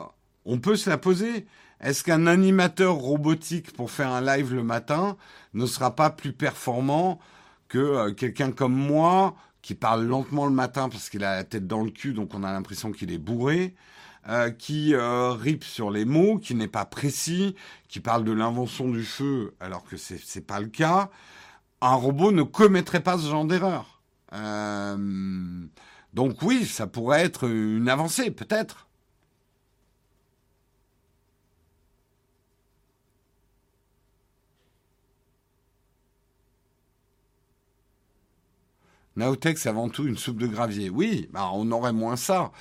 [0.46, 1.46] on peut se la poser.
[1.82, 5.18] Est-ce qu'un animateur robotique pour faire un live le matin
[5.54, 7.20] ne sera pas plus performant
[7.68, 11.68] que euh, quelqu'un comme moi qui parle lentement le matin parce qu'il a la tête
[11.68, 13.76] dans le cul, donc on a l'impression qu'il est bourré,
[14.30, 17.56] euh, qui euh, sur les mots, qui n'est pas précis,
[17.88, 21.10] qui parle de l'invention du feu alors que c'est n'est pas le cas.
[21.82, 24.02] Un robot ne commettrait pas ce genre d'erreur.
[24.34, 25.68] Euh,
[26.14, 28.87] donc oui, ça pourrait être une avancée, peut-être.
[39.18, 40.92] Naotech, c'est avant tout une soupe de gravier.
[40.92, 42.52] Oui, bah on aurait moins ça.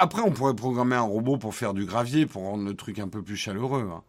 [0.00, 3.08] Après, on pourrait programmer un robot pour faire du gravier, pour rendre le truc un
[3.08, 3.88] peu plus chaleureux.
[3.92, 4.02] Hein.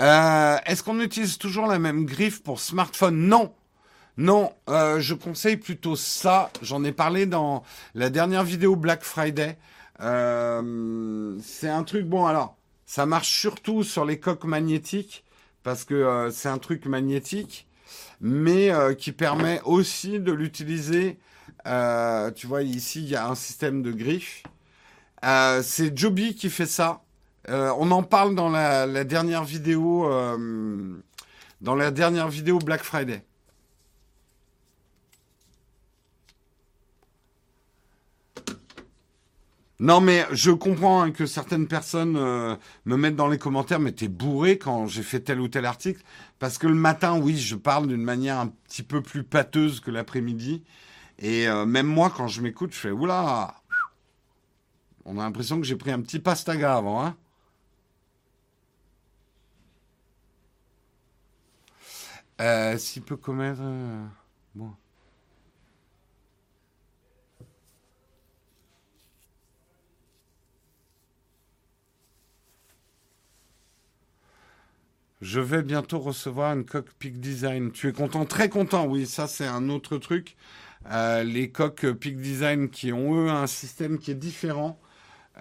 [0.00, 3.28] Euh, est-ce qu'on utilise toujours la même griffe pour smartphone?
[3.28, 3.52] Non.
[4.16, 6.50] Non, euh, je conseille plutôt ça.
[6.62, 7.62] J'en ai parlé dans
[7.94, 9.58] la dernière vidéo Black Friday.
[10.00, 12.56] Euh, c'est un truc, bon alors,
[12.86, 15.24] ça marche surtout sur les coques magnétiques,
[15.62, 17.68] parce que c'est un truc magnétique,
[18.20, 21.18] mais qui permet aussi de l'utiliser.
[21.64, 24.42] tu vois, ici, il y a un système de griffes.
[25.62, 27.02] c'est Joby qui fait ça.
[27.48, 30.10] on en parle dans la, la dernière vidéo,
[31.60, 33.24] dans la dernière vidéo Black Friday.
[39.80, 42.54] Non, mais je comprends hein, que certaines personnes euh,
[42.84, 46.02] me mettent dans les commentaires, mais t'es bourré quand j'ai fait tel ou tel article.
[46.38, 49.90] Parce que le matin, oui, je parle d'une manière un petit peu plus pâteuse que
[49.90, 50.62] l'après-midi.
[51.18, 53.54] Et euh, même moi, quand je m'écoute, je fais oula
[55.06, 57.16] On a l'impression que j'ai pris un petit pastaga avant, hein
[62.42, 63.62] euh, S'il peut commettre...
[64.54, 64.74] bon.
[75.20, 77.72] Je vais bientôt recevoir une coque Peak Design.
[77.72, 78.24] Tu es content?
[78.24, 80.36] Très content, oui, ça c'est un autre truc.
[80.90, 84.80] Euh, les coques Peak Design qui ont eux un système qui est différent,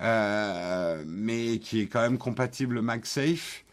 [0.02, 3.64] euh, mais qui est quand même compatible MagSafe,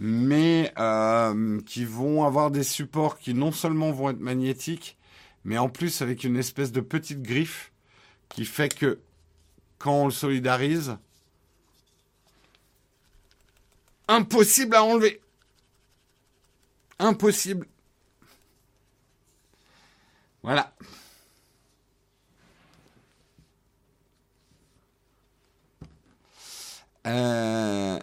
[0.00, 4.96] mais euh, qui vont avoir des supports qui non seulement vont être magnétiques,
[5.44, 7.72] mais en plus avec une espèce de petite griffe
[8.30, 9.00] qui fait que
[9.78, 10.96] quand on le solidarise,
[14.08, 15.21] impossible à enlever.
[17.02, 17.66] Impossible.
[20.42, 20.72] Voilà.
[27.06, 27.98] Euh,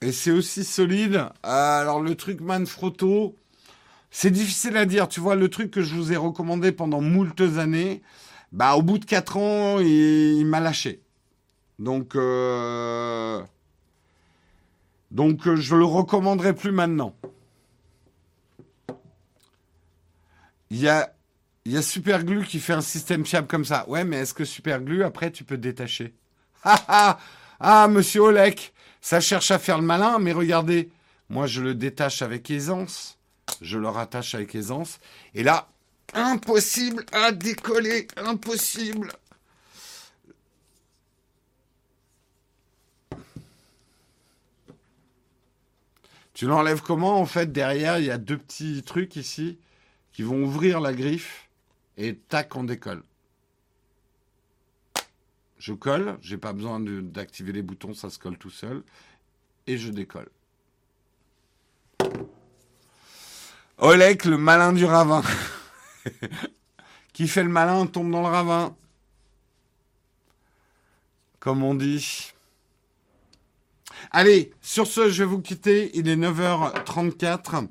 [0.00, 1.26] et c'est aussi solide.
[1.42, 3.36] alors le truc Manfrotto,
[4.10, 5.08] c'est difficile à dire.
[5.08, 8.02] Tu vois, le truc que je vous ai recommandé pendant moultes années,
[8.52, 11.01] bah au bout de 4 ans, il m'a lâché.
[11.82, 13.42] Donc, euh,
[15.10, 17.16] donc euh, je le recommanderai plus maintenant.
[20.70, 21.12] Il y a,
[21.66, 23.84] y a Superglue qui fait un système fiable comme ça.
[23.88, 26.14] Ouais, mais est-ce que Superglue, après, tu peux détacher?
[26.64, 27.18] Ah ah
[27.58, 30.88] Ah, monsieur Olek, ça cherche à faire le malin, mais regardez,
[31.28, 33.18] moi je le détache avec aisance.
[33.60, 35.00] Je le rattache avec aisance.
[35.34, 35.68] Et là,
[36.14, 39.12] impossible à décoller, impossible.
[46.42, 49.60] Tu l'enlèves comment En fait, derrière, il y a deux petits trucs ici
[50.12, 51.48] qui vont ouvrir la griffe
[51.96, 53.04] et tac, on décolle.
[55.58, 58.82] Je colle, j'ai pas besoin d'activer les boutons, ça se colle tout seul.
[59.68, 60.30] Et je décolle.
[63.78, 65.22] Olek, le malin du ravin.
[67.12, 68.74] qui fait le malin tombe dans le ravin.
[71.38, 72.31] Comme on dit.
[74.14, 75.90] Allez, sur ce, je vais vous quitter.
[75.94, 77.66] Il est 9h34.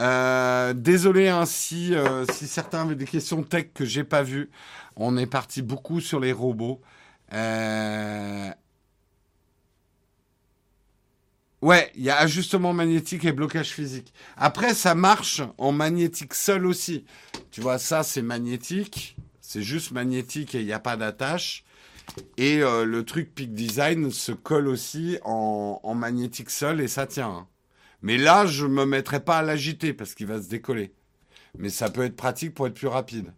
[0.00, 4.50] Euh, désolé hein, si, euh, si certains avaient des questions tech que j'ai pas vues.
[4.96, 6.80] On est parti beaucoup sur les robots.
[7.34, 8.50] Euh,
[11.60, 14.14] ouais, il y a ajustement magnétique et blocage physique.
[14.38, 17.04] Après, ça marche en magnétique seul aussi.
[17.50, 19.16] Tu vois, ça, c'est magnétique.
[19.42, 21.62] C'est juste magnétique et il n'y a pas d'attache.
[22.36, 27.30] Et euh, le truc Peak Design se colle aussi en, magnétique seul et ça tient.
[27.30, 27.46] Hein.
[28.02, 30.92] Mais là, je me mettrai pas à l'agiter parce qu'il va se décoller.
[31.58, 33.32] Mais ça peut être pratique pour être plus rapide.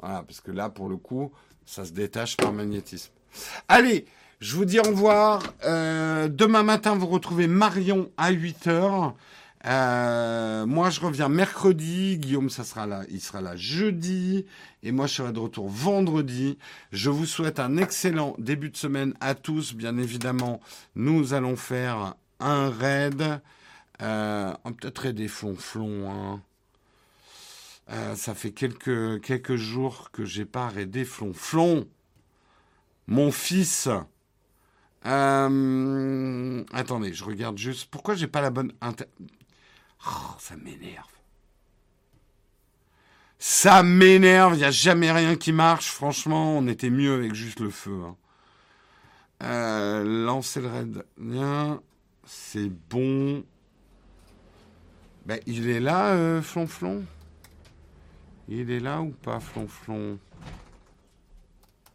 [0.00, 1.32] Voilà, parce que là, pour le coup,
[1.64, 3.12] ça se détache par magnétisme.
[3.68, 4.06] Allez,
[4.40, 5.42] je vous dis au revoir.
[5.64, 9.12] Euh, demain matin, vous retrouvez Marion à 8h.
[9.66, 12.18] Euh, moi, je reviens mercredi.
[12.18, 13.02] Guillaume, ça sera là.
[13.10, 14.46] Il sera là jeudi.
[14.82, 16.58] Et moi, je serai de retour vendredi.
[16.92, 19.74] Je vous souhaite un excellent début de semaine à tous.
[19.74, 20.60] Bien évidemment,
[20.94, 23.40] nous allons faire un raid.
[24.02, 26.10] Euh, peut-être raider flonflon.
[26.10, 26.42] Hein.
[27.90, 31.88] Euh, ça fait quelques, quelques jours que j'ai pas raidé flonflon.
[33.08, 33.88] Mon fils.
[35.02, 35.52] Attendez,
[37.12, 37.88] je regarde juste.
[37.90, 38.72] Pourquoi j'ai pas la bonne.
[40.06, 41.06] Oh, ça m'énerve.
[43.38, 45.90] Ça m'énerve, il n'y a jamais rien qui marche.
[45.90, 48.02] Franchement, on était mieux avec juste le feu.
[48.04, 48.16] Hein.
[49.42, 51.04] Euh, lancer le raid.
[52.24, 53.44] C'est bon.
[55.26, 57.04] Ben, il est là, euh, Flonflon?
[58.48, 60.18] Il est là ou pas, Flonflon?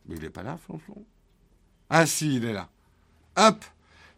[0.05, 1.03] Mais il n'est pas là, Flonflon?
[1.89, 2.69] Ah si, il est là.
[3.37, 3.63] Hop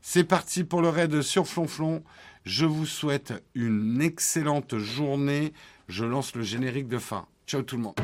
[0.01, 2.03] C'est parti pour le raid sur Flonflon.
[2.43, 5.53] Je vous souhaite une excellente journée.
[5.87, 7.25] Je lance le générique de fin.
[7.47, 7.95] Ciao tout le monde.